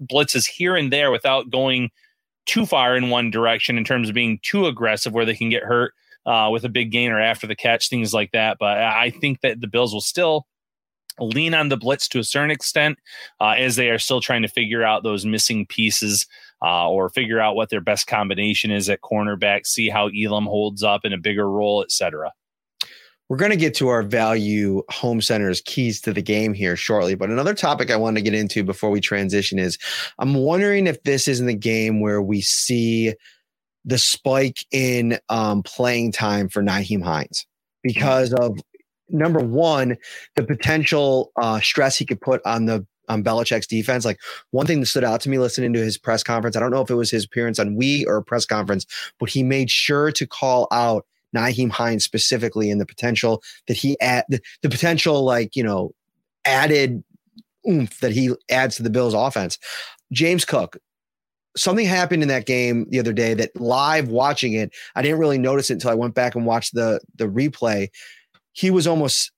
blitzes 0.02 0.48
here 0.48 0.78
and 0.78 0.94
there 0.94 1.12
without 1.12 1.50
going 1.50 1.90
too 2.46 2.66
far 2.66 2.96
in 2.96 3.10
one 3.10 3.30
direction 3.30 3.78
in 3.78 3.84
terms 3.84 4.08
of 4.08 4.16
being 4.16 4.40
too 4.44 4.66
aggressive 4.66 5.12
where 5.12 5.26
they 5.26 5.36
can 5.36 5.50
get 5.50 5.64
hurt 5.64 5.94
uh, 6.26 6.48
with 6.50 6.64
a 6.64 6.70
big 6.70 6.90
gainer 6.90 7.20
after 7.20 7.46
the 7.46 7.56
catch, 7.56 7.90
things 7.90 8.14
like 8.14 8.32
that. 8.32 8.56
But 8.58 8.78
I 8.78 9.10
think 9.10 9.42
that 9.42 9.60
the 9.60 9.68
Bills 9.68 9.94
will 9.94 10.00
still 10.00 10.48
lean 11.20 11.54
on 11.54 11.68
the 11.68 11.76
blitz 11.76 12.08
to 12.08 12.20
a 12.20 12.24
certain 12.24 12.52
extent 12.52 12.98
uh, 13.42 13.56
as 13.58 13.76
they 13.76 13.90
are 13.90 14.00
still 14.00 14.22
trying 14.22 14.44
to 14.44 14.48
figure 14.48 14.84
out 14.84 15.04
those 15.04 15.26
missing 15.26 15.66
pieces 15.66 16.28
uh, 16.64 16.90
or 16.90 17.10
figure 17.10 17.40
out 17.40 17.56
what 17.56 17.70
their 17.70 17.82
best 17.82 18.08
combination 18.08 18.72
is 18.72 18.90
at 18.90 19.02
cornerback, 19.02 19.66
see 19.66 19.90
how 19.90 20.10
Elam 20.10 20.46
holds 20.46 20.84
up 20.84 21.06
in 21.06 21.14
a 21.14 21.18
bigger 21.18 21.50
role, 21.50 21.84
etc. 21.84 22.32
We're 23.30 23.38
going 23.38 23.52
to 23.52 23.58
get 23.58 23.76
to 23.76 23.90
our 23.90 24.04
value 24.04 24.84
home 24.90 25.22
centers 25.22 25.62
keys 25.66 26.00
to 26.02 26.14
the 26.14 26.22
game 26.22 26.54
here 26.54 26.78
shortly. 26.78 27.16
But 27.16 27.30
another 27.30 27.54
topic 27.54 27.92
I 27.92 27.98
want 27.98 28.16
to 28.16 28.24
get 28.24 28.34
into 28.34 28.64
before 28.64 28.90
we 28.90 29.02
transition 29.02 29.60
is 29.60 29.78
I'm 30.18 30.34
wondering 30.34 30.88
if 30.88 31.04
this 31.04 31.28
isn't 31.28 31.46
the 31.46 31.54
game 31.54 32.00
where 32.00 32.22
we 32.22 32.42
see 32.42 33.14
the 33.84 33.98
spike 33.98 34.66
in 34.72 35.20
um, 35.30 35.62
playing 35.64 36.14
time 36.14 36.48
for 36.48 36.64
Nyheim 36.64 37.04
Hines 37.04 37.46
because 37.84 38.34
of 38.34 38.58
number 39.10 39.40
one, 39.40 39.98
the 40.36 40.44
potential 40.44 41.32
uh, 41.42 41.60
stress 41.60 41.98
he 41.98 42.06
could 42.06 42.22
put 42.22 42.42
on 42.46 42.66
the 42.66 42.86
on 43.08 43.24
Belichick's 43.24 43.68
defense. 43.68 44.06
Like 44.06 44.20
one 44.52 44.66
thing 44.66 44.80
that 44.80 44.88
stood 44.88 45.04
out 45.04 45.22
to 45.22 45.30
me 45.30 45.40
listening 45.40 45.74
to 45.74 45.84
his 45.84 45.98
press 45.98 46.24
conference, 46.24 46.56
I 46.56 46.60
don't 46.60 46.72
know 46.72 46.82
if 46.82 46.90
it 46.90 46.96
was 46.96 47.12
his 47.12 47.26
appearance 47.26 47.60
on 47.60 47.76
We 47.76 48.06
or 48.06 48.18
a 48.18 48.24
press 48.24 48.46
conference, 48.46 48.86
but 49.20 49.30
he 49.30 49.44
made 49.44 49.70
sure 49.70 50.12
to 50.12 50.28
call 50.28 50.68
out 50.72 51.06
Nyheim 51.36 51.70
Hines 51.70 52.04
specifically 52.04 52.72
and 52.72 52.80
the 52.80 52.86
potential 52.86 53.44
that 53.68 53.78
he 53.78 54.00
add 54.00 54.26
the, 54.30 54.40
the 54.62 54.70
potential 54.70 55.24
like 55.24 55.56
you 55.56 55.64
know 55.64 55.92
added 56.46 57.04
oomph 57.68 58.00
that 58.00 58.12
he 58.12 58.34
adds 58.50 58.78
to 58.78 58.84
the 58.84 58.90
Bills 58.90 59.14
offense. 59.14 59.58
James 60.14 60.46
Cook, 60.46 60.78
something 61.58 61.86
happened 61.86 62.24
in 62.24 62.30
that 62.30 62.46
game 62.46 62.86
the 62.90 63.00
other 63.00 63.12
day 63.12 63.34
that 63.34 63.60
live 63.60 64.08
watching 64.08 64.54
it, 64.54 64.72
I 64.96 65.02
didn't 65.02 65.20
really 65.20 65.38
notice 65.38 65.70
it 65.70 65.74
until 65.74 65.92
I 65.92 65.96
went 65.96 66.16
back 66.16 66.36
and 66.36 66.46
watched 66.46 66.74
the 66.74 67.02
the 67.16 67.26
replay 67.26 67.90
he 68.58 68.72
was 68.72 68.88
almost 68.88 69.32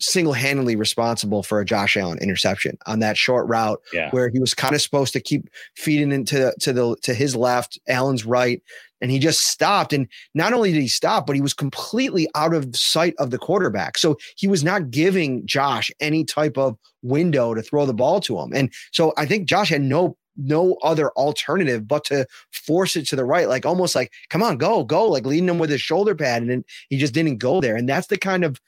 single-handedly 0.00 0.76
responsible 0.76 1.42
for 1.42 1.60
a 1.60 1.64
Josh 1.64 1.96
Allen 1.96 2.18
interception 2.18 2.76
on 2.86 2.98
that 3.00 3.16
short 3.16 3.48
route 3.48 3.80
yeah. 3.92 4.10
where 4.10 4.28
he 4.28 4.38
was 4.38 4.54
kind 4.54 4.74
of 4.74 4.82
supposed 4.82 5.12
to 5.12 5.20
keep 5.20 5.48
feeding 5.76 6.12
into 6.12 6.52
to 6.60 6.72
the 6.72 6.96
to 7.02 7.14
his 7.14 7.36
left, 7.36 7.78
Allen's 7.88 8.24
right, 8.24 8.62
and 9.00 9.10
he 9.10 9.18
just 9.18 9.40
stopped. 9.42 9.92
And 9.92 10.08
not 10.34 10.52
only 10.52 10.72
did 10.72 10.80
he 10.80 10.88
stop, 10.88 11.26
but 11.26 11.36
he 11.36 11.42
was 11.42 11.54
completely 11.54 12.28
out 12.34 12.54
of 12.54 12.74
sight 12.74 13.14
of 13.18 13.30
the 13.30 13.38
quarterback. 13.38 13.98
So 13.98 14.16
he 14.36 14.48
was 14.48 14.64
not 14.64 14.90
giving 14.90 15.46
Josh 15.46 15.90
any 16.00 16.24
type 16.24 16.56
of 16.58 16.76
window 17.02 17.54
to 17.54 17.62
throw 17.62 17.86
the 17.86 17.94
ball 17.94 18.20
to 18.20 18.38
him. 18.38 18.52
And 18.54 18.72
so 18.92 19.12
I 19.16 19.26
think 19.26 19.48
Josh 19.48 19.68
had 19.68 19.82
no 19.82 20.16
no 20.36 20.76
other 20.82 21.10
alternative 21.10 21.86
but 21.86 22.04
to 22.04 22.26
force 22.50 22.96
it 22.96 23.06
to 23.06 23.14
the 23.14 23.24
right, 23.24 23.48
like 23.48 23.64
almost 23.64 23.94
like, 23.94 24.12
come 24.30 24.42
on, 24.42 24.56
go, 24.56 24.82
go, 24.82 25.08
like 25.08 25.26
leading 25.26 25.48
him 25.48 25.58
with 25.58 25.70
his 25.70 25.80
shoulder 25.80 26.14
pad. 26.14 26.42
And 26.42 26.50
then 26.50 26.64
he 26.88 26.98
just 26.98 27.14
didn't 27.14 27.38
go 27.38 27.60
there. 27.60 27.76
And 27.76 27.88
that's 27.88 28.08
the 28.08 28.18
kind 28.18 28.44
of 28.44 28.60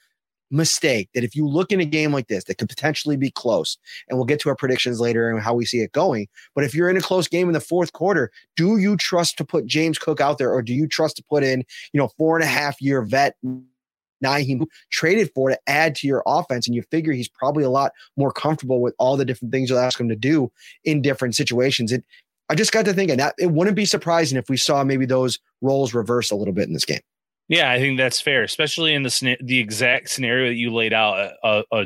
mistake 0.49 1.09
that 1.13 1.23
if 1.23 1.35
you 1.35 1.47
look 1.47 1.71
in 1.71 1.79
a 1.79 1.85
game 1.85 2.13
like 2.13 2.27
this 2.27 2.45
that 2.45 2.57
could 2.57 2.69
potentially 2.69 3.17
be 3.17 3.31
close, 3.31 3.77
and 4.07 4.17
we'll 4.17 4.25
get 4.25 4.39
to 4.41 4.49
our 4.49 4.55
predictions 4.55 4.99
later 4.99 5.29
and 5.29 5.41
how 5.41 5.53
we 5.53 5.65
see 5.65 5.79
it 5.79 5.91
going. 5.91 6.27
But 6.55 6.63
if 6.63 6.73
you're 6.73 6.89
in 6.89 6.97
a 6.97 7.01
close 7.01 7.27
game 7.27 7.47
in 7.47 7.53
the 7.53 7.59
fourth 7.59 7.93
quarter, 7.93 8.31
do 8.55 8.77
you 8.77 8.97
trust 8.97 9.37
to 9.37 9.45
put 9.45 9.65
James 9.65 9.97
Cook 9.97 10.21
out 10.21 10.37
there 10.37 10.51
or 10.51 10.61
do 10.61 10.73
you 10.73 10.87
trust 10.87 11.17
to 11.17 11.23
put 11.23 11.43
in, 11.43 11.63
you 11.93 11.99
know, 11.99 12.09
four 12.17 12.35
and 12.35 12.43
a 12.43 12.47
half 12.47 12.81
year 12.81 13.01
vet 13.01 13.35
Nyheim 14.23 14.65
traded 14.89 15.31
for 15.33 15.49
to 15.49 15.59
add 15.67 15.95
to 15.95 16.07
your 16.07 16.23
offense. 16.25 16.67
And 16.67 16.75
you 16.75 16.83
figure 16.89 17.13
he's 17.13 17.29
probably 17.29 17.63
a 17.63 17.69
lot 17.69 17.91
more 18.15 18.31
comfortable 18.31 18.81
with 18.81 18.95
all 18.99 19.17
the 19.17 19.25
different 19.25 19.51
things 19.51 19.69
you'll 19.69 19.79
ask 19.79 19.99
him 19.99 20.09
to 20.09 20.15
do 20.15 20.51
in 20.83 21.01
different 21.01 21.35
situations. 21.35 21.91
It, 21.91 22.03
I 22.49 22.55
just 22.55 22.71
got 22.71 22.85
to 22.85 22.93
thinking 22.93 23.17
that 23.17 23.35
it 23.37 23.51
wouldn't 23.51 23.75
be 23.75 23.85
surprising 23.85 24.37
if 24.37 24.49
we 24.49 24.57
saw 24.57 24.83
maybe 24.83 25.05
those 25.05 25.39
roles 25.61 25.93
reverse 25.93 26.31
a 26.31 26.35
little 26.35 26.53
bit 26.53 26.67
in 26.67 26.73
this 26.73 26.85
game. 26.85 27.01
Yeah, 27.47 27.71
I 27.71 27.79
think 27.79 27.97
that's 27.97 28.19
fair, 28.19 28.43
especially 28.43 28.93
in 28.93 29.03
the 29.03 29.37
the 29.41 29.59
exact 29.59 30.09
scenario 30.09 30.49
that 30.49 30.55
you 30.55 30.73
laid 30.73 30.93
out, 30.93 31.31
a, 31.43 31.63
a 31.71 31.85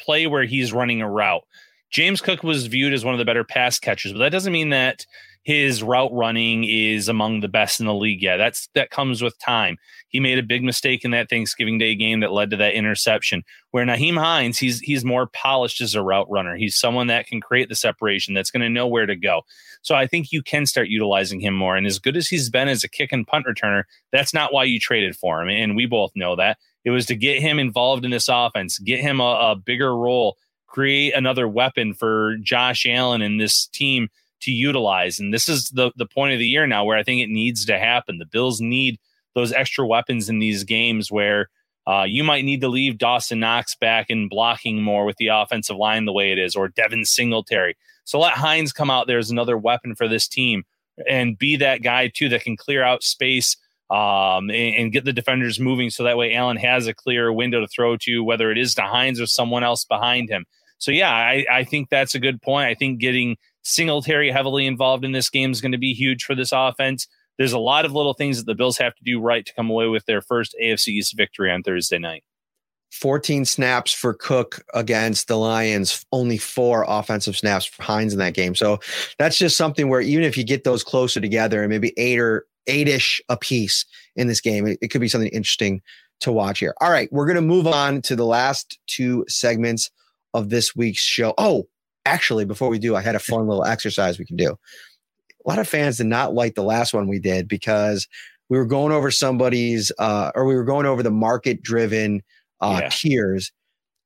play 0.00 0.26
where 0.26 0.44
he's 0.44 0.72
running 0.72 1.02
a 1.02 1.08
route. 1.08 1.44
James 1.90 2.20
Cook 2.20 2.42
was 2.42 2.66
viewed 2.66 2.92
as 2.92 3.04
one 3.04 3.14
of 3.14 3.18
the 3.18 3.24
better 3.24 3.44
pass 3.44 3.78
catchers, 3.78 4.12
but 4.12 4.18
that 4.18 4.32
doesn't 4.32 4.52
mean 4.52 4.70
that 4.70 5.06
his 5.42 5.82
route 5.82 6.12
running 6.12 6.64
is 6.64 7.08
among 7.08 7.40
the 7.40 7.48
best 7.48 7.80
in 7.80 7.86
the 7.86 7.94
league. 7.94 8.22
Yeah, 8.22 8.36
that's 8.36 8.68
that 8.74 8.90
comes 8.90 9.22
with 9.22 9.38
time. 9.38 9.76
He 10.08 10.20
made 10.20 10.38
a 10.38 10.42
big 10.42 10.62
mistake 10.62 11.04
in 11.04 11.10
that 11.10 11.28
Thanksgiving 11.28 11.78
Day 11.78 11.96
game 11.96 12.20
that 12.20 12.32
led 12.32 12.50
to 12.50 12.56
that 12.58 12.74
interception. 12.74 13.42
Where 13.72 13.84
Nyheim 13.84 14.18
Hines, 14.18 14.58
he's 14.58 14.78
he's 14.80 15.04
more 15.04 15.26
polished 15.26 15.80
as 15.80 15.94
a 15.94 16.02
route 16.02 16.30
runner. 16.30 16.54
He's 16.56 16.76
someone 16.76 17.08
that 17.08 17.26
can 17.26 17.40
create 17.40 17.68
the 17.68 17.74
separation, 17.74 18.34
that's 18.34 18.52
going 18.52 18.62
to 18.62 18.68
know 18.68 18.86
where 18.86 19.06
to 19.06 19.16
go. 19.16 19.42
So 19.82 19.96
I 19.96 20.06
think 20.06 20.30
you 20.30 20.42
can 20.42 20.64
start 20.64 20.88
utilizing 20.88 21.40
him 21.40 21.54
more. 21.54 21.76
And 21.76 21.86
as 21.88 21.98
good 21.98 22.16
as 22.16 22.28
he's 22.28 22.48
been 22.48 22.68
as 22.68 22.84
a 22.84 22.88
kick 22.88 23.10
and 23.12 23.26
punt 23.26 23.46
returner, 23.46 23.82
that's 24.12 24.32
not 24.32 24.52
why 24.52 24.64
you 24.64 24.78
traded 24.78 25.16
for 25.16 25.42
him. 25.42 25.48
And 25.48 25.74
we 25.74 25.86
both 25.86 26.12
know 26.14 26.36
that. 26.36 26.58
It 26.84 26.90
was 26.90 27.06
to 27.06 27.16
get 27.16 27.42
him 27.42 27.58
involved 27.58 28.04
in 28.04 28.12
this 28.12 28.28
offense, 28.28 28.78
get 28.78 29.00
him 29.00 29.20
a, 29.20 29.52
a 29.52 29.56
bigger 29.56 29.96
role, 29.96 30.36
create 30.68 31.14
another 31.14 31.48
weapon 31.48 31.94
for 31.94 32.36
Josh 32.42 32.86
Allen 32.86 33.22
and 33.22 33.40
this 33.40 33.66
team 33.66 34.08
to 34.42 34.50
utilize. 34.50 35.18
And 35.18 35.32
this 35.32 35.48
is 35.48 35.70
the 35.70 35.92
the 35.96 36.06
point 36.06 36.32
of 36.32 36.38
the 36.38 36.46
year 36.46 36.66
now 36.66 36.84
where 36.84 36.98
I 36.98 37.02
think 37.02 37.20
it 37.20 37.30
needs 37.30 37.64
to 37.66 37.78
happen. 37.78 38.18
The 38.18 38.26
Bills 38.26 38.60
need 38.60 38.98
those 39.34 39.52
extra 39.52 39.86
weapons 39.86 40.28
in 40.28 40.38
these 40.38 40.64
games 40.64 41.10
where 41.10 41.48
uh, 41.86 42.04
you 42.06 42.22
might 42.22 42.44
need 42.44 42.60
to 42.60 42.68
leave 42.68 42.98
Dawson 42.98 43.40
Knox 43.40 43.74
back 43.74 44.06
and 44.08 44.30
blocking 44.30 44.82
more 44.82 45.04
with 45.04 45.16
the 45.16 45.28
offensive 45.28 45.76
line 45.76 46.04
the 46.04 46.12
way 46.12 46.30
it 46.30 46.38
is, 46.38 46.54
or 46.54 46.68
Devin 46.68 47.04
Singletary. 47.04 47.76
So 48.04 48.20
let 48.20 48.34
Hines 48.34 48.72
come 48.72 48.90
out 48.90 49.06
there 49.06 49.18
as 49.18 49.30
another 49.30 49.56
weapon 49.56 49.94
for 49.94 50.06
this 50.06 50.28
team 50.28 50.64
and 51.08 51.38
be 51.38 51.56
that 51.56 51.82
guy 51.82 52.08
too 52.08 52.28
that 52.28 52.42
can 52.42 52.56
clear 52.56 52.82
out 52.82 53.02
space 53.02 53.56
um, 53.90 54.50
and, 54.50 54.74
and, 54.76 54.92
get 54.92 55.04
the 55.04 55.12
defenders 55.12 55.60
moving 55.60 55.90
so 55.90 56.02
that 56.02 56.16
way 56.16 56.34
Allen 56.34 56.56
has 56.56 56.86
a 56.86 56.94
clear 56.94 57.30
window 57.30 57.60
to 57.60 57.66
throw 57.66 57.96
to, 57.98 58.24
whether 58.24 58.50
it 58.50 58.56
is 58.56 58.74
to 58.74 58.82
Hines 58.82 59.20
or 59.20 59.26
someone 59.26 59.62
else 59.62 59.84
behind 59.84 60.30
him. 60.30 60.46
So 60.78 60.90
yeah, 60.90 61.10
I, 61.10 61.44
I 61.50 61.64
think 61.64 61.90
that's 61.90 62.14
a 62.14 62.18
good 62.18 62.40
point. 62.40 62.68
I 62.68 62.74
think 62.74 63.00
getting 63.00 63.36
Singletary 63.62 64.30
heavily 64.30 64.66
involved 64.66 65.04
in 65.04 65.12
this 65.12 65.30
game 65.30 65.52
is 65.52 65.60
going 65.60 65.72
to 65.72 65.78
be 65.78 65.94
huge 65.94 66.24
for 66.24 66.34
this 66.34 66.52
offense. 66.52 67.06
There's 67.38 67.52
a 67.52 67.58
lot 67.58 67.84
of 67.84 67.92
little 67.92 68.14
things 68.14 68.36
that 68.38 68.46
the 68.46 68.54
Bills 68.54 68.78
have 68.78 68.94
to 68.94 69.04
do 69.04 69.20
right 69.20 69.44
to 69.44 69.54
come 69.54 69.70
away 69.70 69.86
with 69.86 70.04
their 70.06 70.20
first 70.20 70.54
AFC 70.62 70.88
East 70.88 71.16
victory 71.16 71.50
on 71.50 71.62
Thursday 71.62 71.98
night. 71.98 72.24
14 72.92 73.46
snaps 73.46 73.92
for 73.92 74.12
Cook 74.12 74.62
against 74.74 75.26
the 75.26 75.38
Lions, 75.38 76.04
only 76.12 76.36
four 76.36 76.84
offensive 76.86 77.36
snaps 77.36 77.64
for 77.64 77.82
Hines 77.82 78.12
in 78.12 78.18
that 78.18 78.34
game. 78.34 78.54
So 78.54 78.80
that's 79.18 79.38
just 79.38 79.56
something 79.56 79.88
where 79.88 80.02
even 80.02 80.24
if 80.24 80.36
you 80.36 80.44
get 80.44 80.64
those 80.64 80.84
closer 80.84 81.18
together 81.18 81.62
and 81.62 81.70
maybe 81.70 81.94
eight 81.96 82.18
or 82.18 82.46
eight-ish 82.66 83.22
a 83.30 83.36
piece 83.36 83.86
in 84.14 84.28
this 84.28 84.42
game, 84.42 84.66
it, 84.66 84.78
it 84.82 84.88
could 84.88 85.00
be 85.00 85.08
something 85.08 85.30
interesting 85.30 85.80
to 86.20 86.30
watch 86.30 86.58
here. 86.58 86.74
All 86.80 86.90
right, 86.90 87.10
we're 87.12 87.26
going 87.26 87.36
to 87.36 87.42
move 87.42 87.66
on 87.66 88.02
to 88.02 88.14
the 88.14 88.26
last 88.26 88.78
two 88.86 89.24
segments 89.26 89.90
of 90.34 90.50
this 90.50 90.76
week's 90.76 91.00
show. 91.00 91.32
Oh, 91.38 91.66
actually, 92.04 92.44
before 92.44 92.68
we 92.68 92.78
do, 92.78 92.96
I 92.96 93.00
had 93.00 93.14
a 93.14 93.20
fun 93.20 93.46
little 93.46 93.64
exercise 93.64 94.18
we 94.18 94.26
can 94.26 94.36
do. 94.36 94.56
A 95.44 95.48
lot 95.48 95.58
of 95.58 95.68
fans 95.68 95.96
did 95.96 96.06
not 96.06 96.34
like 96.34 96.54
the 96.54 96.62
last 96.62 96.94
one 96.94 97.08
we 97.08 97.18
did 97.18 97.48
because 97.48 98.06
we 98.48 98.58
were 98.58 98.66
going 98.66 98.92
over 98.92 99.10
somebody's, 99.10 99.90
uh, 99.98 100.30
or 100.34 100.44
we 100.44 100.54
were 100.54 100.64
going 100.64 100.86
over 100.86 101.02
the 101.02 101.10
market 101.10 101.62
driven 101.62 102.22
uh, 102.60 102.80
yeah. 102.82 102.88
tiers. 102.90 103.50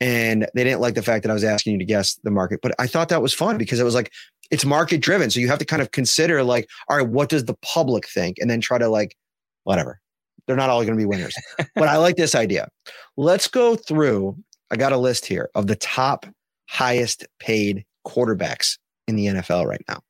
And 0.01 0.47
they 0.55 0.65
didn't 0.65 0.81
like 0.81 0.95
the 0.95 1.03
fact 1.03 1.23
that 1.23 1.31
I 1.31 1.35
was 1.35 1.45
asking 1.45 1.73
you 1.73 1.79
to 1.79 1.85
guess 1.85 2.19
the 2.23 2.31
market, 2.31 2.61
but 2.63 2.75
I 2.79 2.87
thought 2.87 3.09
that 3.09 3.23
was 3.23 3.33
fun 3.33 3.57
because 3.59 3.81
it 3.81 3.85
was 3.85 3.95
like, 3.95 4.13
it's 4.51 4.65
market 4.65 5.01
driven. 5.01 5.31
So 5.31 5.41
you 5.41 5.49
have 5.49 5.59
to 5.59 5.65
kind 5.65 5.83
of 5.83 5.91
consider, 5.91 6.43
like, 6.43 6.69
all 6.89 6.99
right, 6.99 7.09
what 7.09 7.29
does 7.29 7.47
the 7.47 7.57
public 7.63 8.09
think? 8.09 8.37
And 8.39 8.49
then 8.49 8.61
try 8.61 8.79
to, 8.79 8.89
like, 8.89 9.17
whatever. 9.65 10.01
They're 10.47 10.55
not 10.55 10.71
all 10.71 10.81
going 10.83 10.97
to 10.97 11.01
be 11.01 11.07
winners. 11.07 11.35
but 11.75 11.89
I 11.89 11.97
like 11.97 12.17
this 12.17 12.35
idea. 12.35 12.69
Let's 13.17 13.49
go 13.49 13.75
through. 13.75 14.37
I 14.71 14.77
got 14.77 14.93
a 14.93 14.99
list 14.99 15.27
here 15.27 15.51
of 15.55 15.67
the 15.67 15.77
top 15.77 16.27
highest 16.69 17.27
paid 17.39 17.85
quarterbacks 18.07 18.79
in 19.09 19.17
the 19.17 19.27
NFL 19.27 19.67
right 19.67 19.83
now. 19.89 20.01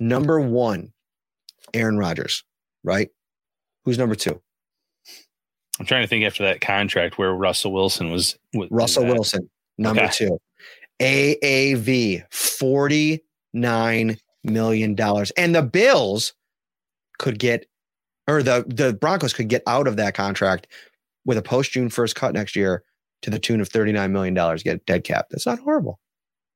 Number 0.00 0.40
one, 0.40 0.92
Aaron 1.74 1.98
Rodgers, 1.98 2.44
right? 2.84 3.08
Who's 3.84 3.98
number 3.98 4.14
two? 4.14 4.40
I'm 5.80 5.86
trying 5.86 6.02
to 6.02 6.08
think 6.08 6.24
after 6.24 6.44
that 6.44 6.60
contract 6.60 7.18
where 7.18 7.32
Russell 7.32 7.72
Wilson 7.72 8.10
was. 8.10 8.36
was 8.54 8.68
Russell 8.70 9.06
Wilson, 9.06 9.48
number 9.78 10.02
Okay. 10.02 10.12
two. 10.28 10.38
AAV, 11.00 12.22
$49 12.30 14.18
million. 14.44 14.96
And 15.36 15.54
the 15.54 15.62
Bills 15.62 16.34
could 17.18 17.38
get, 17.38 17.66
or 18.28 18.42
the, 18.42 18.64
the 18.68 18.92
Broncos 18.94 19.32
could 19.32 19.48
get 19.48 19.62
out 19.66 19.88
of 19.88 19.96
that 19.96 20.14
contract 20.14 20.68
with 21.24 21.38
a 21.38 21.42
post 21.42 21.72
June 21.72 21.88
1st 21.88 22.14
cut 22.14 22.34
next 22.34 22.54
year 22.54 22.82
to 23.22 23.30
the 23.30 23.38
tune 23.38 23.60
of 23.60 23.68
$39 23.68 24.10
million, 24.10 24.34
get 24.58 24.84
dead 24.86 25.04
cap. 25.04 25.26
That's 25.30 25.46
not 25.46 25.58
horrible. 25.58 25.98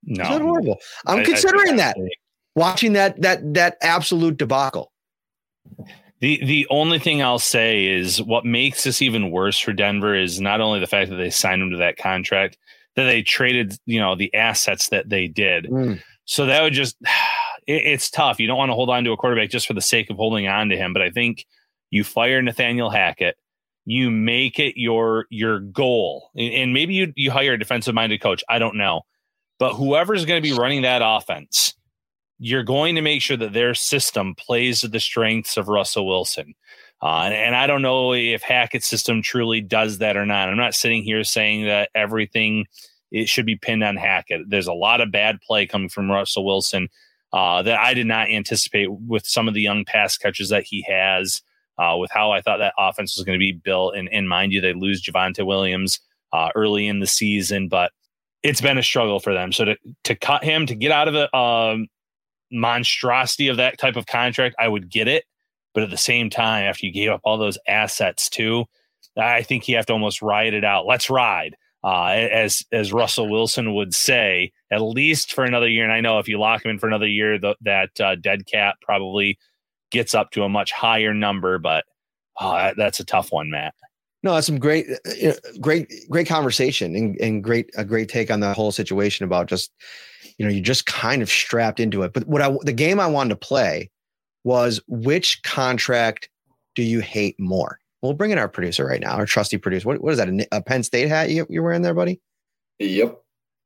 No, 0.05 0.23
It's 0.23 0.31
not 0.31 0.43
horrible. 0.43 0.79
I- 1.07 1.15
I'm 1.15 1.21
I 1.21 1.25
considering 1.25 1.67
think 1.67 1.79
that. 1.79 1.97
Watching 2.55 2.95
that 2.95 3.21
that 3.21 3.53
that 3.55 3.77
absolute 3.83 4.39
debacle. 4.39 4.91
The 6.21 6.43
the 6.45 6.67
only 6.71 6.99
thing 6.99 7.23
I'll 7.23 7.39
say 7.39 7.85
is 7.87 8.23
what 8.23 8.47
makes 8.47 8.85
this 8.85 9.03
even 9.03 9.31
worse 9.31 9.59
for 9.59 9.75
Denver 9.75 10.15
is 10.15 10.41
not 10.41 10.63
only 10.63 10.81
the 10.81 10.87
fact 10.87 11.11
that 11.11 11.17
they 11.17 11.29
signed 11.29 11.61
him 11.61 11.71
to 11.73 11.77
that 11.77 11.99
contract, 11.99 12.57
that 12.95 13.05
they 13.05 13.23
traded, 13.23 13.77
you 13.85 14.01
know, 14.01 14.15
the 14.17 14.33
assets 14.35 14.89
that 14.89 15.11
they 15.11 15.27
did. 15.29 15.67
Mm. 15.67 16.01
So 16.25 16.47
that 16.47 16.63
would 16.63 16.73
just 16.73 16.97
it, 17.67 17.83
it's 17.85 18.09
tough. 18.09 18.41
You 18.41 18.47
don't 18.47 18.57
want 18.57 18.71
to 18.71 18.75
hold 18.75 18.89
on 18.89 19.05
to 19.05 19.13
a 19.13 19.17
quarterback 19.19 19.51
just 19.51 19.67
for 19.67 19.75
the 19.75 19.83
sake 19.83 20.09
of 20.09 20.17
holding 20.17 20.49
on 20.49 20.71
to 20.71 20.77
him. 20.77 20.95
But 20.95 21.03
I 21.03 21.11
think 21.11 21.45
you 21.91 22.05
fire 22.05 22.41
Nathaniel 22.41 22.89
Hackett, 22.89 23.37
you 23.87 24.11
make 24.11 24.59
it 24.59 24.75
your 24.77 25.27
your 25.31 25.61
goal, 25.61 26.31
and, 26.37 26.75
maybe 26.75 26.95
you 26.95 27.13
you 27.17 27.31
hire 27.31 27.55
a 27.55 27.59
defensive 27.59 27.95
minded 27.95 28.21
coach. 28.21 28.45
I 28.49 28.59
don't 28.59 28.77
know, 28.77 29.03
but 29.59 29.75
whoever's 29.75 30.25
going 30.25 30.43
to 30.43 30.49
be 30.49 30.59
running 30.59 30.83
that 30.83 31.03
offense, 31.05 31.75
you're 32.39 32.65
going 32.65 32.97
to 32.97 33.01
make 33.01 33.23
sure 33.23 33.37
that 33.37 33.53
their 33.53 33.75
system 33.75 34.35
plays 34.35 34.81
to 34.81 34.89
the 34.89 35.01
strengths 35.01 35.57
of 35.57 35.69
Russell 35.69 36.07
Wilson. 36.07 36.55
Uh, 37.03 37.23
and, 37.25 37.35
and 37.35 37.57
I 37.57 37.67
don't 37.67 37.83
know 37.83 38.13
if 38.13 38.43
Hackett's 38.43 38.89
system 38.89 39.23
truly 39.23 39.61
does 39.61 39.99
that 39.99 40.17
or 40.17 40.27
not. 40.27 40.49
I'm 40.49 40.57
not 40.57 40.75
sitting 40.75 41.03
here 41.03 41.25
saying 41.25 41.67
that 41.67 41.91
everything 41.95 42.67
it 43.13 43.29
should 43.29 43.47
be 43.47 43.57
pinned 43.57 43.85
on 43.85 43.97
Hackett. 43.97 44.49
There's 44.49 44.67
a 44.67 44.73
lot 44.73 45.01
of 45.01 45.13
bad 45.13 45.41
play 45.41 45.67
coming 45.67 45.89
from 45.89 46.11
Russell 46.11 46.45
Wilson 46.45 46.89
uh, 47.33 47.63
that 47.63 47.79
I 47.79 47.95
did 47.95 48.07
not 48.07 48.31
anticipate 48.31 48.91
with 48.91 49.27
some 49.27 49.47
of 49.47 49.55
the 49.55 49.61
young 49.61 49.85
pass 49.85 50.17
catches 50.17 50.49
that 50.49 50.65
he 50.65 50.85
has, 50.89 51.43
uh, 51.79 51.97
with 51.99 52.11
how 52.11 52.31
I 52.31 52.41
thought 52.41 52.59
that 52.59 52.75
offense 52.79 53.17
was 53.17 53.25
going 53.25 53.39
to 53.39 53.43
be 53.43 53.53
built. 53.53 53.95
And, 53.97 54.09
and 54.13 54.29
mind 54.29 54.53
you, 54.53 54.61
they 54.61 54.73
lose 54.73 55.03
Javonte 55.03 55.47
Williams 55.47 56.01
uh, 56.33 56.51
early 56.55 56.87
in 56.87 57.01
the 57.01 57.07
season, 57.07 57.69
but 57.69 57.93
it's 58.43 58.61
been 58.61 58.79
a 58.79 58.83
struggle 58.83 59.21
for 59.21 59.35
them. 59.35 59.53
So 59.53 59.65
to, 59.65 59.77
to 60.05 60.15
cut 60.15 60.45
him, 60.45 60.67
to 60.67 60.75
get 60.75 60.93
out 60.93 61.09
of 61.09 61.15
the 61.15 61.37
um, 61.37 61.89
monstrosity 62.51 63.49
of 63.49 63.57
that 63.57 63.79
type 63.79 63.97
of 63.97 64.07
contract, 64.07 64.55
I 64.59 64.69
would 64.69 64.91
get 64.91 65.09
it. 65.09 65.25
But 65.75 65.83
at 65.83 65.91
the 65.91 65.97
same 65.97 66.31
time, 66.31 66.65
after 66.65 66.87
you 66.87 66.93
gave 66.93 67.11
up 67.11 67.21
all 67.25 67.37
those 67.37 67.59
assets 67.69 68.31
too, 68.31 68.65
I 69.17 69.43
think 69.43 69.69
you 69.69 69.77
have 69.77 69.87
to 69.87 69.93
almost 69.93 70.23
ride 70.23 70.55
it 70.55 70.65
out. 70.65 70.87
Let's 70.87 71.11
ride 71.11 71.57
uh, 71.85 72.07
as 72.07 72.65
as 72.73 72.93
Russell 72.93 73.31
Wilson 73.31 73.75
would 73.75 73.95
say, 73.95 74.53
at 74.71 74.81
least 74.81 75.33
for 75.33 75.45
another 75.45 75.69
year. 75.69 75.85
And 75.85 75.93
I 75.93 76.01
know 76.01 76.19
if 76.19 76.29
you 76.29 76.39
lock 76.39 76.65
him 76.65 76.71
in 76.71 76.79
for 76.79 76.87
another 76.87 77.07
year, 77.07 77.39
the, 77.39 77.57
that 77.61 78.01
uh, 78.01 78.15
dead 78.15 78.47
cap 78.47 78.77
probably 78.83 79.39
gets 79.91 80.15
up 80.15 80.31
to 80.33 80.43
a 80.43 80.49
much 80.49 80.73
higher 80.73 81.15
number. 81.15 81.59
But 81.59 81.85
oh, 82.41 82.53
that, 82.55 82.77
that's 82.77 83.01
a 83.01 83.05
tough 83.05 83.33
one, 83.33 83.51
Matt. 83.51 83.75
No, 84.23 84.35
that's 84.35 84.47
some 84.47 84.59
great, 84.59 84.87
uh, 84.91 85.33
great, 85.61 85.93
great 86.11 86.27
conversation 86.27 86.97
and, 86.97 87.17
and 87.21 87.45
great, 87.45 87.71
a 87.77 87.85
great 87.85 88.09
take 88.09 88.31
on 88.31 88.41
the 88.41 88.53
whole 88.55 88.73
situation 88.73 89.25
about 89.25 89.47
just, 89.47 89.71
you 90.37 90.45
know, 90.45 90.51
you're 90.51 90.63
just 90.63 90.87
kind 90.87 91.23
of 91.23 91.31
strapped 91.31 91.79
into 91.79 92.03
it. 92.03 92.13
But 92.13 92.27
what 92.27 92.43
I, 92.43 92.57
the 92.63 92.73
game 92.73 92.99
I 92.99 93.07
wanted 93.07 93.31
to 93.31 93.37
play 93.37 93.91
was 94.43 94.81
which 94.89 95.43
contract 95.43 96.29
do 96.75 96.83
you 96.83 97.01
hate 97.01 97.39
more? 97.39 97.79
We'll 98.03 98.15
bring 98.15 98.33
in 98.33 98.39
our 98.39 98.49
producer 98.49 98.85
right 98.85 99.01
now, 99.01 99.13
our 99.13 99.27
trusty 99.27 99.59
producer. 99.59 99.87
What, 99.87 100.01
what 100.03 100.13
is 100.13 100.19
that? 100.19 100.29
A, 100.29 100.47
a 100.57 100.63
Penn 100.63 100.83
State 100.83 101.09
hat 101.09 101.31
you, 101.31 101.47
you're 101.49 101.63
wearing 101.63 101.83
there, 101.83 101.95
buddy? 101.95 102.21
Yep. 102.79 103.21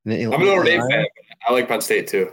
I'm 0.06 0.12
a 0.12 0.38
Notre 0.38 0.64
Dame 0.64 0.88
fan. 0.88 1.06
I 1.48 1.52
like 1.52 1.68
Penn 1.68 1.80
State 1.80 2.06
too. 2.06 2.30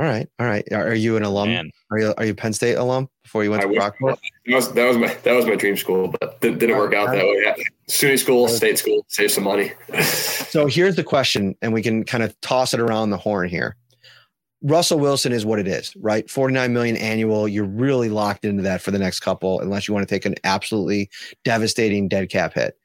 All 0.00 0.06
right, 0.06 0.26
all 0.38 0.46
right. 0.46 0.64
Are, 0.72 0.88
are 0.88 0.94
you 0.94 1.18
an 1.18 1.24
alum? 1.24 1.50
Man. 1.50 1.70
Are 1.90 1.98
you 1.98 2.14
are 2.16 2.24
you 2.24 2.34
Penn 2.34 2.54
State 2.54 2.76
alum 2.76 3.10
before 3.22 3.44
you 3.44 3.50
went 3.50 3.62
I 3.62 3.66
to 3.66 3.68
wish- 3.68 3.78
Brockport? 3.82 4.16
That 4.46 4.54
was 4.54 4.72
that 4.72 4.88
was 4.88 4.96
my 4.96 5.12
that 5.12 5.34
was 5.34 5.44
my 5.44 5.56
dream 5.56 5.76
school, 5.76 6.08
but 6.08 6.38
it 6.40 6.58
didn't 6.58 6.78
work 6.78 6.94
out 6.94 7.08
that 7.08 7.22
way. 7.22 7.42
Yeah. 7.44 7.54
SUNY 7.86 8.18
school, 8.18 8.48
state 8.48 8.78
school, 8.78 9.04
save 9.08 9.30
some 9.30 9.44
money. 9.44 9.72
So 10.02 10.66
here's 10.66 10.96
the 10.96 11.04
question, 11.04 11.54
and 11.60 11.74
we 11.74 11.82
can 11.82 12.04
kind 12.04 12.24
of 12.24 12.40
toss 12.40 12.72
it 12.72 12.80
around 12.80 13.10
the 13.10 13.18
horn 13.18 13.50
here. 13.50 13.76
Russell 14.62 14.98
Wilson 14.98 15.32
is 15.32 15.44
what 15.44 15.58
it 15.58 15.68
is, 15.68 15.94
right? 15.96 16.30
49 16.30 16.72
million 16.72 16.96
annual. 16.96 17.46
You're 17.46 17.66
really 17.66 18.08
locked 18.08 18.46
into 18.46 18.62
that 18.62 18.80
for 18.80 18.92
the 18.92 18.98
next 18.98 19.20
couple, 19.20 19.60
unless 19.60 19.86
you 19.86 19.92
want 19.92 20.08
to 20.08 20.14
take 20.14 20.24
an 20.24 20.34
absolutely 20.44 21.10
devastating 21.44 22.08
dead 22.08 22.30
cap 22.30 22.54
hit 22.54 22.78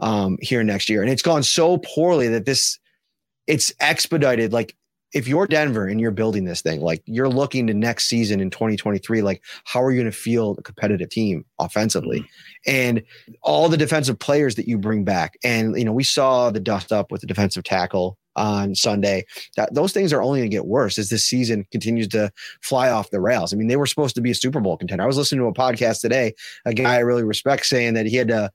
um, 0.00 0.36
here 0.42 0.62
next 0.62 0.90
year. 0.90 1.00
And 1.00 1.10
it's 1.10 1.22
gone 1.22 1.42
so 1.42 1.78
poorly 1.78 2.28
that 2.28 2.44
this 2.44 2.78
it's 3.46 3.72
expedited. 3.80 4.52
Like 4.52 4.76
if 5.14 5.26
you're 5.26 5.46
Denver 5.46 5.86
and 5.86 6.00
you're 6.00 6.10
building 6.10 6.44
this 6.44 6.60
thing, 6.60 6.80
like 6.80 7.02
you're 7.06 7.28
looking 7.28 7.66
to 7.66 7.74
next 7.74 8.08
season 8.08 8.40
in 8.40 8.50
2023, 8.50 9.22
like 9.22 9.42
how 9.64 9.82
are 9.82 9.90
you 9.90 10.00
going 10.00 10.10
to 10.10 10.16
field 10.16 10.58
a 10.58 10.62
competitive 10.62 11.08
team 11.08 11.44
offensively? 11.58 12.20
Mm-hmm. 12.20 12.70
And 12.70 13.02
all 13.42 13.68
the 13.68 13.76
defensive 13.76 14.18
players 14.18 14.56
that 14.56 14.68
you 14.68 14.78
bring 14.78 15.04
back. 15.04 15.38
And 15.42 15.78
you 15.78 15.84
know, 15.84 15.92
we 15.92 16.04
saw 16.04 16.50
the 16.50 16.60
dust 16.60 16.92
up 16.92 17.10
with 17.10 17.22
the 17.22 17.26
defensive 17.26 17.64
tackle 17.64 18.18
on 18.36 18.74
Sunday. 18.74 19.24
That 19.56 19.74
those 19.74 19.92
things 19.92 20.12
are 20.12 20.22
only 20.22 20.40
going 20.40 20.50
to 20.50 20.54
get 20.54 20.66
worse 20.66 20.98
as 20.98 21.08
this 21.08 21.24
season 21.24 21.66
continues 21.72 22.08
to 22.08 22.30
fly 22.62 22.90
off 22.90 23.10
the 23.10 23.20
rails. 23.20 23.52
I 23.52 23.56
mean, 23.56 23.68
they 23.68 23.76
were 23.76 23.86
supposed 23.86 24.14
to 24.14 24.20
be 24.20 24.30
a 24.30 24.34
Super 24.34 24.60
Bowl 24.60 24.76
contender. 24.76 25.04
I 25.04 25.06
was 25.06 25.16
listening 25.16 25.40
to 25.40 25.46
a 25.46 25.54
podcast 25.54 26.00
today, 26.00 26.34
a 26.64 26.74
guy 26.74 26.94
I 26.94 27.00
really 27.00 27.24
respect 27.24 27.66
saying 27.66 27.94
that 27.94 28.06
he 28.06 28.16
had 28.16 28.28
to 28.28 28.50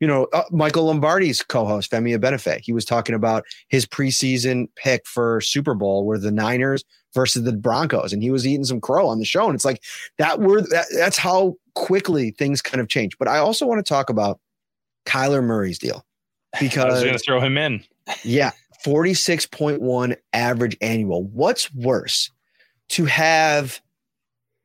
you 0.00 0.06
know, 0.06 0.26
uh, 0.32 0.42
Michael 0.50 0.84
Lombardi's 0.84 1.42
co-host 1.42 1.90
Femi 1.90 2.18
Abebefe. 2.18 2.60
He 2.60 2.72
was 2.72 2.84
talking 2.84 3.14
about 3.14 3.44
his 3.68 3.86
preseason 3.86 4.66
pick 4.76 5.06
for 5.06 5.40
Super 5.40 5.74
Bowl 5.74 6.04
were 6.04 6.18
the 6.18 6.32
Niners 6.32 6.84
versus 7.14 7.44
the 7.44 7.52
Broncos, 7.52 8.12
and 8.12 8.22
he 8.22 8.30
was 8.30 8.46
eating 8.46 8.64
some 8.64 8.80
crow 8.80 9.06
on 9.06 9.18
the 9.18 9.24
show. 9.24 9.46
And 9.46 9.54
it's 9.54 9.64
like 9.64 9.82
that. 10.18 10.40
Were 10.40 10.62
that, 10.62 10.86
that's 10.94 11.16
how 11.16 11.54
quickly 11.74 12.32
things 12.32 12.60
kind 12.60 12.80
of 12.80 12.88
change. 12.88 13.16
But 13.18 13.28
I 13.28 13.38
also 13.38 13.66
want 13.66 13.84
to 13.84 13.88
talk 13.88 14.10
about 14.10 14.40
Kyler 15.06 15.42
Murray's 15.42 15.78
deal 15.78 16.04
I 16.54 16.62
was 16.62 16.70
because 16.70 17.02
going 17.02 17.12
to 17.12 17.18
throw 17.18 17.40
him 17.40 17.56
in. 17.56 17.84
yeah, 18.24 18.50
46.1 18.84 20.16
average 20.32 20.76
annual. 20.80 21.24
What's 21.24 21.72
worse 21.72 22.30
to 22.90 23.04
have 23.06 23.80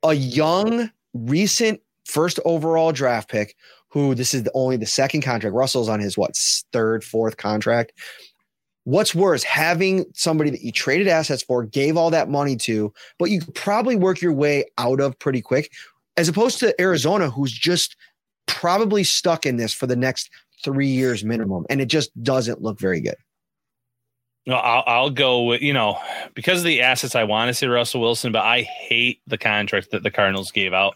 a 0.04 0.14
young, 0.14 0.92
recent 1.14 1.82
first 2.06 2.40
overall 2.44 2.92
draft 2.92 3.30
pick 3.30 3.56
who 3.90 4.16
this 4.16 4.34
is 4.34 4.44
the, 4.44 4.52
only 4.54 4.78
the 4.78 4.86
second 4.86 5.22
contract? 5.22 5.56
Russell's 5.56 5.90
on 5.90 6.00
his 6.00 6.18
what, 6.18 6.36
third, 6.72 7.04
fourth 7.04 7.38
contract? 7.38 7.94
What's 8.86 9.14
worse, 9.14 9.44
having 9.44 10.06
somebody 10.14 10.50
that 10.50 10.62
you 10.62 10.72
traded 10.72 11.08
assets 11.08 11.44
for, 11.44 11.64
gave 11.64 11.98
all 11.98 12.10
that 12.10 12.30
money 12.30 12.56
to, 12.58 12.94
but 13.20 13.30
you 13.30 13.42
could 13.42 13.54
probably 13.54 13.96
work 13.96 14.22
your 14.22 14.34
way 14.34 14.66
out 14.78 15.00
of 15.00 15.18
pretty 15.20 15.42
quick, 15.42 15.72
as 16.18 16.28
opposed 16.28 16.60
to 16.60 16.80
Arizona, 16.82 17.30
who's 17.30 17.52
just 17.52 17.96
probably 18.48 19.04
stuck 19.04 19.46
in 19.46 19.58
this 19.58 19.74
for 19.74 19.86
the 19.86 19.96
next 19.96 20.30
three 20.64 20.88
years 20.88 21.24
minimum. 21.24 21.66
And 21.70 21.82
it 21.82 21.86
just 21.86 22.12
doesn't 22.24 22.62
look 22.62 22.80
very 22.80 23.02
good. 23.02 23.16
No, 24.46 24.56
I'll, 24.56 24.84
I'll 24.88 25.10
go 25.12 25.44
with 25.44 25.62
you 25.62 25.74
know 25.74 26.00
because 26.34 26.60
of 26.60 26.66
the 26.66 26.82
assets. 26.82 27.14
I 27.14 27.24
want 27.24 27.50
to 27.50 27.54
see 27.54 27.68
Russell 27.68 28.02
Wilson, 28.02 28.32
but 28.32 28.44
I 28.44 28.62
hate 28.62 29.22
the 29.28 29.38
contract 29.38 29.92
that 29.92 30.02
the 30.02 30.10
Cardinals 30.10 30.52
gave 30.52 30.74
out 30.74 30.96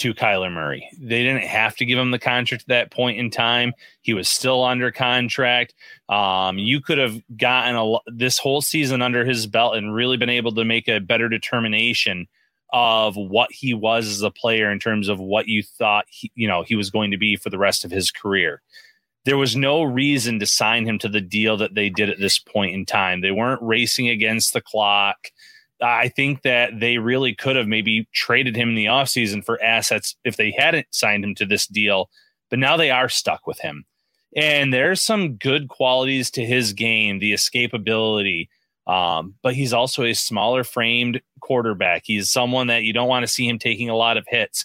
to 0.00 0.14
Kyler 0.14 0.52
Murray. 0.52 0.88
They 0.98 1.22
didn't 1.22 1.44
have 1.44 1.76
to 1.76 1.84
give 1.84 1.98
him 1.98 2.10
the 2.10 2.18
contract 2.18 2.64
at 2.64 2.68
that 2.68 2.90
point 2.90 3.18
in 3.18 3.30
time. 3.30 3.72
He 4.02 4.14
was 4.14 4.28
still 4.28 4.64
under 4.64 4.90
contract. 4.90 5.74
Um, 6.08 6.58
you 6.58 6.80
could 6.80 6.98
have 6.98 7.20
gotten 7.36 7.76
a, 7.76 7.98
this 8.06 8.38
whole 8.38 8.62
season 8.62 9.02
under 9.02 9.24
his 9.24 9.46
belt 9.46 9.76
and 9.76 9.94
really 9.94 10.16
been 10.16 10.30
able 10.30 10.52
to 10.54 10.64
make 10.64 10.88
a 10.88 11.00
better 11.00 11.28
determination 11.28 12.26
of 12.72 13.16
what 13.16 13.50
he 13.52 13.74
was 13.74 14.06
as 14.08 14.22
a 14.22 14.30
player 14.30 14.70
in 14.70 14.78
terms 14.78 15.08
of 15.08 15.18
what 15.18 15.48
you 15.48 15.62
thought 15.62 16.04
he, 16.08 16.30
you 16.36 16.46
know 16.46 16.62
he 16.62 16.76
was 16.76 16.88
going 16.88 17.10
to 17.10 17.18
be 17.18 17.34
for 17.34 17.50
the 17.50 17.58
rest 17.58 17.84
of 17.84 17.90
his 17.90 18.12
career 18.12 18.62
there 19.24 19.36
was 19.36 19.56
no 19.56 19.82
reason 19.82 20.38
to 20.38 20.46
sign 20.46 20.86
him 20.86 20.98
to 20.98 21.08
the 21.08 21.20
deal 21.20 21.56
that 21.58 21.74
they 21.74 21.90
did 21.90 22.08
at 22.08 22.18
this 22.18 22.38
point 22.38 22.74
in 22.74 22.86
time. 22.86 23.20
They 23.20 23.30
weren't 23.30 23.62
racing 23.62 24.08
against 24.08 24.52
the 24.52 24.62
clock. 24.62 25.28
I 25.82 26.08
think 26.08 26.42
that 26.42 26.78
they 26.78 26.98
really 26.98 27.34
could 27.34 27.56
have 27.56 27.66
maybe 27.66 28.08
traded 28.12 28.56
him 28.56 28.70
in 28.70 28.74
the 28.74 28.86
offseason 28.86 29.44
for 29.44 29.62
assets 29.62 30.16
if 30.24 30.36
they 30.36 30.54
hadn't 30.56 30.86
signed 30.90 31.24
him 31.24 31.34
to 31.36 31.46
this 31.46 31.66
deal, 31.66 32.10
but 32.50 32.58
now 32.58 32.76
they 32.76 32.90
are 32.90 33.08
stuck 33.08 33.46
with 33.46 33.58
him. 33.60 33.84
And 34.36 34.72
there's 34.72 35.02
some 35.02 35.34
good 35.36 35.68
qualities 35.68 36.30
to 36.32 36.44
his 36.44 36.72
game, 36.72 37.18
the 37.18 37.32
escapability. 37.32 38.48
Um, 38.86 39.34
but 39.42 39.54
he's 39.54 39.72
also 39.72 40.04
a 40.04 40.14
smaller 40.14 40.64
framed 40.64 41.20
quarterback. 41.40 42.02
He's 42.04 42.30
someone 42.30 42.68
that 42.68 42.82
you 42.82 42.92
don't 42.92 43.08
want 43.08 43.22
to 43.24 43.32
see 43.32 43.48
him 43.48 43.58
taking 43.58 43.88
a 43.88 43.96
lot 43.96 44.16
of 44.16 44.26
hits. 44.28 44.64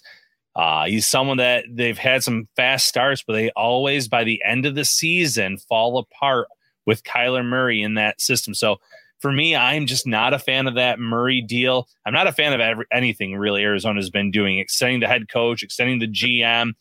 Uh, 0.55 0.85
he's 0.85 1.07
someone 1.07 1.37
that 1.37 1.65
they've 1.69 1.97
had 1.97 2.23
some 2.23 2.47
fast 2.55 2.87
starts, 2.87 3.23
but 3.25 3.33
they 3.33 3.49
always, 3.51 4.07
by 4.07 4.23
the 4.23 4.41
end 4.45 4.65
of 4.65 4.75
the 4.75 4.85
season, 4.85 5.57
fall 5.57 5.97
apart 5.97 6.47
with 6.85 7.03
Kyler 7.03 7.43
Murray 7.43 7.81
in 7.81 7.95
that 7.95 8.21
system. 8.21 8.53
So 8.53 8.77
for 9.25 9.31
me, 9.31 9.55
I'm 9.55 9.87
just 9.87 10.05
not 10.05 10.35
a 10.35 10.37
fan 10.37 10.67
of 10.67 10.75
that 10.75 10.99
Murray 10.99 11.41
deal. 11.41 11.87
I'm 12.05 12.13
not 12.13 12.27
a 12.27 12.31
fan 12.31 12.53
of 12.53 12.59
every, 12.59 12.85
anything 12.91 13.35
really 13.35 13.63
Arizona's 13.63 14.11
been 14.11 14.29
doing, 14.29 14.59
extending 14.59 14.99
the 14.99 15.07
head 15.07 15.29
coach, 15.29 15.63
extending 15.63 15.97
the 15.97 16.07
GM. 16.07 16.73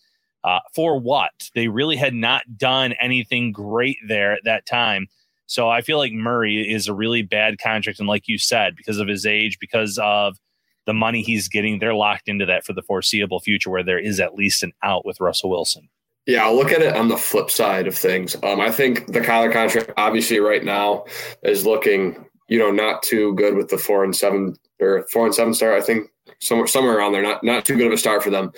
Uh, 0.44 0.58
for 0.74 1.00
what? 1.00 1.48
They 1.54 1.68
really 1.68 1.96
had 1.96 2.12
not 2.12 2.42
done 2.58 2.92
anything 3.00 3.50
great 3.50 3.96
there 4.06 4.34
at 4.34 4.44
that 4.44 4.66
time. 4.66 5.06
So 5.46 5.70
I 5.70 5.80
feel 5.80 5.96
like 5.96 6.12
Murray 6.12 6.70
is 6.70 6.86
a 6.86 6.92
really 6.92 7.22
bad 7.22 7.58
contract. 7.58 7.98
And 7.98 8.06
like 8.06 8.28
you 8.28 8.36
said, 8.36 8.76
because 8.76 8.98
of 8.98 9.08
his 9.08 9.24
age, 9.24 9.58
because 9.58 9.96
of 9.96 10.38
the 10.84 10.92
money 10.92 11.22
he's 11.22 11.48
getting, 11.48 11.78
they're 11.78 11.94
locked 11.94 12.28
into 12.28 12.44
that 12.44 12.66
for 12.66 12.74
the 12.74 12.82
foreseeable 12.82 13.40
future 13.40 13.70
where 13.70 13.82
there 13.82 13.98
is 13.98 14.20
at 14.20 14.34
least 14.34 14.62
an 14.62 14.74
out 14.82 15.06
with 15.06 15.18
Russell 15.18 15.48
Wilson. 15.48 15.88
Yeah, 16.26 16.44
I'll 16.44 16.56
look 16.56 16.72
at 16.72 16.82
it 16.82 16.94
on 16.94 17.08
the 17.08 17.16
flip 17.16 17.50
side 17.50 17.86
of 17.86 17.96
things. 17.96 18.36
Um, 18.42 18.60
I 18.60 18.70
think 18.70 19.12
the 19.12 19.20
Kyler 19.20 19.50
contract, 19.50 19.92
obviously, 19.96 20.40
right 20.40 20.62
now 20.62 21.04
is 21.42 21.66
looking, 21.66 22.24
you 22.48 22.58
know, 22.58 22.70
not 22.70 23.02
too 23.02 23.34
good 23.34 23.54
with 23.54 23.68
the 23.68 23.78
four 23.78 24.04
and 24.04 24.14
seven 24.14 24.56
or 24.80 25.06
four 25.10 25.26
and 25.26 25.34
seven 25.34 25.54
start. 25.54 25.80
I 25.80 25.84
think 25.84 26.10
somewhere 26.40 26.66
somewhere 26.66 26.96
around 26.96 27.12
there, 27.12 27.22
not 27.22 27.42
not 27.42 27.64
too 27.64 27.76
good 27.76 27.86
of 27.86 27.92
a 27.92 27.98
start 27.98 28.22
for 28.22 28.30
them. 28.30 28.52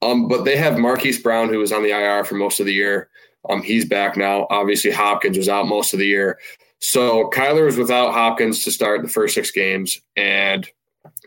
Um, 0.00 0.26
but 0.26 0.44
they 0.44 0.56
have 0.56 0.78
Marquise 0.78 1.22
Brown, 1.22 1.48
who 1.48 1.58
was 1.58 1.72
on 1.72 1.82
the 1.82 1.90
IR 1.90 2.24
for 2.24 2.34
most 2.34 2.58
of 2.58 2.66
the 2.66 2.72
year. 2.72 3.08
Um, 3.48 3.62
he's 3.62 3.84
back 3.84 4.16
now. 4.16 4.46
Obviously, 4.50 4.90
Hopkins 4.90 5.36
was 5.36 5.48
out 5.48 5.66
most 5.66 5.92
of 5.92 5.98
the 5.98 6.06
year. 6.06 6.38
So 6.80 7.30
Kyler 7.30 7.66
was 7.66 7.76
without 7.76 8.12
Hopkins 8.12 8.64
to 8.64 8.72
start 8.72 9.02
the 9.02 9.08
first 9.08 9.34
six 9.34 9.52
games, 9.52 10.00
and 10.16 10.68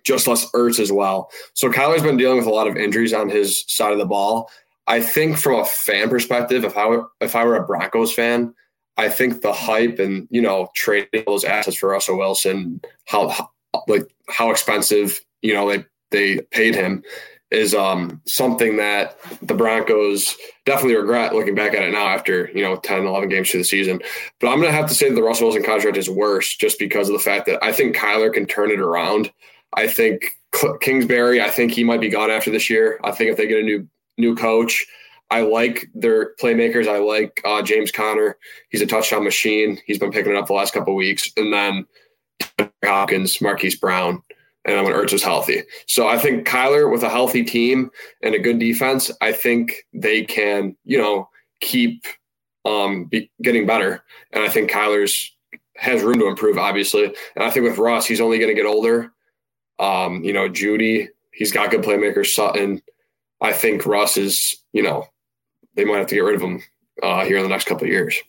just 0.03 0.27
less 0.27 0.49
Ertz 0.51 0.79
as 0.79 0.91
well. 0.91 1.31
So 1.53 1.69
Kyler's 1.69 2.03
been 2.03 2.17
dealing 2.17 2.37
with 2.37 2.47
a 2.47 2.51
lot 2.51 2.67
of 2.67 2.77
injuries 2.77 3.13
on 3.13 3.29
his 3.29 3.63
side 3.67 3.93
of 3.93 3.97
the 3.97 4.05
ball. 4.05 4.49
I 4.87 5.01
think 5.01 5.37
from 5.37 5.59
a 5.59 5.65
fan 5.65 6.09
perspective, 6.09 6.63
if 6.63 6.77
I 6.77 6.85
were 6.85 7.07
if 7.21 7.35
I 7.35 7.45
were 7.45 7.55
a 7.55 7.65
Broncos 7.65 8.13
fan, 8.13 8.53
I 8.97 9.09
think 9.09 9.41
the 9.41 9.53
hype 9.53 9.99
and 9.99 10.27
you 10.31 10.41
know 10.41 10.69
trading 10.75 11.23
those 11.25 11.43
assets 11.43 11.77
for 11.77 11.89
Russell 11.89 12.17
Wilson, 12.17 12.81
how, 13.05 13.29
how 13.29 13.49
like 13.87 14.07
how 14.29 14.51
expensive 14.51 15.21
you 15.41 15.53
know 15.53 15.69
they 15.69 15.85
they 16.11 16.41
paid 16.51 16.75
him 16.75 17.03
is 17.51 17.75
um 17.75 18.21
something 18.25 18.77
that 18.77 19.17
the 19.41 19.53
Broncos 19.53 20.35
definitely 20.65 20.95
regret 20.95 21.33
looking 21.33 21.55
back 21.55 21.73
at 21.73 21.83
it 21.83 21.91
now 21.91 22.07
after, 22.07 22.49
you 22.55 22.63
know, 22.63 22.75
10, 22.77 23.05
11 23.05 23.29
games 23.29 23.51
through 23.51 23.59
the 23.59 23.65
season. 23.65 24.01
But 24.39 24.47
I'm 24.47 24.59
going 24.59 24.71
to 24.71 24.77
have 24.77 24.89
to 24.89 24.95
say 24.95 25.09
that 25.09 25.15
the 25.15 25.23
Russell 25.23 25.47
Wilson 25.47 25.63
contract 25.63 25.95
is 25.95 26.09
worse 26.09 26.55
just 26.55 26.79
because 26.79 27.07
of 27.07 27.13
the 27.13 27.19
fact 27.19 27.45
that 27.45 27.63
I 27.63 27.71
think 27.71 27.95
Kyler 27.95 28.33
can 28.33 28.47
turn 28.47 28.71
it 28.71 28.79
around. 28.79 29.31
I 29.73 29.87
think 29.87 30.23
Kingsbury, 30.81 31.41
I 31.41 31.49
think 31.49 31.71
he 31.71 31.83
might 31.83 32.01
be 32.01 32.09
gone 32.09 32.31
after 32.31 32.49
this 32.49 32.69
year. 32.69 32.99
I 33.03 33.11
think 33.11 33.29
if 33.29 33.37
they 33.37 33.47
get 33.47 33.59
a 33.59 33.63
new 33.63 33.87
new 34.17 34.35
coach. 34.35 34.85
I 35.31 35.41
like 35.41 35.87
their 35.93 36.35
playmakers. 36.35 36.87
I 36.87 36.99
like 36.99 37.41
uh, 37.43 37.61
James 37.61 37.91
Conner. 37.91 38.37
He's 38.69 38.81
a 38.81 38.85
touchdown 38.85 39.23
machine. 39.23 39.79
He's 39.85 39.99
been 39.99 40.11
picking 40.11 40.33
it 40.33 40.37
up 40.37 40.47
the 40.47 40.53
last 40.53 40.73
couple 40.73 40.95
weeks. 40.95 41.31
And 41.35 41.51
then 41.51 41.85
Hopkins, 42.83 43.41
Marquise 43.41 43.75
Brown, 43.75 44.21
and 44.65 44.83
when 44.83 44.93
Ertz 44.93 45.13
was 45.13 45.23
healthy. 45.23 45.63
So 45.87 46.07
I 46.07 46.17
think 46.17 46.47
Kyler 46.47 46.91
with 46.91 47.03
a 47.03 47.09
healthy 47.09 47.43
team 47.43 47.89
and 48.21 48.35
a 48.35 48.39
good 48.39 48.59
defense, 48.59 49.11
I 49.21 49.31
think 49.31 49.85
they 49.93 50.23
can, 50.23 50.75
you 50.83 50.97
know, 50.97 51.29
keep 51.61 52.05
um, 52.65 53.05
be, 53.05 53.31
getting 53.41 53.65
better. 53.65 54.03
And 54.31 54.43
I 54.43 54.49
think 54.49 54.71
Kyler's 54.71 55.31
has 55.77 56.01
room 56.01 56.19
to 56.19 56.27
improve, 56.27 56.57
obviously. 56.57 57.05
And 57.05 57.43
I 57.43 57.49
think 57.49 57.65
with 57.65 57.77
Russ, 57.77 58.05
he's 58.05 58.21
only 58.21 58.39
going 58.39 58.49
to 58.49 58.59
get 58.59 58.67
older. 58.67 59.11
Um, 59.79 60.23
you 60.23 60.33
know, 60.33 60.49
Jeudy, 60.49 61.09
he's 61.33 61.51
got 61.51 61.71
good 61.71 61.81
playmakers. 61.81 62.27
Sutton, 62.27 62.81
I 63.41 63.53
think 63.53 63.85
Russ 63.85 64.17
is, 64.17 64.55
you 64.71 64.81
know, 64.81 65.07
they 65.75 65.85
might 65.85 65.97
have 65.97 66.07
to 66.07 66.15
get 66.15 66.23
rid 66.23 66.35
of 66.35 66.41
him 66.41 66.61
uh, 67.03 67.25
here 67.25 67.37
in 67.37 67.43
the 67.43 67.49
next 67.49 67.67
couple 67.67 67.85
of 67.85 67.91
years. 67.91 68.21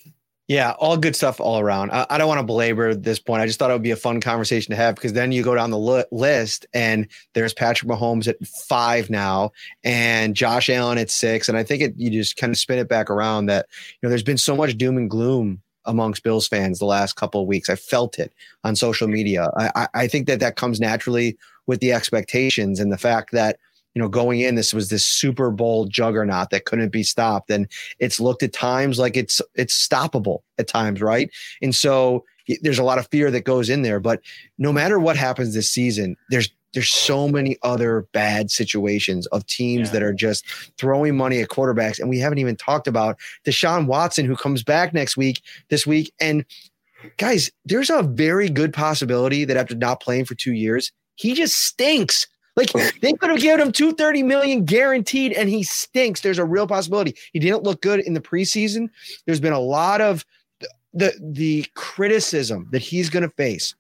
Yeah, 0.49 0.75
all 0.79 0.97
good 0.97 1.17
stuff 1.17 1.41
all 1.41 1.59
around. 1.59 1.91
I, 1.91 2.07
I, 2.09 2.19
don't 2.19 2.29
want 2.29 2.39
to 2.39 2.47
belabor 2.47 2.95
this 2.95 3.19
point. 3.19 3.43
I 3.43 3.47
just 3.47 3.59
thought 3.59 3.71
it 3.71 3.73
would 3.73 3.83
be 3.83 3.91
a 3.91 3.97
fun 3.97 4.21
conversation 4.21 4.71
to 4.71 4.77
have 4.77 4.95
because 4.95 5.13
then 5.13 5.33
you 5.33 5.43
go 5.43 5.57
down 5.57 5.73
the 5.73 5.79
li- 5.79 6.05
list 6.13 6.67
and 6.73 7.09
there's 7.35 7.53
Patrick 7.53 7.91
Mahomes 7.91 8.29
at 8.29 8.37
five 8.47 9.11
now 9.11 9.51
and 9.83 10.37
Josh 10.37 10.71
Allen 10.71 10.99
at 10.99 11.11
six. 11.11 11.49
And 11.49 11.59
I 11.59 11.65
think 11.65 11.83
it, 11.83 11.95
you 11.97 12.11
just 12.11 12.37
kind 12.37 12.53
of 12.53 12.59
spin 12.59 12.79
it 12.79 12.89
back 12.89 13.11
around 13.11 13.47
that, 13.47 13.67
you 13.91 13.99
know, 14.07 14.09
there's 14.09 14.23
been 14.23 14.39
so 14.39 14.55
much 14.55 14.79
doom 14.79 14.97
and 14.97 15.11
gloom 15.11 15.63
amongst 15.85 16.23
Bills 16.23 16.47
fans 16.47 16.79
the 16.79 16.85
last 16.85 17.15
couple 17.17 17.41
of 17.41 17.49
weeks. 17.49 17.69
I 17.69 17.75
felt 17.75 18.17
it 18.21 18.33
on 18.63 18.77
social 18.77 19.09
media. 19.09 19.51
I, 19.57 19.89
I 19.95 20.07
think 20.07 20.29
that 20.29 20.39
that 20.39 20.55
comes 20.55 20.79
naturally 20.79 21.37
with 21.67 21.81
the 21.81 21.93
expectations 21.93 22.79
and 22.79 22.93
the 22.93 22.99
fact 22.99 23.33
that– 23.33 23.59
you 23.97 24.03
know, 24.03 24.09
going 24.11 24.41
in, 24.41 24.57
this 24.57 24.75
was 24.75 24.91
this 24.91 25.07
Super 25.07 25.51
Bowl 25.51 25.87
juggernaut 25.87 26.51
that 26.51 26.67
couldn't 26.67 26.93
be 26.93 27.03
stopped. 27.03 27.51
And 27.51 27.67
it's 27.99 28.21
looked 28.21 28.43
at 28.43 28.53
times 28.53 28.99
like 28.99 29.17
it's 29.17 29.41
it's 29.55 29.89
stoppable 29.89 30.41
at 30.59 30.69
times, 30.69 31.01
right? 31.01 31.31
And 31.63 31.75
so 31.75 32.23
there's 32.61 32.79
a 32.79 32.85
lot 32.85 32.99
of 32.99 33.09
fear 33.09 33.31
that 33.31 33.47
goes 33.47 33.71
in 33.71 33.81
there. 33.81 33.99
But 33.99 34.21
no 34.59 34.71
matter 34.71 34.99
what 34.99 35.17
happens 35.17 35.55
this 35.55 35.71
season, 35.71 36.15
there's 36.29 36.51
there's 36.75 36.93
so 36.93 37.27
many 37.27 37.57
other 37.63 38.07
bad 38.13 38.51
situations 38.51 39.27
of 39.29 39.47
teams 39.47 39.89
yeah. 39.89 39.93
that 39.95 40.03
are 40.03 40.13
just 40.13 40.45
throwing 40.77 41.17
money 41.17 41.41
at 41.41 41.49
quarterbacks. 41.49 41.99
And 41.99 42.11
we 42.11 42.19
haven't 42.19 42.37
even 42.37 42.55
talked 42.55 42.87
about 42.87 43.17
Deshaun 43.47 43.87
Watson, 43.87 44.27
who 44.27 44.37
comes 44.37 44.63
back 44.63 44.93
next 44.93 45.17
week, 45.17 45.41
this 45.71 45.87
week. 45.87 46.13
And 46.21 46.45
guys, 47.17 47.51
there's 47.65 47.89
a 47.89 48.03
very 48.03 48.51
good 48.51 48.75
possibility 48.75 49.47
that 49.47 49.57
after 49.57 49.75
not 49.75 50.03
playing 50.03 50.27
for 50.27 50.35
two 50.35 50.53
years, 50.53 50.93
he 51.15 51.33
just 51.33 51.57
stinks. 51.63 52.27
Like 52.57 52.73
they 53.01 53.13
could 53.13 53.31
have 53.31 53.41
given 53.41 53.67
him 53.67 53.73
230 53.73 54.23
million 54.23 54.65
guaranteed 54.65 55.33
and 55.33 55.49
he 55.49 55.63
stinks. 55.63 56.21
There's 56.21 56.39
a 56.39 56.45
real 56.45 56.67
possibility. 56.67 57.15
He 57.33 57.39
didn't 57.39 57.63
look 57.63 57.83
good 57.83 58.01
in 58.01 58.15
the 58.15 58.21
preseason. 58.21 58.89
There's 59.27 59.41
been 59.41 59.53
a 59.53 59.61
lot 59.61 60.01
of 60.01 60.25
the 60.95 61.13
the 61.21 61.67
criticism 61.75 62.69
that 62.73 62.81
he's 62.81 63.11
going 63.11 63.23
to 63.23 63.35
face, 63.37 63.75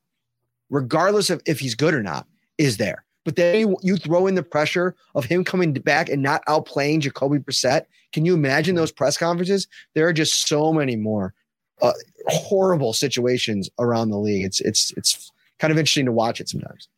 regardless 0.70 1.30
of 1.30 1.40
if 1.46 1.58
he's 1.58 1.74
good 1.74 1.94
or 1.94 2.02
not, 2.02 2.26
is 2.58 2.76
there. 2.76 3.04
But 3.24 3.34
then 3.34 3.58
you, 3.58 3.76
you, 3.82 3.96
throw 3.96 4.28
in 4.28 4.36
the 4.36 4.42
pressure 4.42 4.94
of 5.16 5.24
him 5.24 5.42
coming 5.42 5.72
back 5.72 6.08
and 6.08 6.22
not 6.22 6.46
outplaying 6.46 7.00
Jacoby 7.00 7.38
Brissett. 7.38 7.86
Can 8.12 8.24
you 8.24 8.34
imagine 8.34 8.76
those 8.76 8.92
press 8.92 9.18
conferences? 9.18 9.66
There 9.94 10.06
are 10.06 10.12
just 10.12 10.46
so 10.46 10.72
many 10.72 10.94
more 10.94 11.34
uh, 11.82 11.92
horrible 12.28 12.92
situations 12.92 13.68
around 13.80 14.10
the 14.10 14.18
league. 14.18 14.44
It's 14.44 14.60
it's 14.60 14.92
it's 14.96 15.32
kind 15.58 15.72
of 15.72 15.78
interesting 15.78 16.06
to 16.06 16.12
watch 16.12 16.40
it 16.40 16.48
sometimes. 16.48 16.88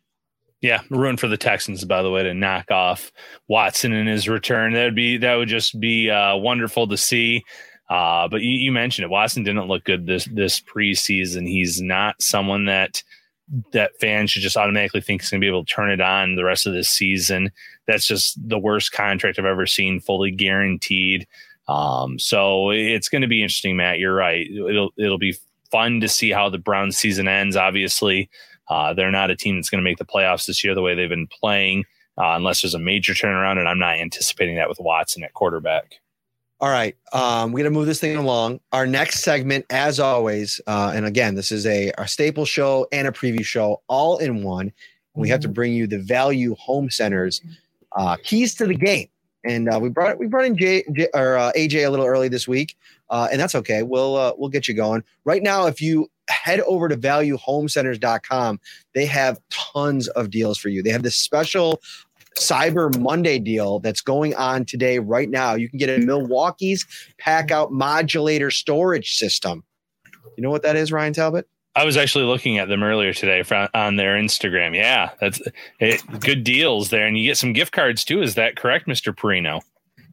Yeah, 0.61 0.80
ruin 0.90 1.16
for 1.16 1.28
the 1.28 1.36
Texans, 1.36 1.84
by 1.84 2.02
the 2.02 2.11
way, 2.11 2.24
to 2.24 2.34
knock 2.34 2.70
off 2.70 3.12
Watson 3.46 3.92
in 3.92 4.09
his 4.09 4.28
return. 4.28 4.72
That'd 4.72 4.94
be 4.94 5.16
that 5.18 5.36
would 5.36 5.48
just 5.48 5.78
be 5.78 6.11
uh, 6.11 6.36
wonderful 6.36 6.88
to 6.88 6.96
see. 6.96 7.44
Uh, 7.88 8.28
but 8.28 8.42
you, 8.42 8.50
you, 8.50 8.72
mentioned 8.72 9.04
it. 9.04 9.11
Watson 9.11 9.44
didn't 9.44 9.68
look 9.68 9.84
good 9.84 10.06
this 10.06 10.26
this 10.26 10.61
preseason. 10.61 11.48
He's 11.48 11.80
not 11.80 12.20
someone 12.20 12.66
that 12.66 13.02
that 13.72 13.92
fans 13.98 14.30
should 14.30 14.42
just 14.42 14.56
automatically 14.56 15.00
think 15.00 15.22
he's 15.22 15.30
going 15.30 15.40
to 15.40 15.44
be 15.44 15.48
able 15.48 15.64
to 15.64 15.72
turn 15.72 15.90
it 15.90 16.00
on 16.00 16.34
the 16.34 16.44
rest 16.44 16.66
of 16.66 16.74
this 16.74 16.90
season. 16.90 17.50
That's 17.86 18.06
just 18.06 18.36
the 18.46 18.59
worst 18.59 18.92
contract 18.92 19.38
I've 19.38 19.46
ever 19.46 19.64
seen, 19.64 20.00
fully 20.00 20.30
guaranteed. 20.30 21.26
Um, 21.66 22.18
so 22.18 22.70
it's 22.70 23.09
going 23.09 23.22
to 23.22 23.28
be 23.28 23.42
interesting, 23.42 23.76
Matt. 23.76 23.98
You're 23.98 24.14
right. 24.14 24.46
It'll 24.50 24.90
it'll 24.98 25.18
be 25.18 25.36
fun 25.70 26.00
to 26.00 26.09
see 26.09 26.30
how 26.30 26.48
the 26.48 26.59
Brown 26.59 26.92
season 26.92 27.28
ends. 27.28 27.56
Obviously, 27.56 28.28
uh, 28.70 28.94
they're 28.94 29.10
not 29.10 29.30
a 29.30 29.36
team 29.36 29.56
that's 29.56 29.70
going 29.70 29.82
to 29.82 29.88
make 29.88 29.98
the 29.98 30.04
playoffs 30.04 30.46
this 30.46 30.62
year 30.62 30.74
the 30.74 30.82
way 30.82 30.94
they've 30.94 31.08
been 31.08 31.26
playing, 31.26 31.84
uh, 32.18 32.34
unless 32.36 32.62
there's 32.62 32.74
a 32.74 32.78
major 32.78 33.14
turnaround. 33.14 33.58
And 33.58 33.68
I'm 33.68 33.78
not 33.78 33.98
anticipating 33.98 34.56
that 34.56 34.68
with 34.68 34.78
Watson 34.80 35.22
at 35.24 35.34
quarterback. 35.34 36.00
All 36.60 36.70
right. 36.70 36.96
Um, 37.12 37.52
we're 37.52 37.62
going 37.62 37.72
to 37.72 37.78
move 37.78 37.86
this 37.86 38.00
thing 38.00 38.16
along. 38.16 38.58
Our 38.72 38.84
next 38.84 39.20
segment, 39.20 39.64
as 39.70 40.00
always, 40.00 40.60
uh, 40.66 40.92
and 40.92 41.06
again, 41.06 41.36
this 41.36 41.52
is 41.52 41.64
a, 41.66 41.92
a 41.98 42.08
staple 42.08 42.44
show 42.44 42.86
and 42.90 43.06
a 43.06 43.12
preview 43.12 43.44
show 43.44 43.80
all 43.86 44.18
in 44.18 44.42
one. 44.42 44.72
We 45.14 45.28
have 45.28 45.40
to 45.40 45.48
bring 45.48 45.72
you 45.72 45.86
the 45.86 45.98
Value 45.98 46.56
Home 46.56 46.90
Centers 46.90 47.40
uh, 47.92 48.16
keys 48.22 48.54
to 48.56 48.66
the 48.66 48.74
game. 48.74 49.08
And 49.44 49.68
uh, 49.68 49.78
we 49.80 49.88
brought 49.88 50.18
we 50.18 50.26
brought 50.26 50.44
in 50.44 50.56
Jay, 50.56 50.84
Jay 50.92 51.08
or 51.14 51.36
uh, 51.36 51.52
AJ 51.56 51.86
a 51.86 51.90
little 51.90 52.06
early 52.06 52.28
this 52.28 52.48
week, 52.48 52.76
uh, 53.08 53.28
and 53.30 53.40
that's 53.40 53.54
okay. 53.54 53.82
We'll 53.82 54.16
uh, 54.16 54.32
we'll 54.36 54.50
get 54.50 54.66
you 54.66 54.74
going 54.74 55.04
right 55.24 55.42
now. 55.42 55.66
If 55.66 55.80
you 55.80 56.10
head 56.28 56.60
over 56.60 56.88
to 56.88 56.96
valuehomecenters.com. 56.96 58.60
They 58.94 59.06
have 59.06 59.40
tons 59.50 60.08
of 60.08 60.30
deals 60.30 60.58
for 60.58 60.68
you. 60.68 60.82
They 60.82 60.90
have 60.90 61.02
this 61.02 61.16
special 61.16 61.80
Cyber 62.38 62.96
Monday 63.00 63.38
deal 63.38 63.80
that's 63.80 64.00
going 64.00 64.34
on 64.36 64.64
today, 64.64 65.00
right 65.00 65.28
now. 65.28 65.54
You 65.54 65.68
can 65.68 65.78
get 65.78 65.90
a 65.90 65.98
Milwaukee's 66.04 66.86
pack 67.18 67.50
out 67.50 67.72
modulator 67.72 68.50
storage 68.50 69.14
system. 69.14 69.64
You 70.36 70.42
know 70.42 70.50
what 70.50 70.62
that 70.62 70.76
is, 70.76 70.92
Ryan 70.92 71.12
Talbot? 71.12 71.48
I 71.74 71.84
was 71.84 71.96
actually 71.96 72.24
looking 72.24 72.58
at 72.58 72.68
them 72.68 72.82
earlier 72.82 73.12
today 73.12 73.42
on 73.74 73.96
their 73.96 74.16
Instagram. 74.16 74.74
Yeah, 74.74 75.10
that's 75.20 75.40
it, 75.80 76.02
good 76.20 76.44
deals 76.44 76.90
there, 76.90 77.06
and 77.06 77.16
you 77.18 77.24
get 77.24 77.36
some 77.36 77.52
gift 77.52 77.72
cards 77.72 78.04
too. 78.04 78.20
Is 78.20 78.34
that 78.34 78.56
correct, 78.56 78.88
Mister 78.88 79.12
Parrino? 79.12 79.60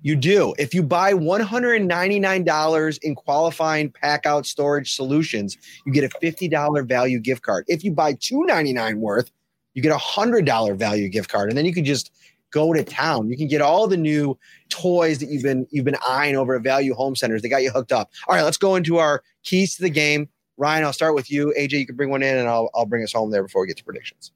You 0.06 0.16
do. 0.16 0.54
If 0.60 0.76
you 0.76 0.84
buy 0.84 1.14
$199 1.14 3.00
in 3.02 3.16
qualifying 3.16 3.90
pack 3.90 4.28
out 4.28 4.46
storage 4.46 4.94
solutions, 4.94 5.58
you 5.84 5.92
get 5.92 6.04
a 6.04 6.10
$50 6.20 6.88
value 6.88 7.20
gift 7.20 7.42
card. 7.42 7.66
If 7.68 7.84
you 7.84 7.92
buy 7.92 8.14
299 8.14 9.00
worth, 9.00 9.32
you 9.74 9.82
get 9.82 9.92
a 9.92 9.98
$100 9.98 10.78
value 10.78 11.10
gift 11.10 11.32
card. 11.32 11.50
And 11.50 11.58
then 11.58 11.66
you 11.66 11.74
can 11.74 11.86
just 11.86 12.12
go 12.52 12.72
to 12.72 12.84
town. 12.84 13.32
You 13.32 13.36
can 13.36 13.48
get 13.48 13.62
all 13.62 13.88
the 13.88 13.98
new 13.98 14.38
toys 14.70 15.18
that 15.18 15.30
you've 15.30 15.42
been 15.42 15.66
you've 15.72 15.86
been 15.86 15.98
eyeing 16.08 16.36
over 16.36 16.54
at 16.54 16.62
Value 16.62 16.94
Home 16.94 17.16
Centers. 17.16 17.42
They 17.42 17.50
got 17.50 17.64
you 17.64 17.72
hooked 17.72 17.92
up. 17.92 18.12
All 18.28 18.36
right, 18.36 18.44
let's 18.44 18.58
go 18.58 18.76
into 18.76 18.98
our 18.98 19.24
keys 19.44 19.76
to 19.78 19.82
the 19.82 19.90
game. 19.90 20.30
Ryan, 20.58 20.84
I'll 20.84 20.94
start 20.94 21.16
with 21.16 21.32
you. 21.32 21.52
AJ, 21.58 21.80
you 21.80 21.88
can 21.88 21.96
bring 21.96 22.12
one 22.12 22.22
in 22.22 22.38
and 22.38 22.48
I'll 22.48 22.70
I'll 22.76 22.86
bring 22.86 23.04
us 23.04 23.12
home 23.12 23.32
there 23.32 23.42
before 23.42 23.62
we 23.62 23.68
get 23.68 23.78
to 23.78 23.84
predictions. 23.84 24.32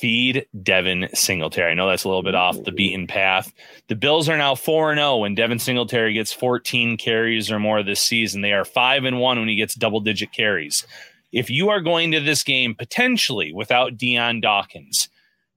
Feed 0.00 0.46
Devin 0.62 1.08
Singletary. 1.14 1.72
I 1.72 1.74
know 1.74 1.88
that's 1.88 2.04
a 2.04 2.08
little 2.08 2.22
bit 2.22 2.34
off 2.34 2.62
the 2.62 2.72
beaten 2.72 3.06
path. 3.06 3.52
The 3.88 3.96
Bills 3.96 4.28
are 4.28 4.36
now 4.36 4.54
4 4.54 4.94
0 4.94 5.18
when 5.18 5.34
Devin 5.34 5.58
Singletary 5.58 6.12
gets 6.12 6.32
14 6.32 6.96
carries 6.96 7.50
or 7.50 7.58
more 7.58 7.82
this 7.82 8.00
season. 8.00 8.42
They 8.42 8.52
are 8.52 8.64
5 8.64 9.04
and 9.04 9.20
1 9.20 9.38
when 9.38 9.48
he 9.48 9.56
gets 9.56 9.74
double 9.74 10.00
digit 10.00 10.32
carries. 10.32 10.86
If 11.32 11.50
you 11.50 11.68
are 11.68 11.80
going 11.80 12.12
to 12.12 12.20
this 12.20 12.42
game 12.42 12.74
potentially 12.74 13.52
without 13.52 13.96
Dion 13.96 14.40
Dawkins, 14.40 15.08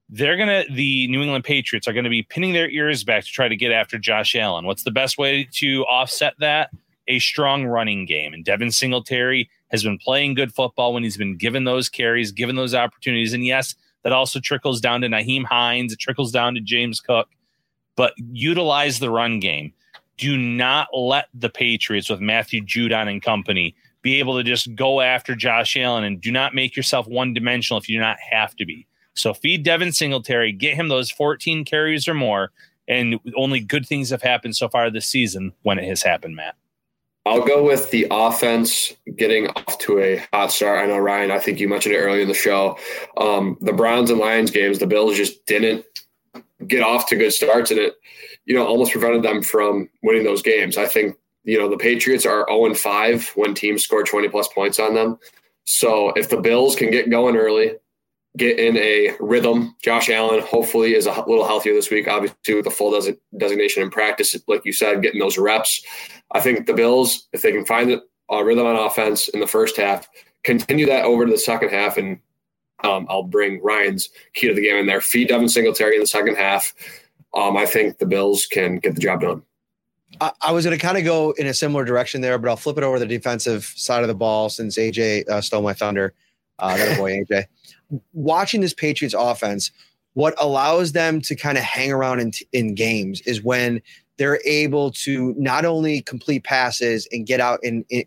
they're 0.09 0.35
going 0.35 0.49
to, 0.49 0.73
the 0.73 1.07
New 1.07 1.21
England 1.21 1.45
Patriots 1.45 1.87
are 1.87 1.93
going 1.93 2.03
to 2.03 2.09
be 2.09 2.23
pinning 2.23 2.51
their 2.51 2.69
ears 2.69 3.03
back 3.03 3.23
to 3.23 3.29
try 3.29 3.47
to 3.47 3.55
get 3.55 3.71
after 3.71 3.97
Josh 3.97 4.35
Allen. 4.35 4.65
What's 4.65 4.83
the 4.83 4.91
best 4.91 5.17
way 5.17 5.47
to 5.53 5.83
offset 5.85 6.33
that? 6.39 6.69
A 7.07 7.19
strong 7.19 7.65
running 7.65 8.05
game. 8.05 8.33
And 8.33 8.43
Devin 8.43 8.71
Singletary 8.71 9.49
has 9.69 9.83
been 9.83 9.97
playing 9.97 10.33
good 10.33 10.53
football 10.53 10.93
when 10.93 11.03
he's 11.03 11.17
been 11.17 11.37
given 11.37 11.63
those 11.63 11.87
carries, 11.87 12.33
given 12.33 12.57
those 12.57 12.75
opportunities. 12.75 13.33
And 13.33 13.45
yes, 13.45 13.75
that 14.03 14.13
also 14.13 14.39
trickles 14.39 14.81
down 14.81 15.01
to 15.01 15.07
Nyheim 15.07 15.43
Hines. 15.43 15.93
It 15.93 15.99
trickles 15.99 16.31
down 16.31 16.55
to 16.55 16.61
James 16.61 16.99
Cook. 16.99 17.29
But 17.95 18.13
utilize 18.17 18.99
the 18.99 19.09
run 19.09 19.39
game. 19.39 19.73
Do 20.17 20.37
not 20.37 20.87
let 20.93 21.27
the 21.33 21.49
Patriots 21.49 22.09
with 22.09 22.19
Matthew 22.21 22.61
Judon 22.63 23.09
and 23.09 23.21
company 23.21 23.75
be 24.01 24.19
able 24.19 24.37
to 24.37 24.43
just 24.43 24.73
go 24.75 25.01
after 25.01 25.35
Josh 25.35 25.77
Allen 25.77 26.03
and 26.03 26.21
do 26.21 26.31
not 26.31 26.55
make 26.55 26.75
yourself 26.75 27.07
one 27.07 27.33
dimensional 27.33 27.79
if 27.79 27.87
you 27.87 27.97
do 27.97 28.01
not 28.01 28.17
have 28.19 28.55
to 28.55 28.65
be. 28.65 28.87
So 29.13 29.33
feed 29.33 29.63
Devin 29.63 29.91
Singletary, 29.91 30.51
get 30.51 30.75
him 30.75 30.87
those 30.87 31.11
14 31.11 31.65
carries 31.65 32.07
or 32.07 32.13
more. 32.13 32.51
And 32.87 33.19
only 33.35 33.59
good 33.59 33.85
things 33.85 34.09
have 34.09 34.21
happened 34.21 34.55
so 34.55 34.67
far 34.67 34.89
this 34.89 35.05
season 35.05 35.53
when 35.61 35.77
it 35.77 35.85
has 35.85 36.01
happened, 36.01 36.35
Matt. 36.35 36.55
I'll 37.25 37.45
go 37.45 37.63
with 37.63 37.91
the 37.91 38.07
offense 38.09 38.93
getting 39.15 39.47
off 39.49 39.77
to 39.79 39.99
a 39.99 40.25
hot 40.33 40.51
start. 40.51 40.79
I 40.79 40.87
know 40.87 40.97
Ryan. 40.97 41.29
I 41.29 41.37
think 41.37 41.59
you 41.59 41.69
mentioned 41.69 41.93
it 41.93 41.99
earlier 41.99 42.21
in 42.21 42.27
the 42.27 42.33
show. 42.33 42.77
Um, 43.17 43.57
the 43.61 43.73
Browns 43.73 44.09
and 44.09 44.19
Lions 44.19 44.49
games, 44.49 44.79
the 44.79 44.87
Bills 44.87 45.17
just 45.17 45.45
didn't 45.45 45.85
get 46.65 46.81
off 46.81 47.07
to 47.07 47.15
good 47.15 47.31
starts, 47.31 47.69
and 47.69 47.79
it, 47.79 47.93
you 48.45 48.55
know, 48.55 48.65
almost 48.65 48.91
prevented 48.91 49.21
them 49.21 49.43
from 49.43 49.87
winning 50.01 50.23
those 50.23 50.41
games. 50.41 50.77
I 50.77 50.87
think 50.87 51.15
you 51.43 51.59
know 51.59 51.69
the 51.69 51.77
Patriots 51.77 52.25
are 52.25 52.45
zero 52.49 52.65
and 52.65 52.77
five 52.77 53.29
when 53.35 53.53
teams 53.53 53.83
score 53.83 54.03
twenty 54.03 54.27
plus 54.27 54.47
points 54.47 54.79
on 54.79 54.95
them. 54.95 55.19
So 55.65 56.09
if 56.11 56.29
the 56.29 56.41
Bills 56.41 56.75
can 56.75 56.89
get 56.89 57.11
going 57.11 57.37
early, 57.37 57.73
get 58.37 58.59
in 58.59 58.77
a 58.77 59.15
rhythm. 59.19 59.75
Josh 59.83 60.09
Allen 60.09 60.41
hopefully 60.41 60.95
is 60.95 61.05
a 61.05 61.11
little 61.27 61.45
healthier 61.45 61.73
this 61.73 61.89
week, 61.89 62.07
obviously 62.07 62.55
with 62.55 62.65
the 62.65 62.71
full 62.71 62.91
designation 63.37 63.83
in 63.83 63.89
practice, 63.89 64.35
like 64.47 64.65
you 64.65 64.73
said, 64.73 65.01
getting 65.01 65.19
those 65.19 65.37
reps. 65.37 65.83
I 66.31 66.39
think 66.39 66.65
the 66.65 66.73
Bills, 66.73 67.27
if 67.33 67.41
they 67.41 67.51
can 67.51 67.65
find 67.65 67.91
a 67.91 68.43
rhythm 68.43 68.65
on 68.65 68.75
offense 68.75 69.27
in 69.27 69.39
the 69.39 69.47
first 69.47 69.75
half, 69.75 70.07
continue 70.43 70.85
that 70.85 71.05
over 71.05 71.25
to 71.25 71.31
the 71.31 71.37
second 71.37 71.69
half, 71.69 71.97
and 71.97 72.19
um, 72.83 73.05
I'll 73.09 73.23
bring 73.23 73.61
Ryan's 73.61 74.09
key 74.33 74.47
to 74.47 74.53
the 74.53 74.61
game 74.61 74.77
in 74.77 74.87
there. 74.87 75.01
Feed 75.01 75.27
Devin 75.27 75.49
Singletary 75.49 75.95
in 75.95 76.01
the 76.01 76.07
second 76.07 76.35
half. 76.35 76.73
Um, 77.33 77.55
I 77.57 77.65
think 77.65 77.97
the 77.97 78.05
Bills 78.05 78.45
can 78.45 78.77
get 78.77 78.95
the 78.95 79.01
job 79.01 79.21
done. 79.21 79.43
I, 80.19 80.31
I 80.41 80.51
was 80.51 80.65
going 80.65 80.77
to 80.77 80.81
kind 80.81 80.97
of 80.97 81.03
go 81.03 81.31
in 81.31 81.47
a 81.47 81.53
similar 81.53 81.85
direction 81.85 82.21
there, 82.21 82.37
but 82.37 82.49
I'll 82.49 82.57
flip 82.57 82.77
it 82.77 82.83
over 82.83 82.97
the 82.97 83.05
defensive 83.05 83.65
side 83.75 84.01
of 84.01 84.07
the 84.07 84.15
ball 84.15 84.49
since 84.49 84.77
AJ 84.77 85.29
uh, 85.29 85.41
stole 85.41 85.61
my 85.61 85.73
thunder. 85.73 86.13
Uh, 86.59 86.77
that 86.77 86.97
boy 86.97 87.11
AJ 87.11 87.45
watching 88.13 88.61
this 88.61 88.73
Patriots 88.73 89.15
offense, 89.17 89.71
what 90.13 90.33
allows 90.37 90.91
them 90.91 91.21
to 91.21 91.35
kind 91.35 91.57
of 91.57 91.63
hang 91.63 91.91
around 91.91 92.19
in, 92.19 92.31
in 92.51 92.75
games 92.75 93.21
is 93.21 93.43
when 93.43 93.81
they're 94.17 94.39
able 94.45 94.91
to 94.91 95.33
not 95.37 95.65
only 95.65 96.01
complete 96.01 96.43
passes 96.43 97.07
and 97.11 97.25
get 97.25 97.39
out 97.39 97.63
in, 97.63 97.85
in, 97.89 98.03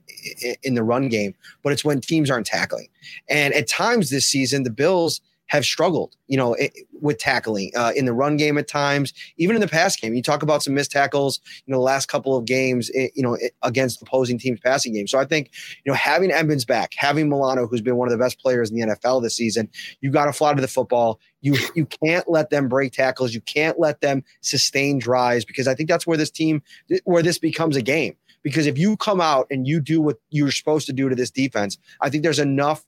in 0.62 0.74
the 0.74 0.84
run 0.84 1.08
game, 1.08 1.34
but 1.62 1.72
it's 1.72 1.84
when 1.84 2.00
teams 2.00 2.30
aren't 2.30 2.46
tackling. 2.46 2.88
And 3.28 3.54
at 3.54 3.68
times 3.68 4.10
this 4.10 4.26
season, 4.26 4.62
the 4.62 4.70
Bills– 4.70 5.20
have 5.46 5.64
struggled, 5.64 6.16
you 6.26 6.36
know, 6.36 6.56
with 7.00 7.18
tackling 7.18 7.70
uh, 7.76 7.92
in 7.94 8.06
the 8.06 8.12
run 8.12 8.36
game 8.36 8.56
at 8.56 8.66
times, 8.66 9.12
even 9.36 9.54
in 9.54 9.60
the 9.60 9.68
pass 9.68 9.94
game. 9.96 10.14
You 10.14 10.22
talk 10.22 10.42
about 10.42 10.62
some 10.62 10.74
missed 10.74 10.90
tackles, 10.90 11.40
you 11.66 11.72
know, 11.72 11.78
the 11.78 11.84
last 11.84 12.06
couple 12.06 12.36
of 12.36 12.44
games, 12.44 12.90
you 12.94 13.22
know, 13.22 13.36
against 13.62 14.00
opposing 14.02 14.38
teams' 14.38 14.60
passing 14.60 14.94
game. 14.94 15.06
So 15.06 15.18
I 15.18 15.24
think, 15.24 15.50
you 15.84 15.92
know, 15.92 15.96
having 15.96 16.30
Edmunds 16.30 16.64
back, 16.64 16.92
having 16.96 17.28
Milano, 17.28 17.66
who's 17.66 17.82
been 17.82 17.96
one 17.96 18.08
of 18.08 18.12
the 18.12 18.22
best 18.22 18.40
players 18.40 18.70
in 18.70 18.76
the 18.76 18.86
NFL 18.94 19.22
this 19.22 19.36
season, 19.36 19.68
you 20.00 20.10
got 20.10 20.26
to 20.26 20.32
fly 20.32 20.54
to 20.54 20.60
the 20.60 20.68
football. 20.68 21.20
You 21.40 21.56
you 21.74 21.86
can't 21.86 22.28
let 22.28 22.50
them 22.50 22.68
break 22.68 22.92
tackles. 22.92 23.34
You 23.34 23.42
can't 23.42 23.78
let 23.78 24.00
them 24.00 24.24
sustain 24.40 24.98
drives 24.98 25.44
because 25.44 25.68
I 25.68 25.74
think 25.74 25.88
that's 25.88 26.06
where 26.06 26.16
this 26.16 26.30
team, 26.30 26.62
where 27.04 27.22
this 27.22 27.38
becomes 27.38 27.76
a 27.76 27.82
game. 27.82 28.16
Because 28.42 28.66
if 28.66 28.76
you 28.76 28.96
come 28.98 29.20
out 29.20 29.46
and 29.50 29.66
you 29.66 29.80
do 29.80 30.00
what 30.00 30.18
you're 30.30 30.50
supposed 30.50 30.86
to 30.86 30.92
do 30.92 31.08
to 31.08 31.14
this 31.14 31.30
defense, 31.30 31.78
I 32.02 32.10
think 32.10 32.22
there's 32.22 32.38
enough 32.38 32.84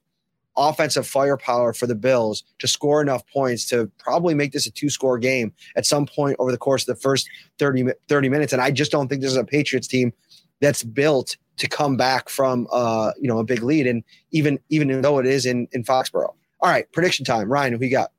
offensive 0.56 1.06
firepower 1.06 1.72
for 1.72 1.86
the 1.86 1.94
Bills 1.94 2.44
to 2.58 2.68
score 2.68 3.02
enough 3.02 3.26
points 3.32 3.66
to 3.66 3.90
probably 3.98 4.34
make 4.34 4.52
this 4.52 4.66
a 4.66 4.70
two 4.70 4.90
score 4.90 5.18
game 5.18 5.52
at 5.76 5.86
some 5.86 6.06
point 6.06 6.36
over 6.38 6.50
the 6.50 6.58
course 6.58 6.88
of 6.88 6.94
the 6.94 7.00
first 7.00 7.28
30, 7.58 7.92
30 8.08 8.28
minutes. 8.28 8.52
And 8.52 8.62
I 8.62 8.70
just 8.70 8.90
don't 8.90 9.08
think 9.08 9.22
this 9.22 9.30
is 9.30 9.36
a 9.36 9.44
Patriots 9.44 9.86
team 9.86 10.12
that's 10.60 10.82
built 10.82 11.36
to 11.58 11.68
come 11.68 11.96
back 11.96 12.28
from 12.28 12.66
uh, 12.70 13.12
you 13.18 13.28
know 13.28 13.38
a 13.38 13.44
big 13.44 13.62
lead. 13.62 13.86
And 13.86 14.04
even 14.30 14.58
even 14.68 15.00
though 15.00 15.18
it 15.18 15.26
is 15.26 15.46
in 15.46 15.68
in 15.72 15.84
Foxborough. 15.84 16.34
All 16.60 16.70
right, 16.70 16.90
prediction 16.92 17.24
time. 17.24 17.50
Ryan, 17.50 17.74
who 17.74 17.78
we 17.78 17.88
got? 17.88 18.10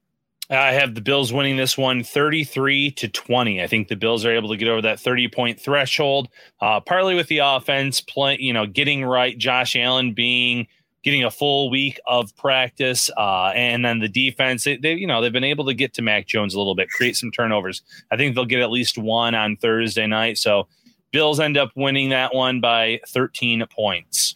I 0.50 0.72
have 0.74 0.96
the 0.96 1.02
Bills 1.02 1.34
winning 1.34 1.58
this 1.58 1.78
one 1.78 2.04
33 2.04 2.92
to 2.92 3.10
20. 3.10 3.62
I 3.62 3.68
think 3.68 3.90
the 3.90 3.98
Bills 3.98 4.24
are 4.24 4.32
able 4.32 4.50
to 4.50 4.58
get 4.58 4.70
over 4.70 4.82
that 4.84 5.00
30 5.00 5.28
point 5.28 5.60
threshold, 5.60 6.30
uh, 6.62 6.80
partly 6.80 7.16
with 7.16 7.28
the 7.28 7.40
offense 7.40 8.00
play, 8.00 8.38
you 8.40 8.54
know, 8.54 8.66
getting 8.66 9.04
right. 9.04 9.38
Josh 9.38 9.76
Allen 9.76 10.14
being 10.14 10.68
getting 11.04 11.24
a 11.24 11.32
full 11.32 11.70
week 11.70 12.00
of 12.06 12.36
practice, 12.36 13.10
uh, 13.18 13.52
and 13.56 13.86
then 13.86 14.00
the 14.00 14.10
defense. 14.10 14.64
They, 14.64 14.78
they, 14.78 14.94
you 14.94 15.08
know, 15.08 15.22
they've 15.22 15.32
been 15.32 15.44
able 15.44 15.66
to 15.66 15.74
get 15.74 15.94
to 15.96 16.02
Mac 16.02 16.28
Jones 16.28 16.54
a 16.54 16.58
little 16.58 16.76
bit, 16.76 16.90
create 16.90 17.16
some 17.16 17.32
turnovers. 17.32 17.82
I 18.12 18.18
think 18.18 18.36
they'll 18.36 18.46
get 18.46 18.62
at 18.62 18.72
least 18.72 18.98
one 18.98 19.36
on 19.36 19.56
Thursday 19.58 20.08
night. 20.08 20.38
So 20.38 20.68
Bills 21.12 21.40
end 21.40 21.58
up 21.58 21.72
winning 21.76 22.10
that 22.10 22.34
one 22.34 22.60
by 22.60 23.00
13 23.08 23.66
points. 23.74 24.36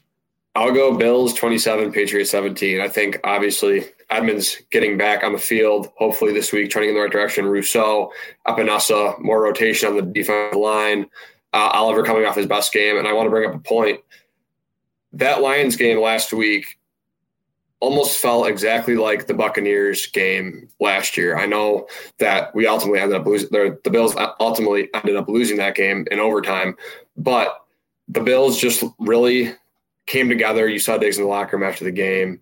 I'll 0.56 0.74
go 0.74 0.98
Bills 0.98 1.34
27, 1.34 1.92
Patriots 1.94 2.32
17. 2.32 2.82
I 2.82 2.90
think 2.90 3.20
obviously 3.24 3.86
Edmunds 4.10 4.58
getting 4.70 4.98
back 4.98 5.24
on 5.24 5.32
the 5.32 5.40
field, 5.40 5.92
hopefully 5.96 6.34
this 6.34 6.52
week, 6.52 6.72
turning 6.72 6.90
in 6.90 6.96
the 6.96 7.02
right 7.02 7.12
direction. 7.12 7.46
Rousseau, 7.46 8.12
Epenesa, 8.48 9.18
more 9.20 9.42
rotation 9.42 9.90
on 9.90 9.96
the 9.96 10.02
defensive 10.02 10.60
line. 10.60 11.08
Uh, 11.54 11.70
Oliver 11.74 12.04
coming 12.04 12.26
off 12.26 12.36
his 12.36 12.48
best 12.48 12.74
game. 12.74 12.98
And 12.98 13.08
I 13.08 13.14
want 13.14 13.28
to 13.28 13.30
bring 13.30 13.50
up 13.50 13.56
a 13.56 13.60
point 13.60 14.02
that 15.14 15.42
Lions 15.42 15.76
game 15.76 16.00
last 16.00 16.34
week 16.34 16.80
almost 17.82 18.20
felt 18.20 18.48
exactly 18.48 18.96
like 18.96 19.26
the 19.26 19.34
Buccaneers 19.34 20.06
game 20.06 20.70
last 20.80 21.18
year. 21.18 21.38
I 21.38 21.48
know 21.48 21.88
that 22.20 22.54
we 22.56 22.68
ultimately 22.68 23.00
ended 23.00 23.20
up 23.20 23.26
losing 23.26 23.50
the 23.50 23.90
Bills 23.90 24.16
ultimately 24.40 24.90
ended 24.94 25.16
up 25.16 25.28
losing 25.28 25.58
that 25.58 25.76
game 25.76 26.08
in 26.12 26.20
overtime, 26.20 26.78
but 27.18 27.66
the 28.08 28.22
Bills 28.22 28.60
just 28.60 28.84
really 29.00 29.54
came 30.06 30.30
together. 30.30 30.70
You 30.70 30.80
saw 30.80 30.98
Diggs 30.98 31.18
in 31.18 31.24
the 31.24 31.30
locker 31.30 31.58
room 31.58 31.68
after 31.68 31.84
the 31.84 31.92
game. 31.92 32.40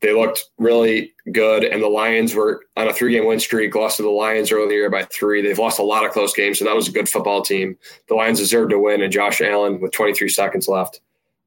They 0.00 0.14
looked 0.14 0.46
really 0.58 1.12
good, 1.30 1.62
and 1.62 1.82
the 1.82 1.88
Lions 1.88 2.34
were 2.34 2.64
on 2.76 2.88
a 2.88 2.92
three-game 2.92 3.26
win 3.26 3.38
streak. 3.38 3.74
Lost 3.74 3.98
to 3.98 4.02
the 4.02 4.08
Lions 4.08 4.50
earlier 4.50 4.66
the 4.66 4.74
year 4.74 4.90
by 4.90 5.04
three. 5.04 5.42
They've 5.42 5.58
lost 5.58 5.78
a 5.78 5.82
lot 5.82 6.06
of 6.06 6.12
close 6.12 6.32
games, 6.32 6.58
so 6.58 6.64
that 6.64 6.74
was 6.74 6.88
a 6.88 6.92
good 6.92 7.08
football 7.08 7.42
team. 7.42 7.76
The 8.08 8.14
Lions 8.14 8.38
deserved 8.38 8.70
to 8.70 8.78
win, 8.78 9.02
and 9.02 9.12
Josh 9.12 9.42
Allen 9.42 9.78
with 9.78 9.92
23 9.92 10.30
seconds 10.30 10.68
left 10.68 11.00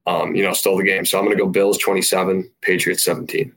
um, 0.06 0.34
you 0.34 0.42
know, 0.42 0.52
stole 0.52 0.76
the 0.78 0.84
game. 0.84 1.06
So 1.06 1.18
I'm 1.18 1.24
going 1.24 1.36
to 1.36 1.42
go 1.42 1.48
Bills 1.48 1.78
27, 1.78 2.50
Patriots 2.60 3.04
17. 3.04 3.52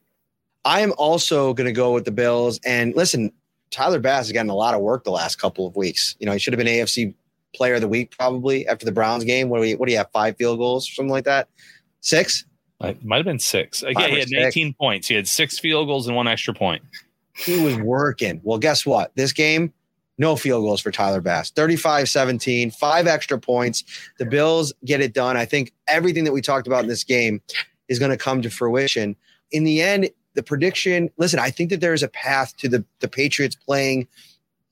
I 0.65 0.81
am 0.81 0.93
also 0.97 1.53
going 1.53 1.65
to 1.65 1.73
go 1.73 1.93
with 1.93 2.05
the 2.05 2.11
Bills. 2.11 2.59
And 2.65 2.95
listen, 2.95 3.31
Tyler 3.71 3.99
Bass 3.99 4.27
has 4.27 4.31
gotten 4.31 4.49
a 4.49 4.55
lot 4.55 4.73
of 4.73 4.81
work 4.81 5.03
the 5.03 5.11
last 5.11 5.37
couple 5.37 5.67
of 5.67 5.75
weeks. 5.75 6.15
You 6.19 6.25
know, 6.25 6.33
he 6.33 6.39
should 6.39 6.53
have 6.53 6.57
been 6.57 6.67
AFC 6.67 7.13
Player 7.55 7.75
of 7.75 7.81
the 7.81 7.87
Week 7.87 8.15
probably 8.17 8.67
after 8.67 8.85
the 8.85 8.91
Browns 8.91 9.23
game. 9.23 9.49
What 9.49 9.57
do 9.57 9.61
we? 9.61 9.75
What 9.75 9.87
do 9.87 9.91
you 9.91 9.97
have? 9.97 10.11
Five 10.11 10.37
field 10.37 10.59
goals 10.59 10.87
or 10.89 10.91
something 10.93 11.11
like 11.11 11.25
that? 11.25 11.47
Six? 12.01 12.45
It 12.81 13.03
might 13.03 13.17
have 13.17 13.25
been 13.25 13.39
six. 13.39 13.83
Uh, 13.83 13.89
yeah, 13.89 14.07
he 14.07 14.19
had 14.19 14.29
18 14.33 14.75
points. 14.75 15.07
He 15.07 15.15
had 15.15 15.27
six 15.27 15.57
field 15.57 15.87
goals 15.87 16.07
and 16.07 16.15
one 16.15 16.27
extra 16.27 16.53
point. 16.53 16.83
He 17.35 17.63
was 17.63 17.77
working. 17.77 18.39
Well, 18.43 18.59
guess 18.59 18.85
what? 18.85 19.11
This 19.15 19.33
game, 19.33 19.73
no 20.17 20.35
field 20.35 20.63
goals 20.63 20.81
for 20.81 20.91
Tyler 20.91 21.21
Bass. 21.21 21.51
35 21.51 22.09
17, 22.09 22.71
five 22.71 23.07
extra 23.07 23.39
points. 23.39 23.83
The 24.17 24.25
Bills 24.25 24.73
get 24.85 25.01
it 25.01 25.13
done. 25.13 25.37
I 25.37 25.45
think 25.45 25.73
everything 25.87 26.23
that 26.23 26.33
we 26.33 26.41
talked 26.41 26.67
about 26.67 26.83
in 26.83 26.89
this 26.89 27.03
game 27.03 27.41
is 27.87 27.99
going 27.99 28.11
to 28.11 28.17
come 28.17 28.41
to 28.41 28.49
fruition. 28.49 29.15
In 29.51 29.63
the 29.63 29.81
end, 29.81 30.09
the 30.33 30.43
prediction 30.43 31.09
listen, 31.17 31.39
I 31.39 31.49
think 31.49 31.69
that 31.71 31.81
there 31.81 31.93
is 31.93 32.03
a 32.03 32.07
path 32.07 32.55
to 32.57 32.69
the, 32.69 32.85
the 32.99 33.07
Patriots 33.07 33.55
playing 33.55 34.07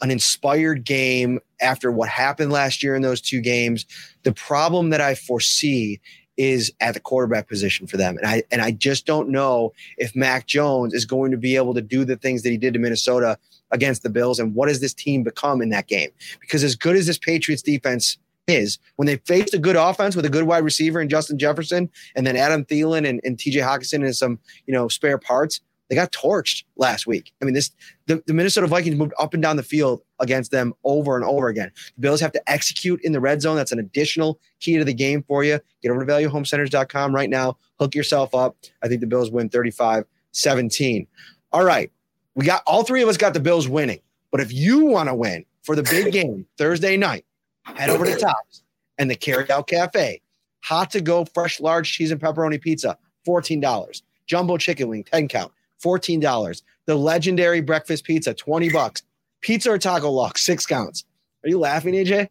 an 0.02 0.12
inspired 0.12 0.84
game 0.84 1.40
after 1.62 1.92
what 1.92 2.10
happened 2.10 2.52
last 2.52 2.84
year 2.84 2.96
in 2.96 3.02
those 3.02 3.22
two 3.22 3.42
games. 3.42 3.86
The 4.24 4.34
problem 4.34 4.90
that 4.90 5.02
I 5.02 5.16
foresee 5.16 6.02
is 6.38 6.72
at 6.82 6.94
the 6.94 7.00
quarterback 7.00 7.48
position 7.48 7.88
for 7.88 7.98
them. 7.98 8.18
And 8.18 8.28
I 8.28 8.44
and 8.52 8.62
I 8.62 8.72
just 8.72 9.06
don't 9.06 9.30
know 9.30 9.74
if 9.98 10.16
Mac 10.16 10.48
Jones 10.48 10.94
is 10.94 11.06
going 11.06 11.32
to 11.32 11.38
be 11.38 11.56
able 11.56 11.74
to 11.74 11.82
do 11.82 12.04
the 12.04 12.18
things 12.18 12.44
that 12.44 12.50
he 12.50 12.58
did 12.58 12.74
to 12.74 12.80
Minnesota 12.80 13.38
against 13.72 14.04
the 14.04 14.10
Bills 14.10 14.40
and 14.40 14.54
what 14.54 14.68
does 14.68 14.82
this 14.82 14.94
team 14.94 15.24
become 15.24 15.62
in 15.62 15.70
that 15.70 15.88
game? 15.88 16.10
Because 16.40 16.64
as 16.64 16.76
good 16.76 16.96
as 16.96 17.08
this 17.08 17.18
Patriots 17.18 17.62
defense 17.62 18.18
is, 18.48 18.78
when 18.96 19.06
they 19.06 19.18
faced 19.18 19.54
a 19.54 19.60
good 19.60 19.76
offense 19.76 20.16
with 20.16 20.26
a 20.26 20.30
good 20.30 20.44
wide 20.44 20.64
receiver 20.64 21.00
and 21.00 21.10
Justin 21.10 21.38
Jefferson 21.38 21.90
and 22.16 22.26
then 22.26 22.36
Adam 22.36 22.64
Thielen 22.66 23.08
and, 23.08 23.20
and 23.24 23.38
TJ 23.38 23.64
Hockenson 23.64 24.04
and 24.04 24.16
some, 24.16 24.40
you 24.68 24.74
know, 24.74 24.88
spare 24.88 25.18
parts, 25.18 25.62
They 25.90 25.96
got 25.96 26.12
torched 26.12 26.64
last 26.78 27.08
week. 27.08 27.34
I 27.42 27.46
mean, 27.46 27.54
this 27.54 27.72
the, 28.08 28.22
the 28.28 28.34
Minnesota 28.34 28.68
Vikings 28.68 28.96
moved 28.96 29.14
up 29.20 29.34
and 29.34 29.42
down 29.42 29.56
the 29.56 29.64
field 29.64 30.02
against 30.20 30.52
them 30.52 30.74
over 30.84 31.16
and 31.16 31.26
over 31.26 31.48
again. 31.48 31.72
The 31.96 32.02
Bills 32.02 32.22
have 32.22 32.32
to 32.34 32.50
execute 32.50 33.02
in 33.04 33.12
the 33.12 33.20
red 33.20 33.42
zone. 33.42 33.56
That's 33.56 33.72
an 33.72 33.80
additional 33.80 34.40
key 34.60 34.78
to 34.78 34.86
the 34.86 34.94
game 34.94 35.24
for 35.28 35.44
you. 35.44 35.60
Get 35.82 35.92
over 35.92 36.06
to 36.06 36.12
valuehomecenters.com 36.12 37.14
right 37.14 37.30
now. 37.30 37.58
Hook 37.80 37.96
yourself 37.96 38.34
up. 38.34 38.56
I 38.84 38.88
think 38.88 39.02
the 39.02 39.08
Bills 39.08 39.32
win 39.32 39.50
35 39.50 40.06
17. 40.32 41.08
All 41.52 41.64
right. 41.64 41.92
We 42.36 42.46
got 42.46 42.62
all 42.68 42.84
three 42.84 43.02
of 43.02 43.10
us 43.10 43.18
got 43.18 43.34
the 43.34 43.40
Bills 43.40 43.68
winning. 43.68 44.00
But 44.32 44.42
if 44.42 44.52
you 44.52 44.86
want 44.86 45.10
to 45.10 45.16
win 45.16 45.46
for 45.64 45.76
the 45.76 45.84
big 45.84 46.12
game 46.12 46.46
Thursday 46.58 46.98
night, 46.98 47.26
head 47.64 47.90
over 47.90 48.06
to 48.06 48.16
Tops 48.20 48.64
and 48.98 49.10
the 49.10 49.16
Carry 49.16 49.50
Out 49.50 49.68
Cafe. 49.68 50.22
Hot 50.64 50.92
to 50.92 51.02
go, 51.02 51.26
fresh, 51.26 51.60
large 51.60 51.92
cheese 51.92 52.12
and 52.12 52.20
pepperoni 52.20 52.60
pizza, 52.60 52.98
$14. 53.28 54.02
Jumbo 54.26 54.58
chicken 54.58 54.88
wing, 54.90 55.04
10 55.04 55.28
count, 55.28 55.52
$14. 55.84 56.62
The 56.88 56.96
legendary 56.96 57.62
breakfast 57.62 58.04
pizza, 58.04 58.34
20 58.34 58.70
bucks. 58.72 59.04
Pizza 59.42 59.72
or 59.72 59.78
taco 59.78 60.10
lock, 60.10 60.38
six 60.38 60.66
counts. 60.66 61.06
Are 61.44 61.50
you 61.50 61.60
laughing, 61.60 61.94
AJ? 61.94 62.24
Are 62.24 62.30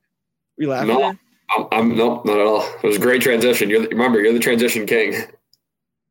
you 0.59 0.69
laughing? 0.69 0.89
No, 0.89 1.17
I'm, 1.57 1.67
I'm 1.71 1.97
nope, 1.97 2.25
not 2.25 2.39
at 2.39 2.47
all. 2.47 2.63
It 2.63 2.83
was 2.83 2.97
a 2.97 3.01
great 3.01 3.23
transition. 3.23 3.71
You're 3.71 3.83
the, 3.83 3.89
remember, 3.89 4.21
you're 4.21 4.33
the 4.33 4.41
transition 4.41 4.85
king. 4.85 5.15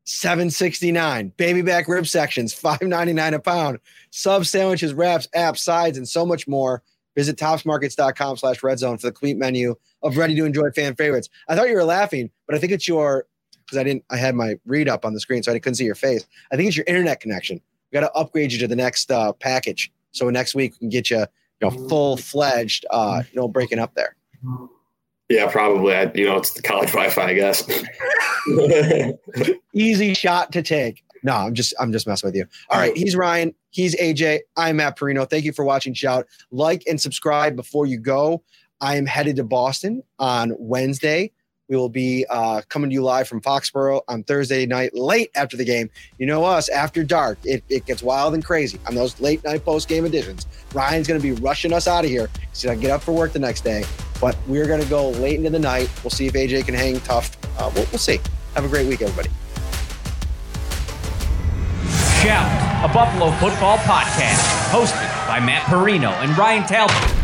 769 0.04 1.32
baby 1.36 1.62
back 1.62 1.88
rib 1.88 2.06
sections 2.06 2.52
599 2.52 3.34
a 3.34 3.38
pound. 3.40 3.78
Sub 4.10 4.46
sandwiches 4.46 4.94
wraps 4.94 5.28
apps 5.34 5.58
sides 5.58 5.98
and 5.98 6.08
so 6.08 6.26
much 6.26 6.46
more. 6.46 6.82
Visit 7.16 7.36
topsmarkets.com 7.36 8.36
slash 8.36 8.62
red 8.62 8.78
zone 8.78 8.98
for 8.98 9.06
the 9.06 9.12
complete 9.12 9.36
menu 9.36 9.76
of 10.02 10.16
ready 10.16 10.34
to 10.34 10.44
enjoy 10.44 10.70
fan 10.70 10.94
favorites. 10.94 11.28
I 11.48 11.56
thought 11.56 11.68
you 11.68 11.74
were 11.74 11.84
laughing 11.84 12.30
but 12.46 12.54
i 12.54 12.58
think 12.58 12.72
it's 12.72 12.86
your 12.86 13.26
because 13.64 13.78
i 13.78 13.82
didn't 13.82 14.04
i 14.10 14.16
had 14.16 14.34
my 14.34 14.58
read 14.66 14.88
up 14.88 15.04
on 15.04 15.14
the 15.14 15.20
screen 15.20 15.42
so 15.42 15.52
i 15.52 15.58
couldn't 15.58 15.76
see 15.76 15.84
your 15.84 15.94
face. 15.94 16.26
I 16.52 16.56
think 16.56 16.68
it's 16.68 16.76
your 16.76 16.86
internet 16.86 17.20
connection. 17.20 17.60
We 17.90 18.00
got 18.00 18.06
to 18.06 18.12
upgrade 18.12 18.52
you 18.52 18.58
to 18.58 18.68
the 18.68 18.76
next 18.76 19.10
uh, 19.10 19.32
package. 19.32 19.92
So 20.10 20.28
next 20.28 20.54
week 20.54 20.72
we 20.72 20.78
can 20.78 20.88
get 20.88 21.10
you 21.10 21.18
you 21.18 21.26
know 21.62 21.70
full-fledged 21.88 22.84
uh 22.90 23.22
you 23.30 23.40
know 23.40 23.48
breaking 23.48 23.78
up 23.78 23.94
there 23.94 24.16
Yeah, 25.28 25.50
probably. 25.50 25.94
I, 25.94 26.10
you 26.14 26.26
know, 26.26 26.36
it's 26.36 26.52
the 26.52 26.62
college 26.62 26.92
Wi-Fi, 26.92 27.22
I 27.22 27.34
guess. 27.34 27.66
easy 29.74 30.14
shot 30.14 30.52
to 30.52 30.62
take. 30.62 31.02
No, 31.22 31.32
I'm 31.32 31.54
just 31.54 31.72
I'm 31.80 31.90
just 31.90 32.06
messing 32.06 32.28
with 32.28 32.36
you. 32.36 32.44
All 32.68 32.78
right, 32.78 32.94
he's 32.94 33.16
Ryan. 33.16 33.54
He's 33.70 33.96
AJ. 33.96 34.40
I'm 34.56 34.76
Matt 34.76 34.96
Parrino. 34.96 35.24
Thank 35.24 35.44
you 35.44 35.52
for 35.52 35.64
watching 35.64 35.94
Shout. 35.94 36.26
Like 36.50 36.82
and 36.86 37.00
subscribe 37.00 37.56
before 37.56 37.86
you 37.86 37.98
go. 37.98 38.42
I 38.82 38.96
am 38.96 39.06
headed 39.06 39.36
to 39.36 39.44
Boston 39.44 40.02
on 40.18 40.52
Wednesday. 40.58 41.32
We 41.68 41.76
will 41.76 41.88
be 41.88 42.26
uh, 42.28 42.60
coming 42.68 42.90
to 42.90 42.94
you 42.94 43.02
live 43.02 43.26
from 43.26 43.40
Foxborough 43.40 44.02
on 44.06 44.22
Thursday 44.24 44.66
night, 44.66 44.94
late 44.94 45.30
after 45.34 45.56
the 45.56 45.64
game. 45.64 45.88
You 46.18 46.26
know 46.26 46.44
us, 46.44 46.68
after 46.68 47.02
dark, 47.02 47.38
it, 47.44 47.64
it 47.70 47.86
gets 47.86 48.02
wild 48.02 48.34
and 48.34 48.44
crazy 48.44 48.78
on 48.86 48.94
those 48.94 49.18
late 49.20 49.42
night 49.44 49.64
post 49.64 49.88
game 49.88 50.04
editions. 50.04 50.46
Ryan's 50.74 51.08
going 51.08 51.20
to 51.20 51.22
be 51.22 51.32
rushing 51.40 51.72
us 51.72 51.88
out 51.88 52.04
of 52.04 52.10
here. 52.10 52.28
Going 52.62 52.78
to 52.78 52.82
get 52.82 52.90
up 52.90 53.02
for 53.02 53.12
work 53.12 53.32
the 53.32 53.38
next 53.38 53.62
day, 53.62 53.84
but 54.20 54.36
we're 54.46 54.66
going 54.66 54.82
to 54.82 54.88
go 54.88 55.10
late 55.10 55.36
into 55.36 55.50
the 55.50 55.58
night. 55.58 55.90
We'll 56.02 56.10
see 56.10 56.26
if 56.26 56.34
AJ 56.34 56.66
can 56.66 56.74
hang 56.74 57.00
tough. 57.00 57.36
Uh, 57.58 57.70
we'll, 57.74 57.86
we'll 57.86 57.98
see. 57.98 58.20
Have 58.54 58.64
a 58.64 58.68
great 58.68 58.86
week, 58.86 59.02
everybody. 59.02 59.30
Shout, 62.22 62.88
a 62.88 62.92
Buffalo 62.94 63.30
football 63.32 63.78
podcast, 63.78 64.70
hosted 64.70 65.26
by 65.26 65.40
Matt 65.40 65.62
Parrino 65.64 66.10
and 66.10 66.36
Ryan 66.38 66.66
Talbot. 66.66 67.23